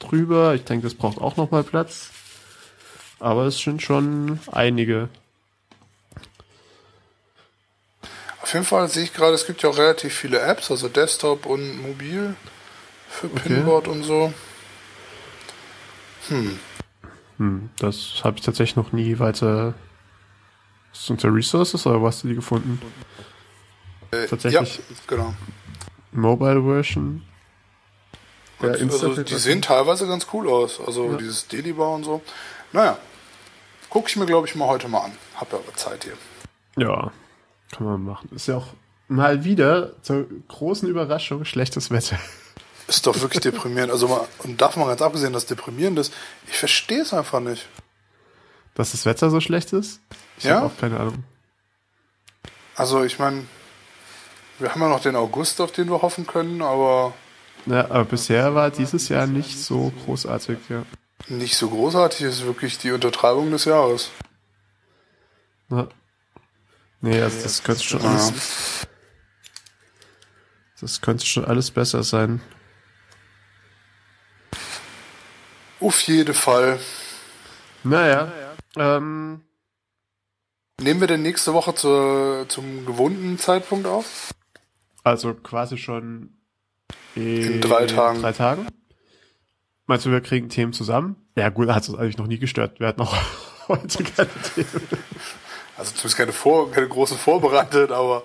drüber. 0.00 0.56
Ich 0.56 0.64
denke, 0.64 0.88
das 0.88 0.94
braucht 0.94 1.18
auch 1.18 1.36
nochmal 1.36 1.62
Platz. 1.62 2.10
Aber 3.20 3.44
es 3.44 3.60
sind 3.60 3.80
schon 3.80 4.40
einige. 4.50 5.08
Auf 8.42 8.52
jeden 8.52 8.66
Fall 8.66 8.88
sehe 8.88 9.04
ich 9.04 9.14
gerade, 9.14 9.34
es 9.34 9.46
gibt 9.46 9.62
ja 9.62 9.68
auch 9.68 9.78
relativ 9.78 10.12
viele 10.12 10.40
Apps, 10.40 10.72
also 10.72 10.88
Desktop 10.88 11.46
und 11.46 11.80
Mobil 11.80 12.34
für 13.08 13.28
okay. 13.28 13.40
Pinboard 13.44 13.86
und 13.86 14.02
so. 14.02 14.34
Hm. 16.28 16.58
Hm, 17.38 17.70
das 17.78 18.22
habe 18.24 18.36
ich 18.36 18.44
tatsächlich 18.44 18.74
noch 18.74 18.90
nie 18.90 19.20
weiter. 19.20 19.74
Ist 20.92 21.08
unter 21.08 21.32
Resources 21.32 21.86
oder 21.86 22.00
wo 22.00 22.08
hast 22.08 22.24
du 22.24 22.28
die 22.28 22.34
gefunden? 22.34 22.82
Äh, 24.10 24.26
tatsächlich. 24.26 24.76
Ja, 24.76 24.82
genau. 25.06 25.34
Mobile 26.10 26.60
Version. 26.60 27.22
Ja, 28.66 28.72
also, 28.72 29.22
die 29.22 29.34
sehen 29.34 29.62
teilweise 29.62 30.06
ganz 30.06 30.26
cool 30.32 30.48
aus. 30.48 30.80
Also 30.84 31.12
ja. 31.12 31.16
dieses 31.16 31.48
Delibar 31.48 31.90
und 31.90 32.04
so. 32.04 32.22
Naja, 32.72 32.98
gucke 33.88 34.08
ich 34.08 34.16
mir, 34.16 34.26
glaube 34.26 34.46
ich, 34.46 34.54
mal 34.54 34.66
heute 34.66 34.88
mal 34.88 35.00
an. 35.04 35.12
Hab 35.36 35.52
ja 35.52 35.58
aber 35.58 35.74
Zeit 35.74 36.04
hier. 36.04 36.16
Ja, 36.76 37.12
kann 37.72 37.86
man 37.86 38.04
machen. 38.04 38.30
Ist 38.34 38.48
ja 38.48 38.56
auch 38.56 38.66
mal 39.08 39.44
wieder 39.44 39.92
zur 40.02 40.26
großen 40.48 40.88
Überraschung 40.88 41.44
schlechtes 41.44 41.90
Wetter. 41.90 42.18
Ist 42.88 43.06
doch 43.06 43.20
wirklich 43.20 43.40
deprimierend. 43.42 43.92
Also 43.92 44.08
mal, 44.08 44.26
und 44.38 44.60
davon 44.60 44.82
mal 44.82 44.88
ganz 44.88 45.02
abgesehen, 45.02 45.32
dass 45.32 45.46
deprimierend 45.46 45.98
ist, 45.98 46.12
ich 46.48 46.58
verstehe 46.58 47.02
es 47.02 47.14
einfach 47.14 47.40
nicht. 47.40 47.68
Dass 48.74 48.90
das 48.90 49.06
Wetter 49.06 49.30
so 49.30 49.40
schlecht 49.40 49.72
ist? 49.72 50.00
Ich 50.38 50.44
ja? 50.44 50.56
habe 50.56 50.66
auch 50.66 50.76
keine 50.76 50.98
Ahnung. 50.98 51.24
Also 52.76 53.04
ich 53.04 53.18
meine, 53.18 53.44
wir 54.58 54.70
haben 54.70 54.80
ja 54.80 54.88
noch 54.88 55.00
den 55.00 55.16
August, 55.16 55.60
auf 55.60 55.72
den 55.72 55.88
wir 55.88 56.02
hoffen 56.02 56.26
können, 56.26 56.62
aber 56.62 57.14
ja, 57.66 57.90
aber 57.90 58.04
bisher 58.04 58.54
war 58.54 58.70
dieses 58.70 59.08
Jahr 59.08 59.26
nicht 59.26 59.58
so 59.58 59.92
großartig, 60.04 60.58
ja. 60.68 60.84
Nicht 61.28 61.56
so 61.56 61.70
großartig 61.70 62.22
ist 62.22 62.44
wirklich 62.44 62.78
die 62.78 62.92
Untertreibung 62.92 63.50
des 63.50 63.64
Jahres. 63.64 64.10
Ja. 65.70 65.88
Nee, 67.00 67.20
also 67.20 67.42
das 67.42 67.62
könnte 67.62 67.82
schon 67.82 68.02
ja. 68.02 68.10
alles. 68.10 68.86
Das 70.80 71.00
könnte 71.00 71.24
schon 71.24 71.44
alles 71.44 71.70
besser 71.70 72.02
sein. 72.02 72.40
Auf 75.80 76.00
jeden 76.02 76.34
Fall. 76.34 76.78
Naja. 77.82 78.32
Ähm, 78.76 79.42
Nehmen 80.80 81.00
wir 81.00 81.06
denn 81.06 81.22
nächste 81.22 81.54
Woche 81.54 81.74
zur, 81.74 82.46
zum 82.48 82.84
gewohnten 82.84 83.38
Zeitpunkt 83.38 83.86
auf? 83.86 84.34
Also 85.04 85.34
quasi 85.34 85.78
schon 85.78 86.36
in 87.14 87.60
drei 87.60 87.86
Tagen. 87.86 88.20
Drei 88.20 88.32
Tagen? 88.32 88.66
Meinst 89.86 90.06
du, 90.06 90.10
wir 90.10 90.20
kriegen 90.20 90.48
Themen 90.48 90.72
zusammen? 90.72 91.16
Ja 91.36 91.50
gut, 91.50 91.68
hat 91.68 91.82
es 91.82 91.94
eigentlich 91.94 92.18
noch 92.18 92.26
nie 92.26 92.38
gestört. 92.38 92.80
Wir 92.80 92.88
hatten 92.88 93.02
auch 93.02 93.14
heute 93.68 94.02
keine 94.02 94.30
Themen. 94.54 94.88
Also 95.76 95.92
zumindest 95.92 96.16
keine, 96.16 96.32
vor, 96.32 96.70
keine 96.70 96.88
großen 96.88 97.18
vorbereitet, 97.18 97.90
aber 97.90 98.22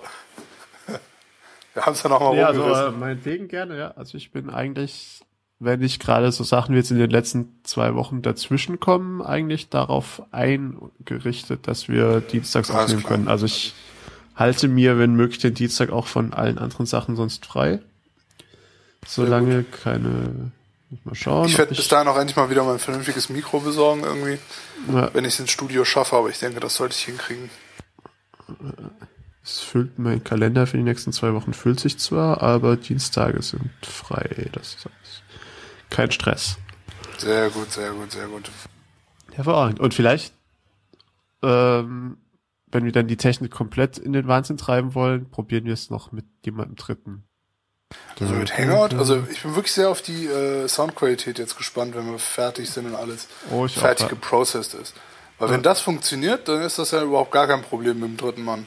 wir 1.74 1.84
haben 1.84 1.92
es 1.92 2.02
ja 2.02 2.08
nochmal 2.08 2.36
ja, 2.36 2.46
also, 2.46 2.62
äh, 2.62 2.90
meinetwegen 2.92 3.48
gerne, 3.48 3.76
ja. 3.76 3.90
Also 3.92 4.16
ich 4.16 4.30
bin 4.30 4.48
eigentlich, 4.48 5.20
wenn 5.58 5.80
nicht 5.80 6.00
gerade 6.00 6.30
so 6.32 6.44
Sachen 6.44 6.74
wie 6.74 6.78
jetzt 6.78 6.90
in 6.90 6.98
den 6.98 7.10
letzten 7.10 7.60
zwei 7.64 7.94
Wochen 7.94 8.22
dazwischen 8.22 8.80
kommen, 8.80 9.20
eigentlich 9.20 9.68
darauf 9.68 10.22
eingerichtet, 10.30 11.66
dass 11.66 11.88
wir 11.88 12.20
dienstags 12.20 12.70
Alles 12.70 12.84
aufnehmen 12.84 13.02
klar. 13.02 13.12
können. 13.16 13.28
Also 13.28 13.46
ich 13.46 13.74
halte 14.36 14.68
mir, 14.68 14.98
wenn 14.98 15.14
möglich, 15.14 15.40
den 15.40 15.54
Dienstag 15.54 15.90
auch 15.90 16.06
von 16.06 16.32
allen 16.32 16.58
anderen 16.58 16.86
Sachen 16.86 17.16
sonst 17.16 17.44
frei. 17.44 17.80
Solange 19.06 19.64
keine. 19.64 20.52
Mal 21.04 21.14
schauen. 21.14 21.46
Ich 21.46 21.56
werde 21.56 21.72
bis 21.72 21.86
dahin 21.86 22.08
auch 22.08 22.16
endlich 22.16 22.36
mal 22.36 22.50
wieder 22.50 22.64
mein 22.64 22.80
vernünftiges 22.80 23.28
Mikro 23.28 23.60
besorgen, 23.60 24.02
irgendwie. 24.02 24.38
Ja. 24.92 25.14
Wenn 25.14 25.24
ich 25.24 25.34
es 25.34 25.40
ins 25.40 25.52
Studio 25.52 25.84
schaffe, 25.84 26.16
aber 26.16 26.30
ich 26.30 26.40
denke, 26.40 26.58
das 26.58 26.74
sollte 26.74 26.96
ich 26.96 27.04
hinkriegen. 27.04 27.48
Es 29.44 29.60
füllt 29.60 29.98
mein 30.00 30.24
Kalender 30.24 30.66
für 30.66 30.76
die 30.76 30.82
nächsten 30.82 31.12
zwei 31.12 31.32
Wochen 31.32 31.54
füllt 31.54 31.78
sich 31.78 31.98
zwar, 31.98 32.42
aber 32.42 32.76
Dienstage 32.76 33.40
sind 33.40 33.70
frei. 33.82 34.48
Das 34.52 34.74
ist 34.74 34.88
kein 35.90 36.10
Stress. 36.10 36.58
Sehr 37.18 37.50
gut, 37.50 37.70
sehr 37.70 37.92
gut, 37.92 38.10
sehr 38.10 38.26
gut. 38.26 38.50
Hervorragend. 39.32 39.78
Und 39.78 39.94
vielleicht, 39.94 40.34
ähm, 41.42 42.16
wenn 42.66 42.84
wir 42.84 42.92
dann 42.92 43.06
die 43.06 43.16
Technik 43.16 43.50
komplett 43.50 43.98
in 43.98 44.12
den 44.12 44.26
Wahnsinn 44.26 44.56
treiben 44.56 44.94
wollen, 44.94 45.30
probieren 45.30 45.64
wir 45.64 45.74
es 45.74 45.90
noch 45.90 46.12
mit 46.12 46.24
jemandem 46.44 46.76
Dritten. 46.76 47.24
Also 48.20 48.34
mit 48.34 48.56
Hangout, 48.56 48.94
also 48.96 49.24
ich 49.30 49.42
bin 49.42 49.54
wirklich 49.54 49.72
sehr 49.72 49.88
auf 49.88 50.02
die 50.02 50.26
äh, 50.26 50.68
Soundqualität 50.68 51.38
jetzt 51.38 51.56
gespannt, 51.56 51.94
wenn 51.94 52.10
wir 52.10 52.18
fertig 52.18 52.68
sind 52.68 52.86
und 52.86 52.94
alles 52.94 53.28
oh, 53.50 53.66
fertig 53.66 54.06
auch, 54.06 54.10
geprocessed 54.10 54.74
ist. 54.74 54.94
Weil 55.38 55.48
ja. 55.48 55.54
wenn 55.54 55.62
das 55.62 55.80
funktioniert, 55.80 56.46
dann 56.46 56.60
ist 56.60 56.78
das 56.78 56.90
ja 56.90 57.02
überhaupt 57.02 57.32
gar 57.32 57.46
kein 57.46 57.62
Problem 57.62 57.98
mit 58.00 58.10
dem 58.10 58.16
dritten 58.18 58.44
Mann. 58.44 58.66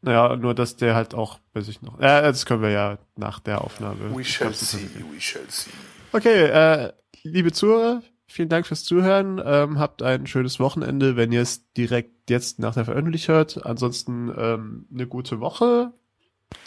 Naja, 0.00 0.34
nur 0.34 0.54
dass 0.54 0.76
der 0.76 0.96
halt 0.96 1.14
auch, 1.14 1.38
weiß 1.54 1.68
ich 1.68 1.80
noch. 1.82 2.00
Ja, 2.00 2.22
das 2.22 2.44
können 2.44 2.62
wir 2.62 2.70
ja 2.70 2.98
nach 3.14 3.38
der 3.38 3.60
Aufnahme. 3.60 4.14
We 4.16 4.24
shall 4.24 4.52
see, 4.52 4.90
we 5.12 5.20
shall 5.20 5.48
see. 5.48 5.70
Okay, 6.12 6.46
äh, 6.46 6.92
liebe 7.22 7.52
Zuhörer, 7.52 8.02
vielen 8.26 8.48
Dank 8.48 8.66
fürs 8.66 8.82
Zuhören. 8.82 9.40
Ähm, 9.44 9.78
habt 9.78 10.02
ein 10.02 10.26
schönes 10.26 10.58
Wochenende, 10.58 11.14
wenn 11.16 11.30
ihr 11.30 11.42
es 11.42 11.70
direkt 11.74 12.28
jetzt 12.28 12.58
nach 12.58 12.74
der 12.74 12.84
Veröffentlichung 12.84 13.36
hört. 13.36 13.64
Ansonsten 13.64 14.34
ähm, 14.36 14.88
eine 14.92 15.06
gute 15.06 15.38
Woche. 15.38 15.92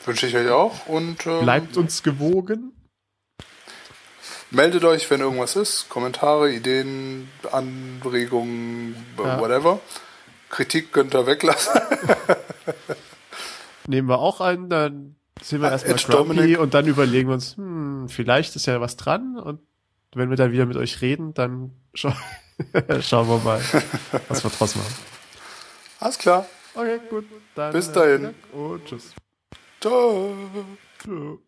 Wünsche 0.06 0.28
ich 0.28 0.36
euch 0.36 0.50
auch 0.50 0.88
und 0.88 1.26
ähm, 1.26 1.42
bleibt 1.42 1.78
uns 1.78 2.04
gewogen. 2.04 2.74
Meldet 4.52 4.84
euch, 4.86 5.10
wenn 5.10 5.22
irgendwas 5.22 5.56
ist. 5.56 5.90
Kommentare, 5.90 6.52
Ideen, 6.52 7.30
Anregungen, 7.52 8.96
ja. 9.18 9.40
whatever. 9.40 9.80
Kritik 10.50 10.94
könnt 10.94 11.14
ihr 11.14 11.26
weglassen. 11.26 11.82
Nehmen 13.88 14.08
wir 14.08 14.20
auch 14.20 14.42
ein, 14.42 14.70
dann 14.70 15.16
sind 15.42 15.62
wir 15.62 15.72
erstmal 15.72 15.98
grumpy 15.98 16.58
und 16.58 16.74
dann 16.74 16.88
überlegen 16.88 17.30
wir 17.30 17.34
uns, 17.34 17.58
hm, 17.58 18.08
vielleicht 18.10 18.56
ist 18.56 18.66
ja 18.68 18.80
was 18.80 18.96
dran 18.96 19.38
und 19.38 19.60
wenn 20.16 20.30
wir 20.30 20.38
dann 20.38 20.52
wieder 20.52 20.66
mit 20.66 20.78
euch 20.78 21.02
reden, 21.02 21.34
dann 21.34 21.72
scha 21.94 22.16
schauen 23.02 23.28
wir 23.28 23.40
mal, 23.40 23.62
was 24.30 24.44
wir 24.44 24.52
draus 24.52 24.76
machen. 24.76 24.96
Alles 26.00 26.18
klar. 26.18 26.46
Okay, 26.74 27.00
gut. 27.10 27.26
Dann, 27.56 27.74
Bis 27.74 27.92
dahin. 27.92 28.34
Und 28.54 28.86
tschüss. 28.86 29.14
Ciao. 29.86 30.34
Ciao. 30.98 31.45